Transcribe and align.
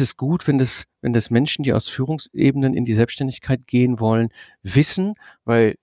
ist 0.00 0.16
gut, 0.16 0.46
wenn 0.46 0.58
das, 0.58 0.84
wenn 1.00 1.12
das 1.12 1.30
Menschen, 1.30 1.62
die 1.62 1.72
aus 1.72 1.88
Führungsebenen 1.88 2.74
in 2.74 2.84
die 2.84 2.94
Selbstständigkeit 2.94 3.66
gehen 3.66 4.00
wollen, 4.00 4.28
wissen, 4.62 5.14
weil 5.44 5.76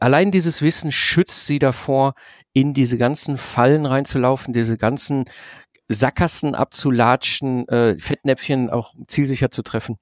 allein 0.00 0.30
dieses 0.30 0.62
Wissen 0.62 0.92
schützt 0.92 1.46
sie 1.46 1.58
davor, 1.58 2.14
in 2.52 2.74
diese 2.74 2.98
ganzen 2.98 3.38
Fallen 3.38 3.86
reinzulaufen, 3.86 4.52
diese 4.52 4.76
ganzen 4.76 5.24
Sackgassen 5.88 6.54
abzulatschen, 6.54 7.66
äh, 7.68 7.98
Fettnäpfchen 7.98 8.70
auch 8.70 8.94
zielsicher 9.06 9.50
zu 9.50 9.62
treffen. 9.62 9.96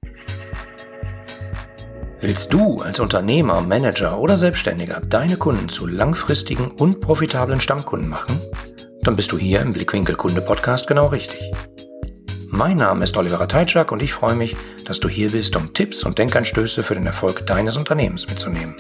Willst 2.21 2.53
du 2.53 2.81
als 2.81 2.99
Unternehmer, 2.99 3.61
Manager 3.61 4.19
oder 4.19 4.37
Selbstständiger 4.37 5.01
deine 5.01 5.37
Kunden 5.37 5.69
zu 5.69 5.87
langfristigen 5.87 6.71
und 6.73 7.01
profitablen 7.01 7.61
Stammkunden 7.61 8.09
machen? 8.09 8.41
Dann 9.03 9.15
bist 9.15 9.31
du 9.31 9.39
hier 9.39 9.61
im 9.61 9.73
Blickwinkel 9.73 10.17
Kunde 10.17 10.41
Podcast 10.41 10.89
genau 10.89 11.07
richtig. 11.09 11.53
Mein 12.51 12.77
Name 12.77 13.05
ist 13.05 13.17
Oliver 13.17 13.49
Teitschak 13.49 13.93
und 13.93 14.03
ich 14.03 14.13
freue 14.13 14.37
mich, 14.37 14.57
dass 14.85 15.01
du 15.01 15.09
hier 15.09 15.31
bist, 15.31 15.57
um 15.57 15.75
Tipps 15.75 16.05
und 16.05 16.19
Denkanstöße 16.19 16.83
für 16.83 16.95
den 16.95 17.07
Erfolg 17.07 17.47
deines 17.47 17.77
Unternehmens 17.77 18.29
mitzunehmen. 18.29 18.77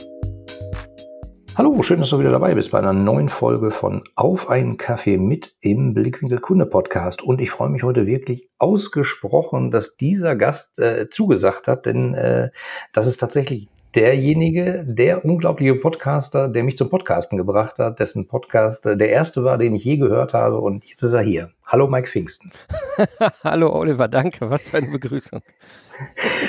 Hallo, 1.56 1.82
schön, 1.82 2.00
dass 2.00 2.10
du 2.10 2.18
wieder 2.18 2.32
dabei 2.32 2.54
bist 2.54 2.70
bei 2.70 2.78
einer 2.78 2.92
neuen 2.92 3.28
Folge 3.28 3.70
von 3.70 4.04
Auf 4.14 4.48
einen 4.50 4.76
Kaffee 4.76 5.16
mit 5.16 5.56
im 5.60 5.94
Blickwinkel 5.94 6.38
Kunde 6.38 6.66
Podcast. 6.66 7.22
Und 7.22 7.40
ich 7.40 7.50
freue 7.50 7.70
mich 7.70 7.82
heute 7.82 8.06
wirklich 8.06 8.48
ausgesprochen, 8.58 9.70
dass 9.70 9.96
dieser 9.96 10.36
Gast 10.36 10.78
äh, 10.78 11.08
zugesagt 11.10 11.66
hat, 11.66 11.86
denn 11.86 12.14
äh, 12.14 12.50
das 12.92 13.06
ist 13.06 13.18
tatsächlich 13.18 13.68
derjenige, 13.96 14.84
der 14.86 15.24
unglaubliche 15.24 15.74
Podcaster, 15.74 16.48
der 16.48 16.62
mich 16.62 16.76
zum 16.76 16.90
Podcasten 16.90 17.38
gebracht 17.38 17.78
hat, 17.78 17.98
dessen 17.98 18.28
Podcast 18.28 18.84
äh, 18.84 18.96
der 18.96 19.08
erste 19.08 19.42
war, 19.42 19.56
den 19.56 19.74
ich 19.74 19.84
je 19.84 19.96
gehört 19.96 20.34
habe. 20.34 20.60
Und 20.60 20.84
jetzt 20.84 21.02
ist 21.02 21.14
er 21.14 21.22
hier. 21.22 21.50
Hallo 21.64 21.88
Mike 21.88 22.06
Pfingsten. 22.06 22.52
Hallo 23.42 23.74
Oliver, 23.74 24.06
danke. 24.06 24.50
Was 24.50 24.68
für 24.68 24.76
eine 24.76 24.88
Begrüßung. 24.88 25.40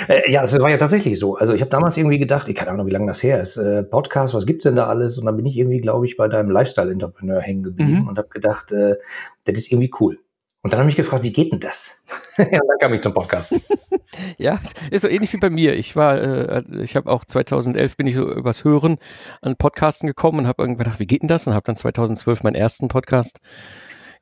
Äh, 0.10 0.30
ja, 0.30 0.42
das 0.42 0.60
war 0.60 0.70
ja 0.70 0.78
tatsächlich 0.78 1.18
so. 1.18 1.38
Also 1.38 1.54
ich 1.54 1.62
habe 1.62 1.72
damals 1.72 1.96
irgendwie 1.96 2.18
gedacht, 2.18 2.50
ich 2.50 2.56
keine 2.56 2.72
Ahnung, 2.72 2.86
wie 2.86 2.92
lange 2.92 3.08
das 3.08 3.24
her 3.24 3.42
ist, 3.42 3.56
äh, 3.56 3.82
Podcast, 3.82 4.34
was 4.34 4.46
gibt's 4.46 4.64
denn 4.64 4.76
da 4.76 4.88
alles? 4.88 5.18
Und 5.18 5.26
dann 5.26 5.38
bin 5.38 5.46
ich 5.46 5.56
irgendwie, 5.56 5.80
glaube 5.80 6.06
ich, 6.06 6.18
bei 6.18 6.28
deinem 6.28 6.52
Lifestyle-Entrepreneur 6.52 7.40
hängen 7.40 7.64
geblieben 7.64 8.02
mhm. 8.02 8.08
und 8.10 8.18
habe 8.18 8.28
gedacht, 8.28 8.74
äh, 8.74 8.96
das 9.46 9.58
ist 9.58 9.72
irgendwie 9.72 9.92
cool. 10.02 10.20
Und 10.68 10.74
dann 10.74 10.82
habe 10.82 10.90
ich 10.90 10.98
gefragt, 10.98 11.24
wie 11.24 11.32
geht 11.32 11.54
denn 11.54 11.62
das? 11.62 11.92
ja, 12.38 12.44
dann 12.44 12.78
kam 12.82 12.94
ich 12.94 13.00
zum 13.00 13.14
Podcast. 13.14 13.56
ja, 14.38 14.60
ist 14.92 15.04
so 15.04 15.08
ähnlich 15.08 15.32
wie 15.32 15.38
bei 15.38 15.50
mir. 15.50 15.74
Ich 15.76 15.96
war, 15.96 16.22
äh, 16.22 16.62
ich 16.82 16.98
habe 16.98 17.10
auch 17.10 17.24
2011 17.24 17.96
bin 17.96 18.06
ich 18.06 18.16
so 18.16 18.30
übers 18.30 18.66
Hören 18.66 18.98
an 19.42 19.56
Podcasten 19.56 20.08
gekommen 20.08 20.40
und 20.40 20.46
habe 20.48 20.64
irgendwie 20.64 20.84
gedacht, 20.84 21.00
wie 21.00 21.06
geht 21.06 21.22
denn 21.22 21.30
das? 21.30 21.48
Und 21.48 21.54
habe 21.54 21.64
dann 21.64 21.78
2012 21.78 22.44
meinen 22.44 22.56
ersten 22.56 22.90
Podcast 22.90 23.40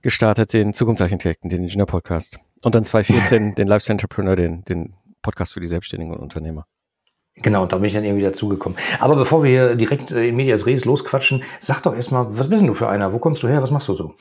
gestartet, 0.03 0.53
den 0.53 0.71
Zukunftsarchitekten, 0.73 1.49
den 1.49 1.63
Ingenieur-Podcast. 1.63 2.37
Und 2.61 2.75
dann 2.75 2.83
2014 2.83 3.55
den 3.55 3.65
Lifestyle 3.67 3.95
Entrepreneur, 3.95 4.35
den, 4.35 4.63
den 4.65 4.93
Podcast 5.23 5.53
für 5.53 5.61
die 5.61 5.67
Selbstständigen 5.67 6.13
und 6.13 6.21
Unternehmer. 6.21 6.67
Genau, 7.41 7.65
da 7.65 7.77
bin 7.77 7.85
ich 7.85 7.93
dann 7.93 8.05
irgendwie 8.05 8.23
dazugekommen. 8.23 8.77
Aber 8.99 9.15
bevor 9.15 9.43
wir 9.43 9.49
hier 9.49 9.75
direkt 9.75 10.11
äh, 10.11 10.29
in 10.29 10.35
Medias 10.35 10.65
Res 10.65 10.85
losquatschen, 10.85 11.43
sag 11.61 11.83
doch 11.83 11.93
erstmal, 11.93 12.37
was 12.37 12.49
bist 12.49 12.61
denn 12.61 12.67
du 12.67 12.73
für 12.73 12.87
einer? 12.87 13.11
Wo 13.11 13.19
kommst 13.19 13.43
du 13.43 13.47
her? 13.47 13.61
Was 13.61 13.71
machst 13.71 13.89
du 13.89 13.93
so? 13.93 14.15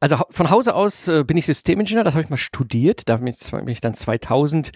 Also 0.00 0.16
von 0.30 0.50
Hause 0.50 0.74
aus 0.74 1.08
äh, 1.08 1.24
bin 1.24 1.36
ich 1.36 1.46
Systemingenieur, 1.46 2.04
das 2.04 2.14
habe 2.14 2.22
ich 2.24 2.30
mal 2.30 2.36
studiert. 2.36 3.08
Da 3.08 3.18
bin 3.18 3.28
ich, 3.68 3.80
dann 3.80 3.94
2000 3.94 4.72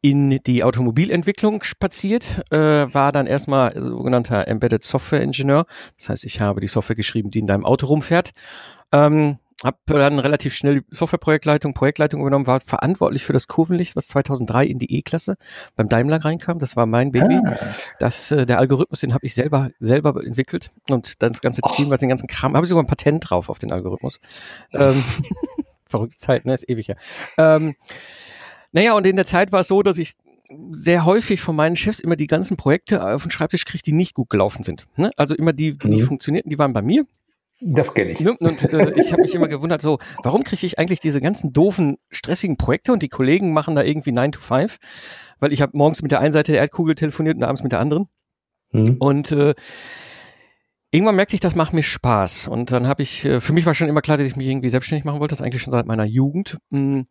in 0.00 0.40
die 0.46 0.64
Automobilentwicklung 0.64 1.62
spaziert, 1.62 2.42
äh, 2.50 2.92
war 2.92 3.12
dann 3.12 3.26
erstmal 3.26 3.74
sogenannter 3.82 4.48
Embedded 4.48 4.82
Software 4.82 5.22
Ingenieur. 5.22 5.66
Das 5.98 6.10
heißt, 6.10 6.24
ich 6.24 6.40
habe 6.40 6.60
die 6.60 6.68
Software 6.68 6.96
geschrieben, 6.96 7.30
die 7.30 7.40
in 7.40 7.46
deinem 7.46 7.64
Auto 7.64 7.86
rumfährt. 7.86 8.30
Ähm, 8.92 9.38
habe 9.64 9.78
dann 9.86 10.18
relativ 10.18 10.54
schnell 10.54 10.82
Softwareprojektleitung, 10.90 11.74
Projektleitung 11.74 12.20
übernommen, 12.20 12.46
war 12.46 12.60
verantwortlich 12.60 13.24
für 13.24 13.32
das 13.32 13.48
Kurvenlicht, 13.48 13.96
was 13.96 14.08
2003 14.08 14.66
in 14.66 14.78
die 14.78 14.98
E-Klasse 14.98 15.36
beim 15.76 15.88
Daimler 15.88 16.24
reinkam. 16.24 16.58
Das 16.58 16.76
war 16.76 16.86
mein 16.86 17.12
Baby. 17.12 17.40
Ah. 17.44 17.56
Das, 17.98 18.30
äh, 18.30 18.46
der 18.46 18.58
Algorithmus, 18.58 19.00
den 19.00 19.14
habe 19.14 19.24
ich 19.24 19.34
selber 19.34 19.70
selber 19.78 20.22
entwickelt 20.24 20.70
und 20.90 21.22
das 21.22 21.40
ganze 21.40 21.60
Team, 21.76 21.90
was 21.90 22.00
den 22.00 22.08
ganzen 22.08 22.26
Kram, 22.26 22.54
habe 22.54 22.64
ich 22.64 22.68
sogar 22.68 22.82
ein 22.82 22.88
Patent 22.88 23.30
drauf 23.30 23.48
auf 23.48 23.58
den 23.58 23.72
Algorithmus. 23.72 24.20
Ähm, 24.72 25.04
verrückte 25.86 26.16
Zeit, 26.16 26.44
ne, 26.44 26.54
ist 26.54 26.68
ewig 26.68 26.88
ja. 26.88 26.96
Ähm, 27.38 27.74
naja, 28.72 28.94
und 28.94 29.06
in 29.06 29.16
der 29.16 29.26
Zeit 29.26 29.52
war 29.52 29.60
es 29.60 29.68
so, 29.68 29.82
dass 29.82 29.98
ich 29.98 30.14
sehr 30.70 31.04
häufig 31.04 31.40
von 31.40 31.56
meinen 31.56 31.76
Chefs 31.76 32.00
immer 32.00 32.16
die 32.16 32.26
ganzen 32.26 32.56
Projekte 32.56 33.06
auf 33.06 33.22
den 33.22 33.30
Schreibtisch 33.30 33.64
kriege, 33.64 33.82
die 33.82 33.92
nicht 33.92 34.14
gut 34.14 34.30
gelaufen 34.30 34.62
sind. 34.62 34.86
Ne? 34.96 35.10
Also 35.16 35.34
immer 35.34 35.52
die, 35.52 35.78
die 35.78 35.86
mhm. 35.86 35.94
nicht 35.94 36.04
funktionierten, 36.04 36.50
die 36.50 36.58
waren 36.58 36.72
bei 36.72 36.82
mir. 36.82 37.06
Das 37.64 37.94
kenne 37.94 38.12
ich. 38.12 38.26
Und, 38.26 38.40
äh, 38.42 38.92
ich 38.98 39.12
habe 39.12 39.22
mich 39.22 39.34
immer 39.34 39.48
gewundert, 39.48 39.82
so, 39.82 39.98
warum 40.22 40.42
kriege 40.42 40.66
ich 40.66 40.78
eigentlich 40.78 41.00
diese 41.00 41.20
ganzen 41.20 41.52
doofen, 41.52 41.96
stressigen 42.10 42.56
Projekte 42.56 42.92
und 42.92 43.02
die 43.02 43.08
Kollegen 43.08 43.52
machen 43.52 43.76
da 43.76 43.82
irgendwie 43.82 44.12
9 44.12 44.32
to 44.32 44.40
5? 44.40 44.78
Weil 45.38 45.52
ich 45.52 45.62
habe 45.62 45.76
morgens 45.76 46.02
mit 46.02 46.10
der 46.10 46.20
einen 46.20 46.32
Seite 46.32 46.52
der 46.52 46.60
Erdkugel 46.60 46.94
telefoniert 46.94 47.36
und 47.36 47.44
abends 47.44 47.62
mit 47.62 47.72
der 47.72 47.80
anderen. 47.80 48.08
Mhm. 48.72 48.96
Und 48.98 49.30
äh, 49.30 49.54
irgendwann 50.90 51.16
merkte 51.16 51.34
ich, 51.34 51.40
das 51.40 51.54
macht 51.54 51.72
mir 51.72 51.82
Spaß. 51.84 52.48
Und 52.48 52.72
dann 52.72 52.88
habe 52.88 53.02
ich, 53.02 53.24
äh, 53.24 53.40
für 53.40 53.52
mich 53.52 53.64
war 53.64 53.74
schon 53.74 53.88
immer 53.88 54.02
klar, 54.02 54.18
dass 54.18 54.26
ich 54.26 54.36
mich 54.36 54.48
irgendwie 54.48 54.68
selbstständig 54.68 55.04
machen 55.04 55.20
wollte, 55.20 55.32
das 55.32 55.42
eigentlich 55.42 55.62
schon 55.62 55.72
seit 55.72 55.86
meiner 55.86 56.06
Jugend. 56.06 56.58
Mm, 56.70 57.02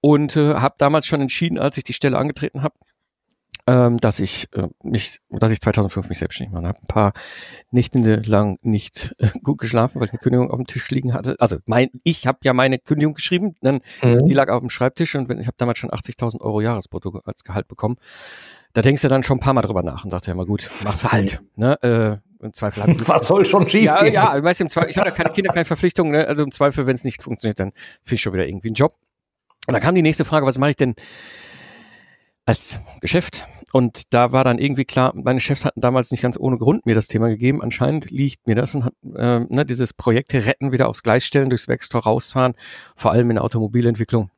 und 0.00 0.36
äh, 0.36 0.54
habe 0.54 0.74
damals 0.78 1.06
schon 1.06 1.20
entschieden, 1.20 1.58
als 1.58 1.78
ich 1.78 1.84
die 1.84 1.92
Stelle 1.92 2.18
angetreten 2.18 2.62
habe, 2.62 2.74
ähm, 3.72 3.96
dass 3.98 4.20
ich 4.20 4.48
äh, 4.52 4.68
mich, 4.82 5.20
dass 5.30 5.50
ich 5.50 5.58
2005 5.60 6.10
mich 6.10 6.18
selbstständig 6.18 6.52
mache. 6.52 6.66
Habe 6.66 6.78
ein 6.82 6.88
paar 6.88 7.12
Nächte 7.70 7.98
lang 7.98 8.58
nicht 8.60 9.14
äh, 9.18 9.28
gut 9.42 9.58
geschlafen, 9.58 9.98
weil 9.98 10.08
ich 10.08 10.12
eine 10.12 10.18
Kündigung 10.18 10.50
auf 10.50 10.58
dem 10.58 10.66
Tisch 10.66 10.90
liegen 10.90 11.14
hatte. 11.14 11.36
Also 11.38 11.56
mein, 11.64 11.88
ich 12.04 12.26
habe 12.26 12.38
ja 12.44 12.52
meine 12.52 12.78
Kündigung 12.78 13.14
geschrieben, 13.14 13.54
dann 13.62 13.80
mhm. 14.02 14.26
die 14.26 14.34
lag 14.34 14.50
auf 14.50 14.60
dem 14.60 14.68
Schreibtisch 14.68 15.14
und 15.14 15.30
ich 15.40 15.46
habe 15.46 15.56
damals 15.56 15.78
schon 15.78 15.88
80.000 15.88 16.42
Euro 16.42 16.60
Jahresbrutto 16.60 17.22
als 17.24 17.44
Gehalt 17.44 17.66
bekommen. 17.66 17.96
Da 18.74 18.82
denkst 18.82 19.00
du 19.00 19.08
dann 19.08 19.22
schon 19.22 19.38
ein 19.38 19.40
paar 19.40 19.54
Mal 19.54 19.62
drüber 19.62 19.82
nach 19.82 20.04
und 20.04 20.10
sagst 20.10 20.26
ja 20.26 20.34
mal 20.34 20.44
gut, 20.44 20.70
mach's 20.84 21.10
halt. 21.10 21.40
Ne? 21.56 21.82
Äh, 21.82 22.44
im 22.44 22.52
Zweifel 22.52 22.82
hat 22.86 23.08
Was 23.08 23.26
soll 23.26 23.46
schon 23.46 23.70
schief 23.70 23.84
Ja, 23.84 24.02
gehen? 24.02 24.12
ja, 24.12 24.42
weißt, 24.42 24.60
im 24.60 24.68
Zweifel, 24.68 24.90
ich 24.90 24.98
hatte 24.98 25.12
keine 25.12 25.30
Kinder, 25.30 25.50
keine 25.50 25.64
Verpflichtungen, 25.64 26.12
ne? 26.12 26.26
also 26.26 26.42
im 26.42 26.50
Zweifel, 26.50 26.86
wenn 26.86 26.94
es 26.94 27.04
nicht 27.04 27.22
funktioniert, 27.22 27.58
dann 27.58 27.72
finde 28.02 28.16
ich 28.16 28.20
schon 28.20 28.34
wieder 28.34 28.46
irgendwie 28.46 28.68
einen 28.68 28.74
Job. 28.74 28.92
Und 29.66 29.72
dann 29.72 29.80
kam 29.80 29.94
die 29.94 30.02
nächste 30.02 30.26
Frage, 30.26 30.44
was 30.44 30.58
mache 30.58 30.70
ich 30.70 30.76
denn 30.76 30.94
als 32.44 32.80
Geschäft. 33.00 33.46
Und 33.72 34.12
da 34.14 34.32
war 34.32 34.44
dann 34.44 34.58
irgendwie 34.58 34.84
klar, 34.84 35.12
meine 35.14 35.40
Chefs 35.40 35.64
hatten 35.64 35.80
damals 35.80 36.10
nicht 36.10 36.22
ganz 36.22 36.38
ohne 36.38 36.58
Grund 36.58 36.86
mir 36.86 36.94
das 36.94 37.08
Thema 37.08 37.28
gegeben. 37.28 37.62
Anscheinend 37.62 38.10
liegt 38.10 38.46
mir 38.46 38.54
das 38.54 38.74
und 38.74 38.84
hat 38.84 38.94
äh, 39.14 39.40
ne, 39.40 39.64
dieses 39.64 39.94
Projekte 39.94 40.44
retten, 40.46 40.72
wieder 40.72 40.88
aufs 40.88 41.02
Gleis 41.02 41.24
stellen, 41.24 41.48
durchs 41.48 41.68
Werkstor 41.68 42.02
rausfahren, 42.02 42.54
vor 42.94 43.12
allem 43.12 43.30
in 43.30 43.36
der 43.36 43.44
Automobilentwicklung. 43.44 44.30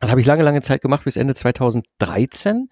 Das 0.00 0.10
habe 0.10 0.20
ich 0.20 0.26
lange, 0.26 0.42
lange 0.42 0.60
Zeit 0.60 0.82
gemacht, 0.82 1.04
bis 1.04 1.16
Ende 1.16 1.34
2013. 1.34 2.68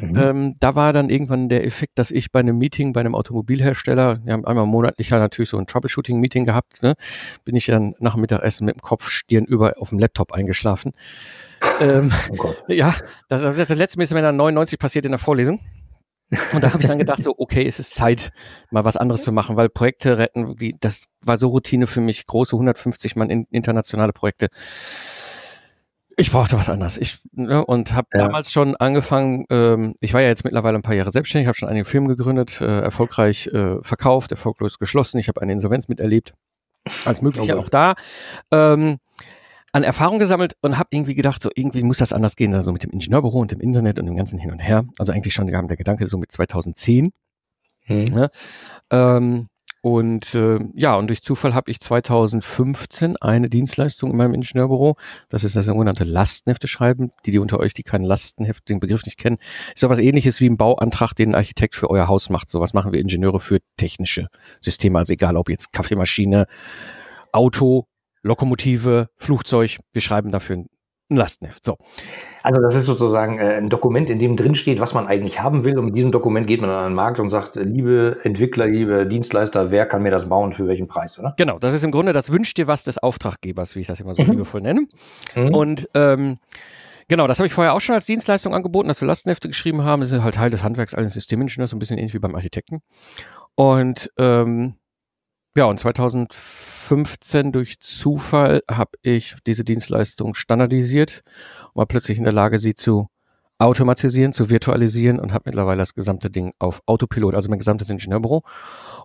Mhm. 0.00 0.16
Ähm, 0.16 0.54
da 0.58 0.74
war 0.74 0.94
dann 0.94 1.10
irgendwann 1.10 1.50
der 1.50 1.66
Effekt, 1.66 1.98
dass 1.98 2.10
ich 2.10 2.32
bei 2.32 2.40
einem 2.40 2.56
Meeting 2.56 2.94
bei 2.94 3.00
einem 3.00 3.14
Automobilhersteller, 3.14 4.24
wir 4.24 4.32
haben 4.32 4.46
einmal 4.46 4.64
monatlich 4.64 5.10
ja 5.10 5.18
natürlich 5.18 5.50
so 5.50 5.58
ein 5.58 5.66
Troubleshooting-Meeting 5.66 6.46
gehabt, 6.46 6.82
ne, 6.82 6.94
bin 7.44 7.56
ich 7.56 7.66
dann 7.66 7.94
nach 7.98 8.14
dem 8.14 8.22
Mittagessen 8.22 8.64
mit 8.64 8.76
dem 8.76 8.80
Kopf 8.80 9.10
Stirn 9.10 9.44
über 9.44 9.74
auf 9.78 9.90
dem 9.90 9.98
Laptop 9.98 10.32
eingeschlafen. 10.32 10.92
Ähm, 11.80 12.12
oh 12.38 12.54
ja, 12.68 12.94
das, 13.28 13.42
das, 13.42 13.56
das 13.56 13.68
letzte 13.76 13.98
Mal 13.98 14.04
ist 14.04 14.14
mir 14.14 14.22
dann 14.22 14.36
99 14.36 14.78
passiert 14.78 15.04
in 15.04 15.12
der 15.12 15.18
Vorlesung. 15.18 15.60
Und 16.54 16.64
da 16.64 16.72
habe 16.72 16.80
ich 16.80 16.88
dann 16.88 16.98
gedacht, 16.98 17.22
so, 17.22 17.34
okay, 17.36 17.66
es 17.66 17.78
ist 17.78 17.94
Zeit, 17.94 18.32
mal 18.70 18.86
was 18.86 18.96
anderes 18.96 19.22
zu 19.22 19.32
machen, 19.32 19.56
weil 19.56 19.68
Projekte 19.68 20.16
retten, 20.16 20.56
die, 20.56 20.74
das 20.80 21.08
war 21.20 21.36
so 21.36 21.48
Routine 21.48 21.86
für 21.86 22.00
mich, 22.00 22.24
große 22.26 22.56
150 22.56 23.16
Mann 23.16 23.28
in, 23.28 23.46
internationale 23.50 24.14
Projekte 24.14 24.48
ich 26.16 26.30
brauchte 26.30 26.58
was 26.58 26.70
anderes. 26.70 26.98
Ich, 26.98 27.18
ne, 27.32 27.64
und 27.64 27.94
habe 27.94 28.08
ja. 28.14 28.24
damals 28.24 28.52
schon 28.52 28.76
angefangen, 28.76 29.46
ähm, 29.50 29.94
ich 30.00 30.14
war 30.14 30.20
ja 30.20 30.28
jetzt 30.28 30.44
mittlerweile 30.44 30.78
ein 30.78 30.82
paar 30.82 30.94
Jahre 30.94 31.10
selbstständig, 31.10 31.46
habe 31.46 31.56
schon 31.56 31.68
einige 31.68 31.84
Firmen 31.84 32.08
gegründet, 32.08 32.60
äh, 32.60 32.80
erfolgreich 32.80 33.46
äh, 33.48 33.82
verkauft, 33.82 34.30
erfolglos 34.30 34.78
geschlossen. 34.78 35.18
Ich 35.18 35.28
habe 35.28 35.40
eine 35.40 35.52
Insolvenz 35.52 35.88
miterlebt. 35.88 36.34
Als 37.04 37.22
Mögliche 37.22 37.52
okay. 37.52 37.62
auch 37.62 37.68
da. 37.68 37.94
Ähm, 38.50 38.98
an 39.72 39.82
Erfahrung 39.82 40.18
gesammelt 40.18 40.54
und 40.60 40.78
habe 40.78 40.88
irgendwie 40.92 41.14
gedacht, 41.14 41.42
so 41.42 41.50
irgendwie 41.54 41.82
muss 41.82 41.98
das 41.98 42.12
anders 42.12 42.36
gehen, 42.36 42.54
also 42.54 42.72
mit 42.72 42.82
dem 42.82 42.90
Ingenieurbüro 42.90 43.40
und 43.40 43.50
dem 43.50 43.60
Internet 43.60 43.98
und 43.98 44.06
dem 44.06 44.16
ganzen 44.16 44.38
Hin 44.38 44.52
und 44.52 44.58
Her. 44.58 44.84
Also 44.98 45.12
eigentlich 45.12 45.34
schon 45.34 45.46
der 45.46 45.62
Gedanke 45.62 46.06
so 46.06 46.18
mit 46.18 46.30
2010. 46.30 47.10
Hm. 47.84 48.04
Ne? 48.04 48.30
Ähm, 48.90 49.48
und 49.84 50.36
äh, 50.36 50.60
ja, 50.74 50.94
und 50.94 51.08
durch 51.08 51.22
Zufall 51.22 51.54
habe 51.54 51.68
ich 51.68 51.80
2015 51.80 53.16
eine 53.16 53.48
Dienstleistung 53.48 54.12
in 54.12 54.16
meinem 54.16 54.34
Ingenieurbüro. 54.34 54.96
Das 55.28 55.42
ist 55.42 55.56
das 55.56 55.66
sogenannte 55.66 56.04
Lastenhefte 56.04 56.68
schreiben. 56.68 57.10
Die, 57.26 57.32
die 57.32 57.40
unter 57.40 57.58
euch, 57.58 57.74
die 57.74 57.82
kein 57.82 58.04
Lastenheft, 58.04 58.68
den 58.68 58.78
Begriff 58.78 59.04
nicht 59.04 59.18
kennen, 59.18 59.38
ist 59.74 59.80
so 59.80 59.90
was 59.90 59.98
ähnliches 59.98 60.40
wie 60.40 60.48
ein 60.48 60.56
Bauantrag, 60.56 61.14
den 61.14 61.30
ein 61.30 61.34
Architekt 61.34 61.74
für 61.74 61.90
euer 61.90 62.06
Haus 62.06 62.30
macht. 62.30 62.48
So 62.48 62.60
was 62.60 62.74
machen 62.74 62.92
wir 62.92 63.00
Ingenieure 63.00 63.40
für 63.40 63.58
technische 63.76 64.28
Systeme. 64.60 65.00
Also 65.00 65.14
egal, 65.14 65.36
ob 65.36 65.48
jetzt 65.48 65.72
Kaffeemaschine, 65.72 66.46
Auto, 67.32 67.86
Lokomotive, 68.22 69.08
Flugzeug. 69.16 69.78
Wir 69.92 70.02
schreiben 70.02 70.30
dafür 70.30 70.56
ein 70.56 70.66
Lastenheft. 71.08 71.64
So. 71.64 71.76
Also 72.42 72.60
das 72.60 72.74
ist 72.74 72.86
sozusagen 72.86 73.38
äh, 73.38 73.56
ein 73.56 73.68
Dokument, 73.68 74.08
in 74.10 74.18
dem 74.18 74.36
drin 74.36 74.54
steht, 74.54 74.80
was 74.80 74.94
man 74.94 75.06
eigentlich 75.06 75.40
haben 75.40 75.64
will. 75.64 75.78
Und 75.78 75.86
mit 75.86 75.96
diesem 75.96 76.10
Dokument 76.10 76.46
geht 76.46 76.60
man 76.60 76.70
an 76.70 76.90
den 76.90 76.94
Markt 76.94 77.20
und 77.20 77.28
sagt, 77.28 77.56
liebe 77.56 78.18
Entwickler, 78.22 78.66
liebe 78.66 79.06
Dienstleister, 79.06 79.70
wer 79.70 79.86
kann 79.86 80.02
mir 80.02 80.10
das 80.10 80.28
bauen, 80.28 80.52
für 80.52 80.66
welchen 80.66 80.88
Preis, 80.88 81.18
oder? 81.18 81.34
Genau, 81.36 81.58
das 81.58 81.74
ist 81.74 81.84
im 81.84 81.90
Grunde 81.90 82.12
das 82.12 82.32
Wünscht 82.32 82.58
dir 82.58 82.66
was 82.66 82.84
des 82.84 82.98
Auftraggebers, 82.98 83.76
wie 83.76 83.80
ich 83.80 83.86
das 83.86 84.00
immer 84.00 84.14
so 84.14 84.22
mhm. 84.22 84.32
liebevoll 84.32 84.60
nenne. 84.62 84.86
Mhm. 85.34 85.54
Und 85.54 85.88
ähm, 85.94 86.38
Genau, 87.08 87.26
das 87.26 87.38
habe 87.40 87.46
ich 87.46 87.52
vorher 87.52 87.74
auch 87.74 87.80
schon 87.80 87.94
als 87.94 88.06
Dienstleistung 88.06 88.54
angeboten, 88.54 88.88
dass 88.88 89.02
wir 89.02 89.06
Lastenhefte 89.06 89.48
geschrieben 89.48 89.84
haben. 89.84 90.00
Das 90.00 90.12
ist 90.12 90.22
halt 90.22 90.36
Teil 90.36 90.48
des 90.48 90.62
Handwerks 90.62 90.94
eines 90.94 91.12
Systemingenieurs, 91.12 91.70
so 91.70 91.76
ein 91.76 91.78
bisschen 91.78 91.98
ähnlich 91.98 92.14
wie 92.14 92.20
beim 92.20 92.34
Architekten. 92.34 92.80
Und 93.54 94.10
ähm, 94.16 94.76
ja, 95.54 95.66
und 95.66 95.78
2015 96.92 97.52
durch 97.52 97.80
Zufall 97.80 98.62
habe 98.70 98.98
ich 99.00 99.36
diese 99.46 99.64
Dienstleistung 99.64 100.34
standardisiert 100.34 101.22
und 101.72 101.78
war 101.78 101.86
plötzlich 101.86 102.18
in 102.18 102.24
der 102.24 102.34
Lage, 102.34 102.58
sie 102.58 102.74
zu 102.74 103.08
automatisieren, 103.58 104.34
zu 104.34 104.50
virtualisieren 104.50 105.18
und 105.18 105.32
habe 105.32 105.44
mittlerweile 105.46 105.78
das 105.78 105.94
gesamte 105.94 106.28
Ding 106.28 106.52
auf 106.58 106.82
Autopilot, 106.84 107.34
also 107.34 107.48
mein 107.48 107.58
gesamtes 107.58 107.88
Ingenieurbüro. 107.88 108.42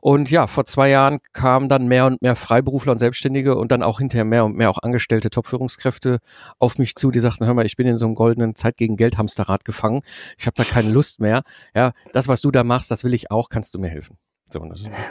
Und 0.02 0.30
ja, 0.30 0.48
vor 0.48 0.66
zwei 0.66 0.90
Jahren 0.90 1.20
kamen 1.32 1.70
dann 1.70 1.88
mehr 1.88 2.08
und 2.08 2.22
mehr 2.22 2.36
Freiberufler 2.36 2.92
und 2.92 2.98
Selbstständige 2.98 3.56
und 3.56 3.72
dann 3.72 3.84
auch 3.84 4.00
hinterher 4.00 4.26
mehr 4.26 4.44
und 4.44 4.58
mehr 4.58 4.70
auch 4.70 4.80
angestellte 4.80 5.30
Top-Führungskräfte 5.30 6.20
auf 6.60 6.80
mich 6.80 6.96
zu, 6.96 7.10
die 7.10 7.20
sagten, 7.20 7.46
hör 7.46 7.54
mal, 7.54 7.66
ich 7.66 7.78
bin 7.78 7.88
in 7.88 7.96
so 7.96 8.06
einem 8.06 8.16
goldenen 8.16 8.56
Zeit 8.56 8.76
gegen 8.76 8.98
Geld 8.98 9.18
Hamsterrad 9.18 9.64
gefangen. 9.64 10.02
Ich 10.38 10.46
habe 10.46 10.56
da 10.56 10.66
keine 10.66 10.90
Lust 10.90 11.22
mehr. 11.22 11.44
Ja, 11.74 11.94
das, 12.12 12.28
was 12.28 12.42
du 12.42 12.52
da 12.52 12.66
machst, 12.66 12.92
das 12.92 13.06
will 13.06 13.14
ich 13.14 13.32
auch. 13.32 13.48
Kannst 13.48 13.76
du 13.76 13.80
mir 13.80 13.90
helfen? 13.90 14.18
So, 14.50 14.62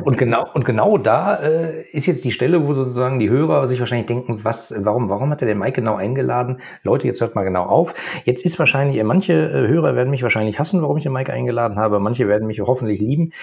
und 0.03 0.17
genau 0.17 0.47
und 0.55 0.65
genau 0.65 0.97
da 0.97 1.37
äh, 1.37 1.83
ist 1.91 2.07
jetzt 2.07 2.25
die 2.25 2.33
Stelle, 2.33 2.67
wo 2.67 2.73
sozusagen 2.73 3.19
die 3.19 3.29
Hörer 3.29 3.69
sich 3.69 3.79
wahrscheinlich 3.81 4.07
denken, 4.07 4.41
was, 4.45 4.75
warum, 4.79 5.11
warum 5.11 5.31
hat 5.31 5.43
er 5.43 5.47
den 5.47 5.59
Mike 5.59 5.73
genau 5.73 5.97
eingeladen? 5.97 6.63
Leute, 6.83 7.07
jetzt 7.07 7.21
hört 7.21 7.35
mal 7.35 7.45
genau 7.45 7.65
auf. 7.65 7.95
Jetzt 8.25 8.47
ist 8.47 8.59
wahrscheinlich, 8.59 9.03
manche 9.05 9.35
äh, 9.35 9.69
Hörer 9.69 9.95
werden 9.95 10.09
mich 10.09 10.23
wahrscheinlich 10.23 10.59
hassen, 10.59 10.81
warum 10.81 10.97
ich 10.97 11.03
den 11.03 11.13
Mike 11.13 11.31
eingeladen 11.31 11.79
habe. 11.79 12.01
Manche 12.01 12.29
werden 12.29 12.47
mich 12.47 12.61
hoffentlich 12.61 12.99
lieben. 12.99 13.35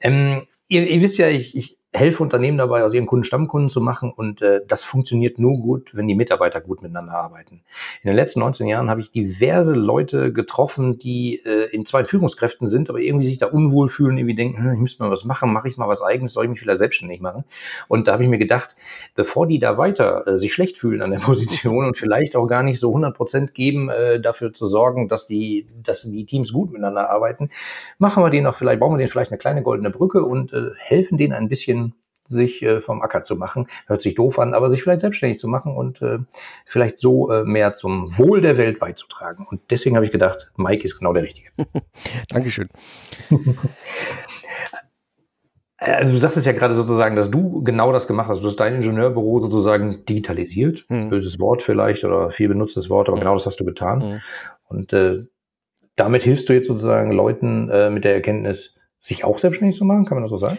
Ähm, 0.00 0.42
ihr, 0.68 0.88
ihr 0.88 1.00
wisst 1.00 1.18
ja, 1.18 1.26
ich, 1.26 1.56
ich 1.56 1.79
helfe 1.92 2.22
Unternehmen 2.22 2.56
dabei, 2.56 2.84
aus 2.84 2.94
ihren 2.94 3.06
Kunden 3.06 3.24
Stammkunden 3.24 3.68
zu 3.68 3.80
machen 3.80 4.12
und 4.12 4.42
äh, 4.42 4.60
das 4.66 4.84
funktioniert 4.84 5.40
nur 5.40 5.58
gut, 5.58 5.90
wenn 5.92 6.06
die 6.06 6.14
Mitarbeiter 6.14 6.60
gut 6.60 6.82
miteinander 6.82 7.14
arbeiten. 7.14 7.62
In 8.04 8.08
den 8.08 8.14
letzten 8.14 8.40
19 8.40 8.68
Jahren 8.68 8.88
habe 8.88 9.00
ich 9.00 9.10
diverse 9.10 9.74
Leute 9.74 10.32
getroffen, 10.32 10.98
die 10.98 11.42
äh, 11.44 11.68
in 11.72 11.84
zwei 11.86 12.04
Führungskräften 12.04 12.68
sind, 12.68 12.90
aber 12.90 13.00
irgendwie 13.00 13.26
sich 13.26 13.38
da 13.38 13.46
unwohl 13.46 13.88
fühlen, 13.88 14.18
irgendwie 14.18 14.36
denken, 14.36 14.62
hm, 14.62 14.74
ich 14.74 14.78
müsste 14.78 15.02
mal 15.02 15.10
was 15.10 15.24
machen, 15.24 15.52
mache 15.52 15.68
ich 15.68 15.76
mal 15.78 15.88
was 15.88 16.00
eigenes, 16.00 16.32
soll 16.32 16.44
ich 16.44 16.50
mich 16.50 16.60
vielleicht 16.60 16.78
selbstständig 16.78 17.20
machen? 17.20 17.44
Und 17.88 18.06
da 18.06 18.12
habe 18.12 18.22
ich 18.22 18.28
mir 18.28 18.38
gedacht, 18.38 18.76
bevor 19.16 19.48
die 19.48 19.58
da 19.58 19.76
weiter 19.76 20.28
äh, 20.28 20.38
sich 20.38 20.54
schlecht 20.54 20.78
fühlen 20.78 21.02
an 21.02 21.10
der 21.10 21.18
Position 21.30 21.86
und 21.86 21.98
vielleicht 21.98 22.36
auch 22.36 22.46
gar 22.46 22.62
nicht 22.62 22.78
so 22.78 22.90
100 22.90 23.16
Prozent 23.16 23.52
geben, 23.52 23.90
äh, 23.90 24.20
dafür 24.20 24.52
zu 24.52 24.68
sorgen, 24.68 25.08
dass 25.08 25.26
die, 25.26 25.66
dass 25.82 26.02
die 26.02 26.24
Teams 26.24 26.52
gut 26.52 26.70
miteinander 26.70 27.10
arbeiten, 27.10 27.50
machen 27.98 28.22
wir 28.22 28.30
denen 28.30 28.46
auch 28.46 28.54
vielleicht, 28.54 28.78
bauen 28.78 28.92
wir 28.92 28.98
denen 28.98 29.10
vielleicht 29.10 29.32
eine 29.32 29.38
kleine 29.38 29.64
goldene 29.64 29.90
Brücke 29.90 30.22
und 30.24 30.52
äh, 30.52 30.70
helfen 30.78 31.18
denen 31.18 31.32
ein 31.32 31.48
bisschen 31.48 31.79
sich 32.30 32.62
äh, 32.62 32.80
vom 32.80 33.02
Acker 33.02 33.22
zu 33.24 33.36
machen. 33.36 33.66
Hört 33.86 34.00
sich 34.00 34.14
doof 34.14 34.38
an, 34.38 34.54
aber 34.54 34.70
sich 34.70 34.82
vielleicht 34.82 35.00
selbstständig 35.00 35.38
zu 35.38 35.48
machen 35.48 35.76
und 35.76 36.00
äh, 36.00 36.18
vielleicht 36.64 36.98
so 36.98 37.30
äh, 37.30 37.44
mehr 37.44 37.74
zum 37.74 38.16
Wohl 38.16 38.40
der 38.40 38.56
Welt 38.56 38.78
beizutragen. 38.78 39.46
Und 39.50 39.60
deswegen 39.70 39.96
habe 39.96 40.06
ich 40.06 40.12
gedacht, 40.12 40.50
Mike 40.56 40.84
ist 40.84 40.98
genau 40.98 41.12
der 41.12 41.24
Richtige. 41.24 41.50
Dankeschön. 42.28 42.68
Also 45.76 46.12
du 46.12 46.18
sagtest 46.18 46.46
ja 46.46 46.52
gerade 46.52 46.74
sozusagen, 46.74 47.16
dass 47.16 47.30
du 47.30 47.62
genau 47.62 47.92
das 47.92 48.06
gemacht 48.06 48.28
hast. 48.28 48.42
Du 48.42 48.46
hast 48.46 48.56
dein 48.56 48.76
Ingenieurbüro 48.76 49.40
sozusagen 49.40 50.04
digitalisiert. 50.06 50.84
Hm. 50.88 51.10
Böses 51.10 51.38
Wort 51.40 51.62
vielleicht 51.62 52.04
oder 52.04 52.30
viel 52.30 52.48
benutztes 52.48 52.88
Wort, 52.88 53.08
aber 53.08 53.18
genau 53.18 53.34
das 53.34 53.46
hast 53.46 53.60
du 53.60 53.64
getan. 53.64 54.02
Hm. 54.02 54.20
Und 54.68 54.92
äh, 54.92 55.26
damit 55.96 56.22
hilfst 56.22 56.48
du 56.48 56.52
jetzt 56.52 56.68
sozusagen 56.68 57.10
Leuten 57.12 57.68
äh, 57.68 57.90
mit 57.90 58.04
der 58.04 58.14
Erkenntnis, 58.14 58.74
sich 59.00 59.24
auch 59.24 59.38
selbstständig 59.38 59.76
zu 59.76 59.84
machen, 59.84 60.04
kann 60.04 60.16
man 60.16 60.22
das 60.22 60.30
so 60.30 60.36
sagen? 60.36 60.58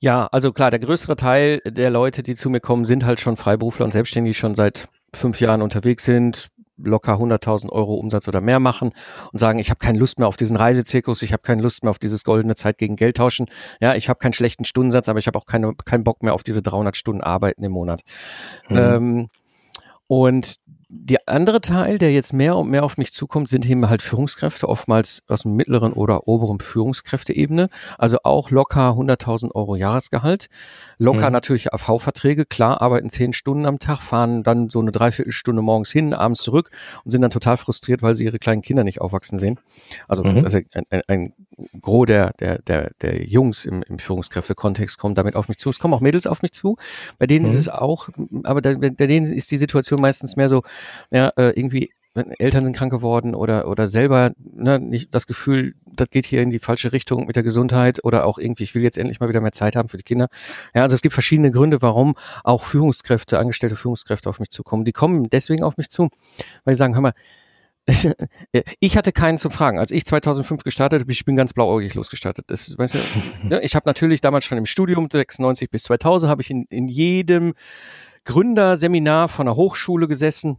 Ja, 0.00 0.26
also 0.26 0.52
klar, 0.52 0.70
der 0.70 0.80
größere 0.80 1.16
Teil 1.16 1.60
der 1.64 1.90
Leute, 1.90 2.22
die 2.22 2.34
zu 2.34 2.50
mir 2.50 2.60
kommen, 2.60 2.84
sind 2.84 3.04
halt 3.04 3.20
schon 3.20 3.36
Freiberufler 3.36 3.84
und 3.84 3.92
Selbstständige, 3.92 4.32
die 4.32 4.38
schon 4.38 4.54
seit 4.54 4.88
fünf 5.14 5.40
Jahren 5.40 5.62
unterwegs 5.62 6.04
sind, 6.04 6.48
locker 6.76 7.14
100.000 7.14 7.70
Euro 7.70 7.94
Umsatz 7.94 8.28
oder 8.28 8.40
mehr 8.40 8.60
machen 8.60 8.92
und 9.32 9.38
sagen, 9.38 9.58
ich 9.58 9.70
habe 9.70 9.78
keine 9.78 9.98
Lust 9.98 10.18
mehr 10.18 10.28
auf 10.28 10.36
diesen 10.36 10.56
Reisezirkus, 10.56 11.22
ich 11.22 11.32
habe 11.32 11.42
keine 11.42 11.62
Lust 11.62 11.82
mehr 11.82 11.90
auf 11.90 11.98
dieses 11.98 12.24
goldene 12.24 12.54
Zeit 12.54 12.78
gegen 12.78 12.96
Geld 12.96 13.16
tauschen. 13.16 13.46
Ja, 13.80 13.94
ich 13.94 14.08
habe 14.08 14.18
keinen 14.18 14.34
schlechten 14.34 14.64
Stundensatz, 14.64 15.08
aber 15.08 15.18
ich 15.18 15.26
habe 15.26 15.38
auch 15.38 15.46
keine, 15.46 15.74
keinen 15.84 16.04
Bock 16.04 16.22
mehr 16.22 16.34
auf 16.34 16.42
diese 16.42 16.62
300 16.62 16.96
Stunden 16.96 17.22
Arbeiten 17.22 17.64
im 17.64 17.72
Monat. 17.72 18.02
Mhm. 18.68 18.76
Ähm, 18.76 19.28
und 20.06 20.56
der 20.88 21.20
andere 21.26 21.60
Teil, 21.60 21.98
der 21.98 22.12
jetzt 22.12 22.32
mehr 22.32 22.56
und 22.56 22.70
mehr 22.70 22.84
auf 22.84 22.96
mich 22.96 23.12
zukommt, 23.12 23.48
sind 23.48 23.68
eben 23.68 23.88
halt 23.88 24.02
Führungskräfte, 24.02 24.68
oftmals 24.68 25.22
aus 25.26 25.42
dem 25.42 25.54
mittleren 25.54 25.92
oder 25.92 26.28
oberen 26.28 26.60
Führungskräfteebene. 26.60 27.70
Also 27.98 28.18
auch 28.22 28.50
locker 28.50 28.90
100.000 28.90 29.52
Euro 29.52 29.74
Jahresgehalt. 29.74 30.46
Locker 30.98 31.26
mhm. 31.26 31.32
natürlich 31.32 31.74
AV-Verträge, 31.74 32.44
klar, 32.44 32.80
arbeiten 32.82 33.10
zehn 33.10 33.32
Stunden 33.32 33.66
am 33.66 33.80
Tag, 33.80 33.98
fahren 33.98 34.44
dann 34.44 34.70
so 34.70 34.78
eine 34.78 34.92
Dreiviertelstunde 34.92 35.60
morgens 35.60 35.90
hin, 35.90 36.14
abends 36.14 36.42
zurück 36.42 36.70
und 37.04 37.10
sind 37.10 37.22
dann 37.22 37.32
total 37.32 37.56
frustriert, 37.56 38.02
weil 38.02 38.14
sie 38.14 38.24
ihre 38.24 38.38
kleinen 38.38 38.62
Kinder 38.62 38.84
nicht 38.84 39.00
aufwachsen 39.00 39.40
sehen. 39.40 39.58
Also, 40.06 40.22
mhm. 40.22 40.44
also 40.44 40.58
ein, 40.72 40.84
ein, 40.90 41.02
ein 41.08 41.32
Gros 41.80 42.06
der, 42.06 42.32
der, 42.34 42.62
der, 42.62 42.92
der 43.00 43.24
Jungs 43.24 43.64
im, 43.64 43.82
im 43.82 43.98
Führungskräfte-Kontext 43.98 44.98
kommen 44.98 45.16
damit 45.16 45.34
auf 45.34 45.48
mich 45.48 45.58
zu. 45.58 45.68
Es 45.68 45.80
kommen 45.80 45.94
auch 45.94 46.00
Mädels 46.00 46.28
auf 46.28 46.42
mich 46.42 46.52
zu, 46.52 46.76
bei 47.18 47.26
denen 47.26 47.46
mhm. 47.46 47.50
ist 47.50 47.58
es 47.58 47.68
auch, 47.68 48.08
aber 48.44 48.60
bei 48.60 48.90
denen 48.90 49.26
ist 49.26 49.50
die 49.50 49.56
Situation 49.56 50.00
meistens 50.00 50.36
mehr 50.36 50.48
so, 50.48 50.62
ja, 51.10 51.30
äh, 51.36 51.50
irgendwie 51.50 51.90
Eltern 52.38 52.64
sind 52.64 52.74
krank 52.74 52.90
geworden 52.90 53.34
oder 53.34 53.68
oder 53.68 53.86
selber 53.86 54.32
ne, 54.38 54.78
nicht 54.78 55.14
das 55.14 55.26
Gefühl, 55.26 55.74
das 55.84 56.08
geht 56.10 56.24
hier 56.24 56.42
in 56.42 56.50
die 56.50 56.58
falsche 56.58 56.92
Richtung 56.92 57.26
mit 57.26 57.36
der 57.36 57.42
Gesundheit 57.42 58.02
oder 58.04 58.24
auch 58.24 58.38
irgendwie, 58.38 58.64
ich 58.64 58.74
will 58.74 58.82
jetzt 58.82 58.98
endlich 58.98 59.20
mal 59.20 59.28
wieder 59.28 59.40
mehr 59.40 59.52
Zeit 59.52 59.76
haben 59.76 59.88
für 59.88 59.98
die 59.98 60.02
Kinder. 60.02 60.28
Ja, 60.74 60.82
also 60.82 60.94
es 60.94 61.02
gibt 61.02 61.12
verschiedene 61.12 61.50
Gründe, 61.50 61.82
warum 61.82 62.14
auch 62.44 62.64
Führungskräfte, 62.64 63.38
angestellte 63.38 63.76
Führungskräfte 63.76 64.28
auf 64.28 64.40
mich 64.40 64.50
zukommen. 64.50 64.84
Die 64.84 64.92
kommen 64.92 65.28
deswegen 65.28 65.62
auf 65.62 65.76
mich 65.76 65.90
zu, 65.90 66.08
weil 66.64 66.72
die 66.72 66.78
sagen, 66.78 66.94
hör 66.94 67.02
mal, 67.02 67.14
ich 68.80 68.96
hatte 68.96 69.12
keinen 69.12 69.38
zu 69.38 69.50
fragen. 69.50 69.78
Als 69.78 69.90
ich 69.90 70.04
2005 70.04 70.64
gestartet 70.64 71.02
habe, 71.02 71.12
ich 71.12 71.24
bin 71.24 71.36
ganz 71.36 71.52
blauäugig 71.52 71.94
losgestartet. 71.94 72.46
Das, 72.48 72.76
weißt 72.76 72.94
du, 72.94 72.98
ne, 73.48 73.60
ich 73.62 73.74
habe 73.74 73.88
natürlich 73.88 74.20
damals 74.20 74.44
schon 74.44 74.58
im 74.58 74.66
Studium 74.66 75.08
96 75.10 75.70
bis 75.70 75.84
2000 75.84 76.30
habe 76.30 76.42
ich 76.42 76.50
in, 76.50 76.64
in 76.68 76.88
jedem 76.88 77.54
Gründerseminar 78.24 79.28
von 79.28 79.46
der 79.46 79.54
Hochschule 79.54 80.08
gesessen, 80.08 80.58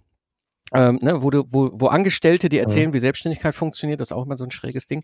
ähm, 0.74 1.00
ne, 1.02 1.22
wo, 1.22 1.30
du, 1.30 1.44
wo, 1.50 1.70
wo 1.74 1.88
Angestellte 1.88 2.50
dir 2.50 2.62
erzählen, 2.62 2.90
ja. 2.90 2.94
wie 2.94 3.00
Selbstständigkeit 3.00 3.56
funktioniert, 3.56 4.02
das 4.02 4.10
ist 4.10 4.18
auch 4.18 4.26
immer 4.26 4.36
so 4.36 4.44
ein 4.44 4.52
schräges 4.52 4.88
Ding. 4.88 5.02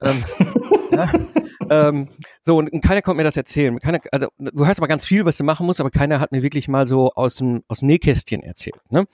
Ähm, 0.00 0.24
ja, 0.90 1.10
ähm, 1.70 2.08
so, 2.42 2.58
und 2.58 2.70
keiner 2.82 3.02
konnte 3.02 3.18
mir 3.18 3.24
das 3.24 3.36
erzählen. 3.36 3.78
Keiner, 3.78 4.00
also, 4.12 4.28
du 4.38 4.66
hörst 4.66 4.80
aber 4.80 4.88
ganz 4.88 5.04
viel, 5.04 5.24
was 5.24 5.36
du 5.36 5.44
machen 5.44 5.66
musst, 5.66 5.80
aber 5.80 5.90
keiner 5.90 6.20
hat 6.20 6.32
mir 6.32 6.42
wirklich 6.42 6.68
mal 6.68 6.86
so 6.86 7.12
aus 7.12 7.36
dem, 7.36 7.62
aus 7.68 7.80
dem 7.80 7.88
Nähkästchen 7.88 8.42
erzählt. 8.42 8.80
Ne? 8.90 9.06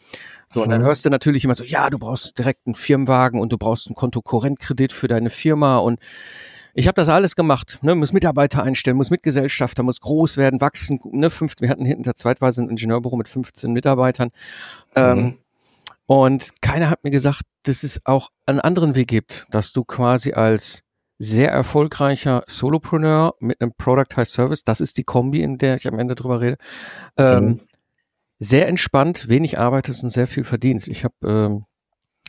So, 0.50 0.62
und 0.62 0.71
dann 0.71 0.83
mhm. 0.83 0.87
hörst 0.87 1.05
du 1.05 1.11
natürlich 1.11 1.44
immer 1.44 1.55
so, 1.55 1.65
ja, 1.65 1.91
du 1.91 1.99
brauchst 1.99 2.39
direkt 2.39 2.67
einen 2.67 2.75
Firmenwagen 2.75 3.41
und 3.41 3.53
du 3.53 3.59
brauchst 3.59 3.89
einen 3.89 3.94
Kontokorrentkredit 3.94 4.93
für 4.93 5.09
deine 5.09 5.31
Firma 5.31 5.79
und 5.79 5.99
ich 6.75 6.89
habe 6.89 6.94
das 6.94 7.11
alles 7.11 7.37
gemacht, 7.37 7.81
ne, 7.82 7.94
muss 7.94 8.15
Mitarbeiter 8.15 8.63
einstellen, 8.63 8.96
muss 8.96 9.11
Mitgesellschafter, 9.11 9.82
muss 9.82 10.01
groß 10.01 10.39
werden, 10.39 10.63
wachsen. 10.63 11.01
Ne, 11.05 11.29
fünf, 11.29 11.55
wir 11.61 11.69
hatten 11.69 11.84
hinten 11.84 12.03
der 12.03 12.15
zweitweise 12.15 12.63
ein 12.63 12.70
Ingenieurbüro 12.70 13.17
mit 13.17 13.29
15 13.29 13.72
Mitarbeitern. 13.72 14.31
Ähm, 14.96 15.19
mhm. 15.19 15.39
Und 16.12 16.60
keiner 16.60 16.90
hat 16.90 17.04
mir 17.04 17.10
gesagt, 17.10 17.40
dass 17.62 17.84
es 17.84 18.04
auch 18.04 18.28
einen 18.44 18.60
anderen 18.60 18.96
Weg 18.96 19.08
gibt, 19.08 19.46
dass 19.50 19.72
du 19.72 19.82
quasi 19.82 20.34
als 20.34 20.82
sehr 21.19 21.50
erfolgreicher 21.50 22.44
Solopreneur 22.46 23.34
mit 23.40 23.62
einem 23.62 23.72
Product 23.78 24.14
High 24.14 24.28
Service, 24.28 24.62
das 24.62 24.82
ist 24.82 24.98
die 24.98 25.04
Kombi, 25.04 25.40
in 25.40 25.56
der 25.56 25.76
ich 25.76 25.88
am 25.88 25.98
Ende 25.98 26.14
drüber 26.14 26.42
rede, 26.42 26.58
ähm, 27.16 27.44
mhm. 27.44 27.60
sehr 28.38 28.69
entspannt, 28.69 29.31
wenig 29.31 29.58
arbeitest 29.58 30.04
und 30.04 30.10
sehr 30.10 30.26
viel 30.26 30.44
verdienst. 30.44 30.86
Ich 30.88 31.04
habe 31.04 31.14
ähm, 31.24 31.64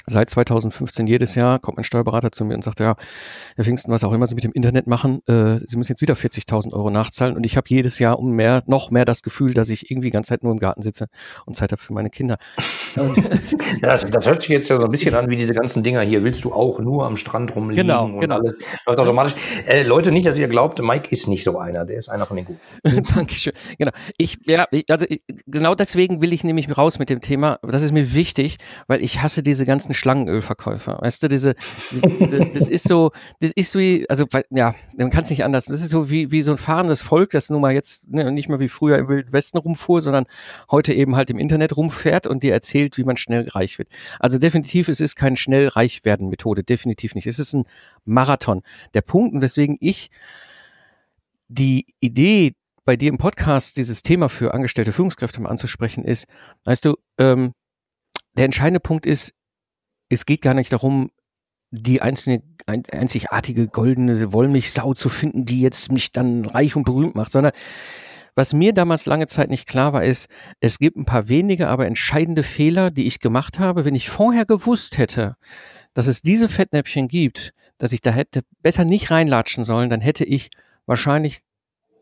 seit 0.05 0.29
2015 0.29 1.07
jedes 1.07 1.35
Jahr 1.35 1.59
kommt 1.59 1.77
ein 1.77 1.83
Steuerberater 1.83 2.31
zu 2.31 2.43
mir 2.45 2.55
und 2.55 2.63
sagt, 2.63 2.79
ja, 2.79 2.95
Herr 3.55 3.63
Pfingsten, 3.63 3.91
was 3.91 4.03
auch 4.03 4.11
immer 4.11 4.27
Sie 4.27 4.35
mit 4.35 4.43
dem 4.43 4.51
Internet 4.51 4.87
machen, 4.87 5.21
äh, 5.27 5.57
Sie 5.59 5.77
müssen 5.77 5.91
jetzt 5.91 6.01
wieder 6.01 6.15
40.000 6.15 6.73
Euro 6.73 6.89
nachzahlen 6.89 7.35
und 7.35 7.45
ich 7.45 7.57
habe 7.57 7.67
jedes 7.69 7.99
Jahr 7.99 8.19
um 8.19 8.31
mehr, 8.31 8.63
noch 8.67 8.91
mehr 8.91 9.05
das 9.05 9.23
Gefühl, 9.23 9.53
dass 9.53 9.69
ich 9.69 9.89
irgendwie 9.89 10.07
die 10.07 10.13
ganze 10.13 10.29
Zeit 10.29 10.43
nur 10.43 10.51
im 10.51 10.59
Garten 10.59 10.81
sitze 10.81 11.07
und 11.45 11.55
Zeit 11.55 11.71
habe 11.71 11.81
für 11.81 11.93
meine 11.93 12.09
Kinder. 12.09 12.37
ja, 12.95 13.03
das, 13.81 14.09
das, 14.09 14.25
hört 14.25 14.41
sich 14.41 14.51
jetzt 14.51 14.69
ja 14.69 14.77
so 14.77 14.85
ein 14.85 14.91
bisschen 14.91 15.15
an 15.15 15.29
wie 15.29 15.37
diese 15.37 15.53
ganzen 15.53 15.83
Dinger 15.83 16.01
hier, 16.01 16.23
willst 16.23 16.43
du 16.43 16.51
auch 16.51 16.79
nur 16.79 17.05
am 17.05 17.17
Strand 17.17 17.55
rumliegen 17.55 17.87
genau, 17.87 18.05
und 18.05 18.19
genau. 18.19 18.35
alles 18.35 18.55
läuft 18.85 18.99
automatisch. 18.99 19.35
Äh, 19.65 19.83
Leute, 19.83 20.11
nicht, 20.11 20.27
dass 20.27 20.37
ihr 20.37 20.47
glaubt, 20.47 20.81
Mike 20.81 21.07
ist 21.11 21.27
nicht 21.27 21.43
so 21.43 21.57
einer, 21.57 21.85
der 21.85 21.97
ist 21.97 22.09
einer 22.09 22.25
von 22.25 22.37
den 22.37 22.45
Guten. 22.45 23.03
Dankeschön. 23.15 23.53
Genau. 23.77 23.91
Ich, 24.17 24.39
ja, 24.45 24.65
also 24.89 25.05
ich, 25.07 25.21
genau 25.45 25.75
deswegen 25.75 26.21
will 26.21 26.33
ich 26.33 26.43
nämlich 26.43 26.77
raus 26.77 26.99
mit 26.99 27.09
dem 27.09 27.21
Thema, 27.21 27.59
das 27.61 27.83
ist 27.83 27.91
mir 27.91 28.13
wichtig, 28.13 28.57
weil 28.87 29.01
ich 29.01 29.21
hasse 29.21 29.43
diese 29.43 29.65
ganzen 29.65 29.92
ganzen 29.93 29.99
Schlangenölverkäufer. 29.99 30.99
Weißt 31.01 31.23
du, 31.23 31.27
diese, 31.27 31.55
diese, 31.91 32.09
diese 32.09 32.45
das 32.45 32.69
ist 32.69 32.87
so, 32.87 33.11
das 33.39 33.51
ist 33.51 33.75
wie, 33.75 34.09
also 34.09 34.25
ja, 34.49 34.73
man 34.97 35.09
kann 35.09 35.23
es 35.23 35.29
nicht 35.29 35.43
anders. 35.43 35.65
Das 35.65 35.81
ist 35.81 35.89
so 35.89 36.09
wie, 36.09 36.31
wie 36.31 36.41
so 36.41 36.51
ein 36.51 36.57
fahrendes 36.57 37.01
Volk, 37.01 37.31
das 37.31 37.49
nun 37.49 37.61
mal 37.61 37.73
jetzt 37.73 38.09
ne, 38.09 38.31
nicht 38.31 38.49
mehr 38.49 38.59
wie 38.59 38.69
früher 38.69 38.97
im 38.97 39.07
Wilden 39.07 39.33
Westen 39.33 39.57
rumfuhr, 39.57 40.01
sondern 40.01 40.25
heute 40.69 40.93
eben 40.93 41.15
halt 41.15 41.29
im 41.29 41.37
Internet 41.37 41.77
rumfährt 41.77 42.27
und 42.27 42.43
dir 42.43 42.53
erzählt, 42.53 42.97
wie 42.97 43.03
man 43.03 43.17
schnell 43.17 43.47
reich 43.49 43.77
wird. 43.77 43.89
Also 44.19 44.37
definitiv, 44.37 44.89
es 44.89 44.99
ist 44.99 45.15
keine 45.15 45.37
schnell 45.37 45.67
reich 45.67 46.03
werden 46.03 46.29
Methode, 46.29 46.63
definitiv 46.63 47.15
nicht. 47.15 47.27
Es 47.27 47.39
ist 47.39 47.53
ein 47.53 47.65
Marathon. 48.05 48.61
Der 48.93 49.01
Punkt, 49.01 49.41
weswegen 49.41 49.77
ich 49.79 50.09
die 51.47 51.85
Idee 51.99 52.55
bei 52.85 52.95
dir 52.95 53.09
im 53.09 53.17
Podcast 53.17 53.77
dieses 53.77 54.01
Thema 54.01 54.27
für 54.27 54.53
angestellte 54.53 54.91
Führungskräfte 54.91 55.41
mal 55.41 55.49
anzusprechen 55.49 56.03
ist, 56.03 56.27
weißt 56.65 56.85
du, 56.85 56.95
ähm, 57.17 57.53
der 58.35 58.45
entscheidende 58.45 58.79
Punkt 58.79 59.05
ist, 59.05 59.33
es 60.13 60.25
geht 60.25 60.41
gar 60.41 60.53
nicht 60.53 60.71
darum, 60.71 61.11
die 61.71 62.01
einzelne, 62.01 62.43
ein, 62.65 62.83
einzigartige 62.91 63.67
goldene 63.67 64.31
Wollmilchsau 64.31 64.93
zu 64.93 65.09
finden, 65.09 65.45
die 65.45 65.61
jetzt 65.61 65.91
mich 65.91 66.11
dann 66.11 66.45
reich 66.45 66.75
und 66.75 66.83
berühmt 66.83 67.15
macht, 67.15 67.31
sondern 67.31 67.53
was 68.35 68.53
mir 68.53 68.73
damals 68.73 69.05
lange 69.05 69.27
Zeit 69.27 69.49
nicht 69.49 69.67
klar 69.67 69.93
war, 69.93 70.03
ist, 70.03 70.29
es 70.59 70.79
gibt 70.79 70.97
ein 70.97 71.05
paar 71.05 71.29
wenige, 71.29 71.67
aber 71.67 71.85
entscheidende 71.85 72.41
Fehler, 72.41 72.89
die 72.89 73.05
ich 73.05 73.19
gemacht 73.19 73.59
habe. 73.59 73.85
Wenn 73.85 73.95
ich 73.95 74.09
vorher 74.09 74.45
gewusst 74.45 74.97
hätte, 74.97 75.35
dass 75.93 76.07
es 76.07 76.21
diese 76.21 76.49
Fettnäpfchen 76.49 77.07
gibt, 77.07 77.53
dass 77.77 77.93
ich 77.93 78.01
da 78.01 78.11
hätte 78.11 78.41
besser 78.61 78.85
nicht 78.85 79.11
reinlatschen 79.11 79.63
sollen, 79.63 79.89
dann 79.89 80.01
hätte 80.01 80.25
ich 80.25 80.49
wahrscheinlich 80.85 81.41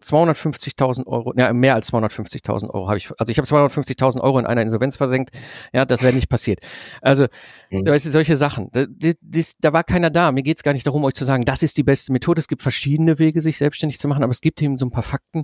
250.000 0.02 1.06
Euro, 1.08 1.34
ja, 1.36 1.52
mehr 1.54 1.76
als 1.76 1.92
250.000 1.92 2.70
Euro 2.70 2.88
habe 2.88 2.98
ich, 2.98 3.10
also 3.18 3.32
ich 3.32 3.38
habe 3.38 3.48
250.000 3.48 4.22
Euro 4.22 4.40
in 4.40 4.46
einer 4.46 4.62
Insolvenz 4.62 4.98
versenkt. 4.98 5.32
Ja, 5.74 5.86
das 5.86 6.02
wäre 6.02 6.14
nicht 6.14 6.30
passiert. 6.30 6.60
Also, 7.02 7.28
mhm. 7.70 7.86
weißt 7.86 8.06
du, 8.06 8.10
solche 8.10 8.36
Sachen. 8.36 8.70
Da, 8.72 8.86
das, 9.22 9.58
da 9.60 9.74
war 9.74 9.84
keiner 9.84 10.10
da. 10.10 10.32
Mir 10.32 10.44
geht 10.44 10.58
es 10.58 10.64
gar 10.64 10.74
nicht 10.74 10.86
darum, 10.86 11.04
euch 11.04 11.14
zu 11.14 11.26
sagen, 11.26 11.46
das 11.46 11.64
ist 11.64 11.78
die 11.78 11.84
beste 11.84 12.12
Methode. 12.12 12.40
Es 12.40 12.48
gibt 12.48 12.62
verschiedene 12.62 13.20
Wege, 13.20 13.42
sich 13.42 13.58
selbstständig 13.58 14.00
zu 14.00 14.08
machen, 14.08 14.24
aber 14.24 14.32
es 14.32 14.42
gibt 14.42 14.62
eben 14.62 14.78
so 14.78 14.86
ein 14.86 14.92
paar 14.92 15.04
Fakten. 15.04 15.44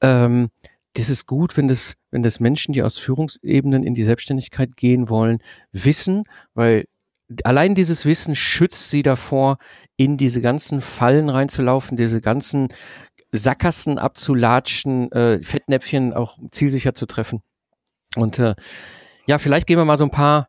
Ähm, 0.00 0.50
das 0.94 1.10
ist 1.10 1.26
gut, 1.26 1.56
wenn 1.56 1.68
das, 1.68 1.94
wenn 2.10 2.22
das 2.22 2.40
Menschen, 2.40 2.72
die 2.72 2.82
aus 2.82 2.96
Führungsebenen 2.96 3.82
in 3.82 3.94
die 3.94 4.04
Selbstständigkeit 4.04 4.76
gehen 4.76 5.10
wollen, 5.10 5.38
wissen, 5.72 6.24
weil 6.54 6.86
allein 7.44 7.74
dieses 7.74 8.04
Wissen 8.06 8.34
schützt 8.34 8.90
sie 8.90 9.02
davor, 9.02 9.58
in 9.96 10.16
diese 10.16 10.40
ganzen 10.40 10.80
Fallen 10.80 11.28
reinzulaufen, 11.28 11.96
diese 11.96 12.20
ganzen 12.20 12.68
Sackgassen 13.32 13.98
abzulatschen, 13.98 15.10
äh, 15.12 15.42
Fettnäpfchen 15.42 16.14
auch 16.14 16.38
zielsicher 16.50 16.94
zu 16.94 17.06
treffen. 17.06 17.42
Und 18.14 18.38
äh, 18.38 18.54
ja, 19.26 19.38
vielleicht 19.38 19.66
gehen 19.66 19.78
wir 19.78 19.84
mal 19.84 19.96
so 19.96 20.04
ein 20.04 20.10
paar 20.10 20.48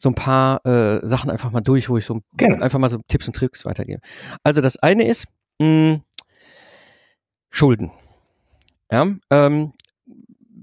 so 0.00 0.08
ein 0.08 0.14
paar 0.14 0.64
äh, 0.64 1.00
Sachen 1.06 1.28
einfach 1.28 1.50
mal 1.50 1.60
durch, 1.60 1.88
wo 1.88 1.96
ich 1.96 2.06
so 2.06 2.20
Gerne. 2.36 2.62
einfach 2.62 2.78
mal 2.78 2.88
so 2.88 3.00
Tipps 3.08 3.26
und 3.26 3.34
Tricks 3.34 3.64
weitergebe. 3.64 4.00
Also 4.44 4.60
das 4.60 4.76
eine 4.76 5.04
ist 5.04 5.26
mh, 5.58 5.66
hm, 5.66 6.02
Schulden. 7.50 7.90
Ja, 8.92 9.06
ähm, 9.30 9.72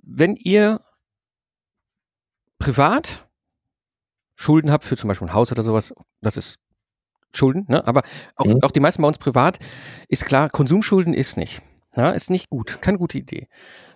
wenn 0.04 0.36
ihr 0.36 0.80
privat 2.60 3.28
Schulden 4.36 4.72
habt 4.72 4.86
für 4.86 4.96
zum 4.96 5.10
Beispiel 5.10 5.28
ein 5.28 5.34
Haus 5.34 5.52
oder 5.52 5.64
sowas, 5.64 5.94
das 6.22 6.38
ist 6.38 6.60
Schulden, 7.36 7.66
ne? 7.68 7.86
aber 7.86 8.04
auch, 8.36 8.46
mhm. 8.46 8.60
auch 8.62 8.72
die 8.72 8.80
meisten 8.80 9.02
bei 9.02 9.08
uns 9.08 9.18
privat, 9.18 9.60
ist 10.08 10.26
klar, 10.26 10.50
Konsumschulden 10.50 11.14
ist 11.14 11.38
nicht. 11.38 11.62
Ja, 11.96 12.10
ist 12.10 12.30
nicht 12.30 12.50
gut, 12.50 12.80
keine 12.82 12.98
gute 12.98 13.18
Idee. 13.18 13.48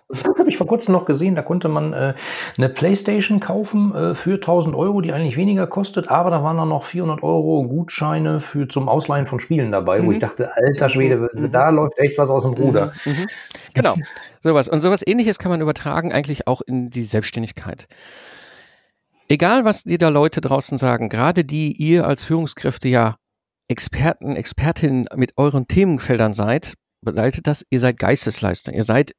Das 0.08 0.24
habe 0.38 0.48
ich 0.48 0.56
vor 0.56 0.66
kurzem 0.66 0.92
noch 0.92 1.04
gesehen, 1.04 1.36
da 1.36 1.42
konnte 1.42 1.68
man 1.68 1.92
äh, 1.92 2.14
eine 2.56 2.68
Playstation 2.68 3.38
kaufen 3.38 3.94
äh, 3.94 4.14
für 4.16 4.34
1000 4.34 4.74
Euro, 4.74 5.00
die 5.02 5.12
eigentlich 5.12 5.36
weniger 5.36 5.68
kostet, 5.68 6.08
aber 6.08 6.30
da 6.30 6.42
waren 6.42 6.56
dann 6.56 6.70
noch 6.70 6.84
400 6.84 7.22
Euro 7.22 7.62
Gutscheine 7.64 8.40
für, 8.40 8.66
zum 8.66 8.88
Ausleihen 8.88 9.26
von 9.26 9.38
Spielen 9.38 9.70
dabei, 9.70 10.00
mhm. 10.00 10.06
wo 10.06 10.12
ich 10.12 10.18
dachte, 10.18 10.50
alter 10.56 10.88
Schwede, 10.88 11.28
mhm. 11.32 11.52
da 11.52 11.70
läuft 11.70 11.98
echt 11.98 12.18
was 12.18 12.28
aus 12.28 12.42
dem 12.42 12.54
Ruder. 12.54 12.92
Mhm. 13.04 13.12
mhm. 13.12 13.26
Genau, 13.74 13.94
sowas. 14.40 14.68
Und 14.68 14.80
sowas 14.80 15.06
ähnliches 15.06 15.38
kann 15.38 15.50
man 15.50 15.60
übertragen 15.60 16.12
eigentlich 16.12 16.48
auch 16.48 16.60
in 16.60 16.90
die 16.90 17.04
Selbstständigkeit 17.04 17.86
egal 19.28 19.64
was 19.64 19.84
dir 19.84 19.98
da 19.98 20.08
Leute 20.08 20.40
draußen 20.40 20.76
sagen, 20.76 21.08
gerade 21.08 21.44
die 21.44 21.72
ihr 21.72 22.04
als 22.04 22.24
Führungskräfte 22.24 22.88
ja 22.88 23.16
Experten, 23.70 24.34
Expertinnen 24.34 25.06
mit 25.14 25.38
euren 25.38 25.68
Themenfeldern 25.68 26.32
seid, 26.32 26.74
bedeutet 27.02 27.46
das, 27.46 27.64
ihr 27.70 27.78
seid 27.78 28.00
Geistesleister. 28.00 28.74
Ihr 28.74 28.82
seid 28.82 29.14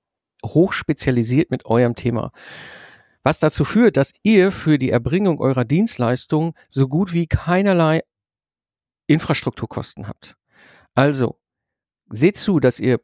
hochspezialisiert 0.45 1.51
mit 1.51 1.65
eurem 1.65 1.95
Thema. 1.95 2.33
Was 3.23 3.39
dazu 3.39 3.63
führt, 3.63 3.95
dass 3.95 4.11
ihr 4.23 4.51
für 4.51 4.77
die 4.77 4.89
Erbringung 4.89 5.39
eurer 5.39 5.63
Dienstleistung 5.63 6.53
so 6.67 6.89
gut 6.89 7.13
wie 7.13 7.27
keinerlei 7.27 8.01
Infrastrukturkosten 9.07 10.09
habt. 10.09 10.35
Also, 10.95 11.39
seht 12.09 12.35
zu, 12.35 12.59
dass 12.59 12.81
ihr 12.81 12.99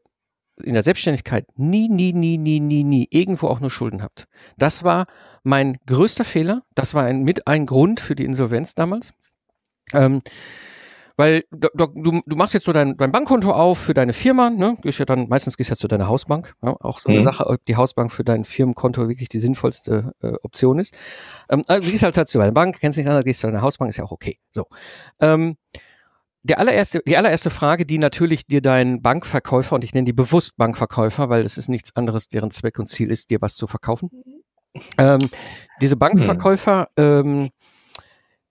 in 0.61 0.73
der 0.73 0.83
Selbstständigkeit 0.83 1.47
nie, 1.57 1.87
nie, 1.87 2.11
nie, 2.11 2.37
nie, 2.37 2.59
nie, 2.59 2.83
nie 2.83 3.07
irgendwo 3.09 3.47
auch 3.47 3.61
nur 3.61 3.69
Schulden 3.69 4.01
habt. 4.01 4.25
Das 4.57 4.83
war 4.83 5.05
mein 5.43 5.77
größter 5.85 6.25
Fehler. 6.25 6.63
Das 6.75 6.93
war 6.93 7.05
ein, 7.05 7.23
mit 7.23 7.47
ein 7.47 7.65
Grund 7.65 8.01
für 8.01 8.15
die 8.15 8.25
Insolvenz 8.25 8.75
damals. 8.75 9.13
Ähm, 9.93 10.21
weil 11.17 11.43
du, 11.51 11.67
du, 11.73 12.21
du 12.25 12.35
machst 12.35 12.53
jetzt 12.53 12.65
so 12.65 12.71
dein, 12.71 12.95
dein 12.95 13.11
Bankkonto 13.11 13.51
auf 13.51 13.79
für 13.79 13.95
deine 13.95 14.13
Firma, 14.13 14.51
ne? 14.51 14.77
Gehst 14.83 14.99
ja 14.99 15.05
dann, 15.05 15.27
meistens 15.27 15.57
gehst 15.57 15.71
du 15.71 15.73
ja 15.73 15.77
zu 15.77 15.87
deiner 15.87 16.07
Hausbank. 16.07 16.53
Ja? 16.63 16.77
Auch 16.79 16.99
so 16.99 17.09
eine 17.09 17.19
mhm. 17.19 17.23
Sache, 17.23 17.47
ob 17.47 17.65
die 17.65 17.75
Hausbank 17.75 18.11
für 18.11 18.23
dein 18.23 18.43
Firmenkonto 18.43 19.09
wirklich 19.09 19.27
die 19.27 19.39
sinnvollste 19.39 20.13
äh, 20.21 20.33
Option 20.43 20.77
ist. 20.77 20.95
Ähm, 21.49 21.63
also 21.67 21.83
du 21.83 21.91
gehst 21.91 22.03
halt, 22.03 22.15
halt 22.15 22.27
zu 22.27 22.37
deiner 22.37 22.51
Bank, 22.51 22.79
kennst 22.79 22.97
nichts 22.97 23.09
anderes, 23.09 23.25
gehst 23.25 23.39
zu 23.39 23.47
deiner 23.47 23.63
Hausbank, 23.63 23.89
ist 23.89 23.97
ja 23.97 24.03
auch 24.03 24.11
okay. 24.11 24.39
So. 24.51 24.67
Ähm, 25.19 25.57
der 26.43 26.59
allererste, 26.59 27.01
die 27.05 27.17
allererste 27.17 27.49
Frage, 27.49 27.85
die 27.85 27.97
natürlich 27.97 28.45
dir 28.45 28.61
dein 28.61 29.01
Bankverkäufer, 29.01 29.75
und 29.75 29.83
ich 29.83 29.93
nenne 29.93 30.05
die 30.05 30.13
bewusst 30.13 30.55
Bankverkäufer, 30.57 31.29
weil 31.29 31.43
das 31.43 31.57
ist 31.57 31.67
nichts 31.67 31.95
anderes, 31.95 32.27
deren 32.29 32.51
Zweck 32.51 32.77
und 32.79 32.85
Ziel 32.85 33.09
ist, 33.09 33.31
dir 33.31 33.41
was 33.41 33.55
zu 33.55 33.67
verkaufen. 33.67 34.09
Ähm, 34.97 35.29
diese 35.81 35.97
Bankverkäufer 35.97 36.89
ähm, 36.95 37.49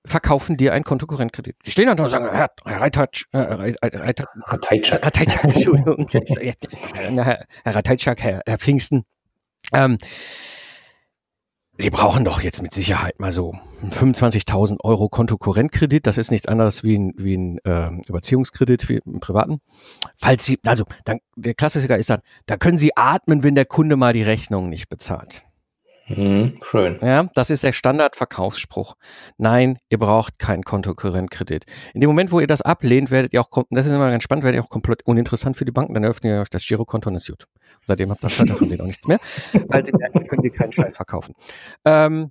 verkaufen 0.07 0.57
dir 0.57 0.73
einen 0.73 0.85
Kontokorrentkredit. 0.85 1.57
Die 1.65 1.71
stehen 1.71 1.87
dann 1.87 1.97
da 1.97 2.05
und 2.05 2.11
sagen, 2.11 2.29
Herr, 2.31 2.51
Herr 2.65 2.81
Reithatsch, 2.81 3.27
äh, 3.33 3.39
Reithatsch, 3.39 4.93
Reithatsch, 4.93 5.39
Entschuldigung, 5.43 6.09
Herr 6.11 7.47
Reithatschak, 7.65 8.23
Herr, 8.23 8.43
Herr 8.47 8.59
Pfingsten, 8.59 9.05
ähm, 9.73 9.99
Sie 11.79 11.91
brauchen 11.91 12.25
doch 12.25 12.41
jetzt 12.41 12.63
mit 12.63 12.73
Sicherheit 12.73 13.21
mal 13.21 13.31
so 13.31 13.53
25.000 13.83 14.79
Euro 14.83 15.11
Kontokorrentkredit. 15.11 16.07
Das 16.07 16.17
ist 16.17 16.31
nichts 16.31 16.49
anderes 16.49 16.83
wie 16.85 16.97
ein, 16.97 17.13
wie 17.19 17.37
ein 17.37 17.59
äh, 17.65 17.91
Überziehungskredit 18.09 18.89
wie 18.89 19.01
im 19.05 19.21
privaten. 19.21 19.61
Falls 20.17 20.47
Sie, 20.47 20.59
also 20.65 20.85
dann, 21.05 21.19
der 21.37 21.53
Klassiker 21.53 21.99
ist 21.99 22.09
dann, 22.09 22.21
da 22.47 22.57
können 22.57 22.79
Sie 22.79 22.97
atmen, 22.97 23.43
wenn 23.43 23.55
der 23.55 23.67
Kunde 23.67 23.97
mal 23.97 24.15
die 24.15 24.23
Rechnung 24.23 24.71
nicht 24.71 24.89
bezahlt. 24.89 25.46
Mhm, 26.09 26.61
schön. 26.63 26.99
Ja, 27.01 27.29
das 27.35 27.51
ist 27.51 27.65
der 27.65 27.73
Standardverkaufsspruch. 27.73 28.95
Nein, 29.39 29.77
ihr 29.89 29.99
braucht 29.99 30.39
keinen 30.39 30.63
Kontokorrentkredit. 30.63 31.65
In 31.95 32.01
dem 32.01 32.09
Moment, 32.09 32.31
wo 32.31 32.39
ihr 32.39 32.47
das 32.47 32.63
ablehnt, 32.63 33.11
werdet 33.11 33.33
ihr 33.33 33.41
auch, 33.41 33.49
das 33.71 33.87
ist 33.87 33.93
immer 33.93 34.11
ganz 34.11 34.23
spannend, 34.23 34.45
werdet 34.45 34.61
ihr 34.61 34.65
auch 34.65 34.71
komplett 34.71 35.05
uninteressant 35.05 35.57
für 35.57 35.65
die 35.65 35.73
Banken, 35.73 35.95
dann 35.95 36.05
öffnet 36.05 36.33
ihr 36.33 36.41
euch 36.41 36.51
das 36.51 36.65
Girokonto 36.65 37.11
und 37.11 37.17
ist 37.17 37.29
gut. 37.29 37.47
seitdem 37.85 38.11
habt 38.11 38.23
ihr 38.23 38.31
von 38.31 38.47
denen 38.69 38.81
auch 38.81 38.87
nichts 38.87 39.09
mehr, 39.09 39.19
weil 39.69 39.85
sie 39.85 39.93
merken, 39.97 40.27
können 40.29 40.43
die 40.43 40.51
keinen 40.51 40.73
Scheiß 40.73 40.97
verkaufen. 40.97 41.35
Ähm, 41.85 42.31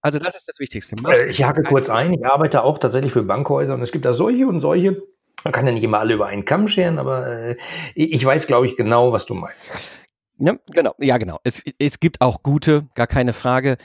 also 0.00 0.18
das 0.18 0.34
ist 0.34 0.48
das 0.48 0.58
Wichtigste. 0.58 0.96
Äh, 1.08 1.30
ich 1.30 1.44
hake 1.44 1.62
kurz 1.62 1.88
ein, 1.88 2.12
ich 2.12 2.26
arbeite 2.26 2.64
auch 2.64 2.78
tatsächlich 2.78 3.12
für 3.12 3.22
Bankhäuser 3.22 3.74
und 3.74 3.82
es 3.82 3.92
gibt 3.92 4.04
da 4.04 4.14
solche 4.14 4.48
und 4.48 4.58
solche. 4.58 5.00
Man 5.44 5.52
kann 5.52 5.66
ja 5.66 5.72
nicht 5.72 5.84
immer 5.84 6.00
alle 6.00 6.14
über 6.14 6.26
einen 6.26 6.44
Kamm 6.44 6.68
scheren, 6.68 6.98
aber 6.98 7.26
äh, 7.26 7.56
ich 7.94 8.24
weiß, 8.24 8.46
glaube 8.46 8.66
ich, 8.66 8.76
genau, 8.76 9.12
was 9.12 9.26
du 9.26 9.34
meinst. 9.34 10.01
Ja, 10.44 10.56
genau, 10.72 10.94
ja, 10.98 11.18
genau. 11.18 11.38
Es, 11.44 11.62
es 11.78 12.00
gibt 12.00 12.20
auch 12.20 12.42
gute, 12.42 12.88
gar 12.96 13.06
keine 13.06 13.32
Frage. 13.32 13.76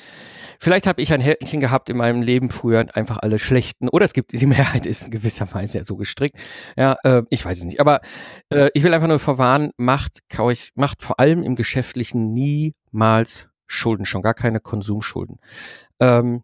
Vielleicht 0.59 0.87
habe 0.87 1.03
ich 1.03 1.13
ein 1.13 1.21
Händchen 1.21 1.59
gehabt 1.59 1.87
in 1.91 1.97
meinem 1.97 2.23
Leben 2.23 2.49
früher, 2.49 2.83
einfach 2.95 3.19
alle 3.19 3.37
schlechten. 3.37 3.89
Oder 3.89 4.05
es 4.05 4.13
gibt, 4.13 4.31
die 4.33 4.45
Mehrheit 4.47 4.87
ist 4.87 5.05
in 5.05 5.11
gewisser 5.11 5.53
Weise 5.53 5.77
ja 5.77 5.83
so 5.83 5.97
gestrickt. 5.97 6.39
Ja, 6.75 6.97
äh, 7.03 7.21
ich 7.29 7.45
weiß 7.45 7.59
es 7.59 7.65
nicht. 7.65 7.79
Aber 7.79 8.01
äh, 8.49 8.69
ich 8.73 8.81
will 8.83 8.91
einfach 8.91 9.07
nur 9.07 9.19
verwarnen, 9.19 9.69
macht, 9.77 10.23
macht 10.73 11.03
vor 11.03 11.19
allem 11.19 11.43
im 11.43 11.55
Geschäftlichen 11.55 12.33
niemals 12.33 13.49
Schulden, 13.67 14.05
schon 14.05 14.23
gar 14.23 14.33
keine 14.33 14.59
Konsumschulden. 14.59 15.39
Ähm, 15.99 16.41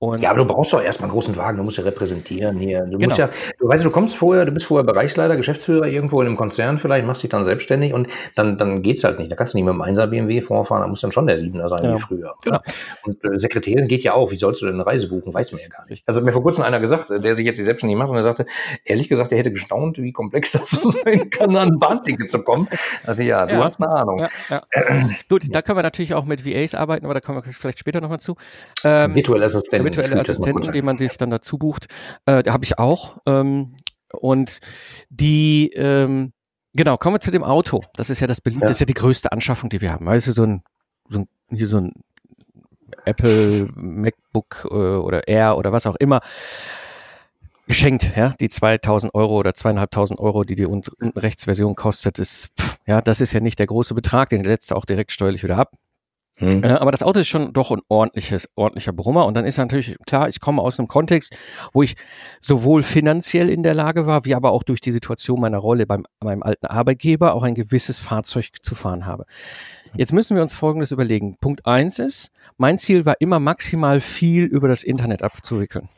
und 0.00 0.22
ja, 0.22 0.30
aber 0.30 0.38
du 0.38 0.44
brauchst 0.44 0.72
doch 0.72 0.80
erstmal 0.80 1.08
einen 1.08 1.14
großen 1.14 1.36
Wagen, 1.36 1.56
du 1.56 1.64
musst 1.64 1.76
ja 1.76 1.82
repräsentieren 1.82 2.56
hier. 2.58 2.82
Du 2.82 2.98
genau. 2.98 3.06
musst 3.06 3.18
ja, 3.18 3.30
du 3.58 3.66
weißt, 3.66 3.84
du 3.84 3.90
kommst 3.90 4.14
vorher, 4.14 4.44
du 4.44 4.52
bist 4.52 4.66
vorher 4.66 4.84
Bereichsleiter, 4.84 5.36
Geschäftsführer 5.36 5.88
irgendwo 5.88 6.20
in 6.20 6.28
einem 6.28 6.36
Konzern 6.36 6.78
vielleicht, 6.78 7.04
machst 7.04 7.24
dich 7.24 7.30
dann 7.30 7.44
selbstständig 7.44 7.92
und 7.92 8.06
dann, 8.36 8.58
dann 8.58 8.82
geht's 8.82 9.02
halt 9.02 9.18
nicht. 9.18 9.32
Da 9.32 9.34
kannst 9.34 9.54
du 9.54 9.58
nicht 9.58 9.64
mit 9.64 9.74
dem 9.74 9.82
1er 9.82 10.06
BMW 10.06 10.40
vorfahren, 10.40 10.82
da 10.82 10.86
muss 10.86 11.00
dann 11.00 11.10
schon 11.10 11.26
der 11.26 11.40
7er 11.40 11.68
sein, 11.68 11.82
ja. 11.82 11.96
wie 11.96 12.00
früher. 12.00 12.36
Genau. 12.44 12.60
Und 13.02 13.24
äh, 13.24 13.40
Sekretärin 13.40 13.88
geht 13.88 14.04
ja 14.04 14.14
auch, 14.14 14.30
wie 14.30 14.38
sollst 14.38 14.62
du 14.62 14.66
denn 14.66 14.76
eine 14.76 14.86
Reise 14.86 15.08
buchen, 15.08 15.34
weiß 15.34 15.50
man 15.50 15.60
ja 15.60 15.68
gar 15.68 15.84
nicht. 15.88 16.04
Also 16.06 16.20
hat 16.20 16.24
mir 16.24 16.32
vor 16.32 16.42
kurzem 16.44 16.62
einer 16.62 16.78
gesagt, 16.78 17.10
der 17.10 17.34
sich 17.34 17.44
jetzt 17.44 17.58
die 17.58 17.64
selbstständig 17.64 17.98
macht 17.98 18.10
und 18.10 18.16
er 18.16 18.22
sagte, 18.22 18.46
ehrlich 18.84 19.08
gesagt, 19.08 19.32
er 19.32 19.38
hätte 19.38 19.50
gestaunt, 19.50 19.98
wie 19.98 20.12
komplex 20.12 20.52
das 20.52 20.70
sein 20.70 21.28
kann, 21.30 21.56
an 21.56 21.72
ein 21.72 21.78
Bahnticket 21.80 22.30
zu 22.30 22.44
kommen. 22.44 22.68
Also 23.04 23.22
ja, 23.22 23.46
du 23.46 23.56
ja. 23.56 23.64
hast 23.64 23.82
eine 23.82 23.90
Ahnung. 23.90 24.20
Ja, 24.20 24.28
ja. 24.48 24.62
Gut, 25.28 25.42
da 25.50 25.60
können 25.60 25.76
wir 25.76 25.82
natürlich 25.82 26.14
auch 26.14 26.24
mit 26.24 26.46
VAs 26.46 26.76
arbeiten, 26.76 27.04
aber 27.04 27.14
da 27.14 27.20
kommen 27.20 27.44
wir 27.44 27.52
vielleicht 27.52 27.80
später 27.80 28.00
nochmal 28.00 28.20
zu. 28.20 28.36
Ähm, 28.84 29.16
virtuelle 29.16 29.46
Assistenten 29.46 29.87
virtuelle 29.96 30.20
Assistenten, 30.20 30.72
den 30.72 30.84
man 30.84 30.98
sich 30.98 31.16
dann 31.16 31.30
dazu 31.30 31.58
bucht. 31.58 31.86
Äh, 32.26 32.42
da 32.42 32.52
habe 32.52 32.64
ich 32.64 32.78
auch. 32.78 33.18
Ähm, 33.26 33.74
und 34.12 34.60
die, 35.10 35.70
ähm, 35.74 36.32
genau, 36.74 36.96
kommen 36.96 37.16
wir 37.16 37.20
zu 37.20 37.30
dem 37.30 37.44
Auto. 37.44 37.84
Das 37.94 38.10
ist 38.10 38.20
ja 38.20 38.26
das, 38.26 38.40
ja. 38.44 38.60
das 38.60 38.72
ist 38.72 38.80
ja 38.80 38.86
die 38.86 38.94
größte 38.94 39.32
Anschaffung, 39.32 39.70
die 39.70 39.80
wir 39.80 39.92
haben. 39.92 40.06
Weißt 40.06 40.28
du, 40.28 40.32
so 40.32 40.44
ein, 40.44 40.62
so 41.08 41.20
ein 41.20 41.28
hier 41.56 41.68
so 41.68 41.78
ein 41.78 41.92
Apple 43.04 43.68
MacBook 43.74 44.68
äh, 44.70 44.74
oder 44.74 45.26
Air 45.28 45.56
oder 45.56 45.72
was 45.72 45.86
auch 45.86 45.96
immer 45.96 46.20
geschenkt, 47.66 48.16
ja, 48.16 48.34
die 48.40 48.48
2000 48.48 49.14
Euro 49.14 49.36
oder 49.36 49.54
zweieinhalbtausend 49.54 50.18
Euro, 50.18 50.44
die 50.44 50.54
die 50.54 50.64
unten 50.64 51.10
rechts 51.10 51.44
Version 51.44 51.74
kostet, 51.74 52.18
ist, 52.18 52.48
pff, 52.58 52.78
ja, 52.86 53.02
das 53.02 53.20
ist 53.20 53.34
ja 53.34 53.40
nicht 53.40 53.58
der 53.58 53.66
große 53.66 53.94
Betrag, 53.94 54.30
den 54.30 54.44
setzt 54.44 54.70
du 54.70 54.74
auch 54.74 54.86
direkt 54.86 55.12
steuerlich 55.12 55.44
wieder 55.44 55.58
ab. 55.58 55.72
Hm. 56.38 56.62
Äh, 56.62 56.68
aber 56.68 56.92
das 56.92 57.02
Auto 57.02 57.20
ist 57.20 57.28
schon 57.28 57.52
doch 57.52 57.70
ein 57.70 57.80
ordentliches, 57.88 58.48
ordentlicher 58.54 58.92
Brummer. 58.92 59.26
Und 59.26 59.36
dann 59.36 59.44
ist 59.44 59.58
natürlich 59.58 59.96
klar, 60.06 60.28
ich 60.28 60.40
komme 60.40 60.62
aus 60.62 60.78
einem 60.78 60.88
Kontext, 60.88 61.36
wo 61.72 61.82
ich 61.82 61.96
sowohl 62.40 62.82
finanziell 62.82 63.50
in 63.50 63.62
der 63.62 63.74
Lage 63.74 64.06
war, 64.06 64.24
wie 64.24 64.34
aber 64.34 64.52
auch 64.52 64.62
durch 64.62 64.80
die 64.80 64.92
Situation 64.92 65.40
meiner 65.40 65.58
Rolle 65.58 65.86
beim 65.86 66.06
meinem 66.22 66.42
alten 66.42 66.66
Arbeitgeber 66.66 67.34
auch 67.34 67.42
ein 67.42 67.54
gewisses 67.54 67.98
Fahrzeug 67.98 68.50
zu 68.62 68.74
fahren 68.74 69.06
habe. 69.06 69.24
Jetzt 69.94 70.12
müssen 70.12 70.36
wir 70.36 70.42
uns 70.42 70.54
Folgendes 70.54 70.92
überlegen. 70.92 71.36
Punkt 71.40 71.66
eins 71.66 71.98
ist, 71.98 72.32
mein 72.56 72.78
Ziel 72.78 73.06
war 73.06 73.20
immer 73.20 73.40
maximal 73.40 74.00
viel 74.00 74.44
über 74.44 74.68
das 74.68 74.84
Internet 74.84 75.22
abzuwickeln. 75.22 75.88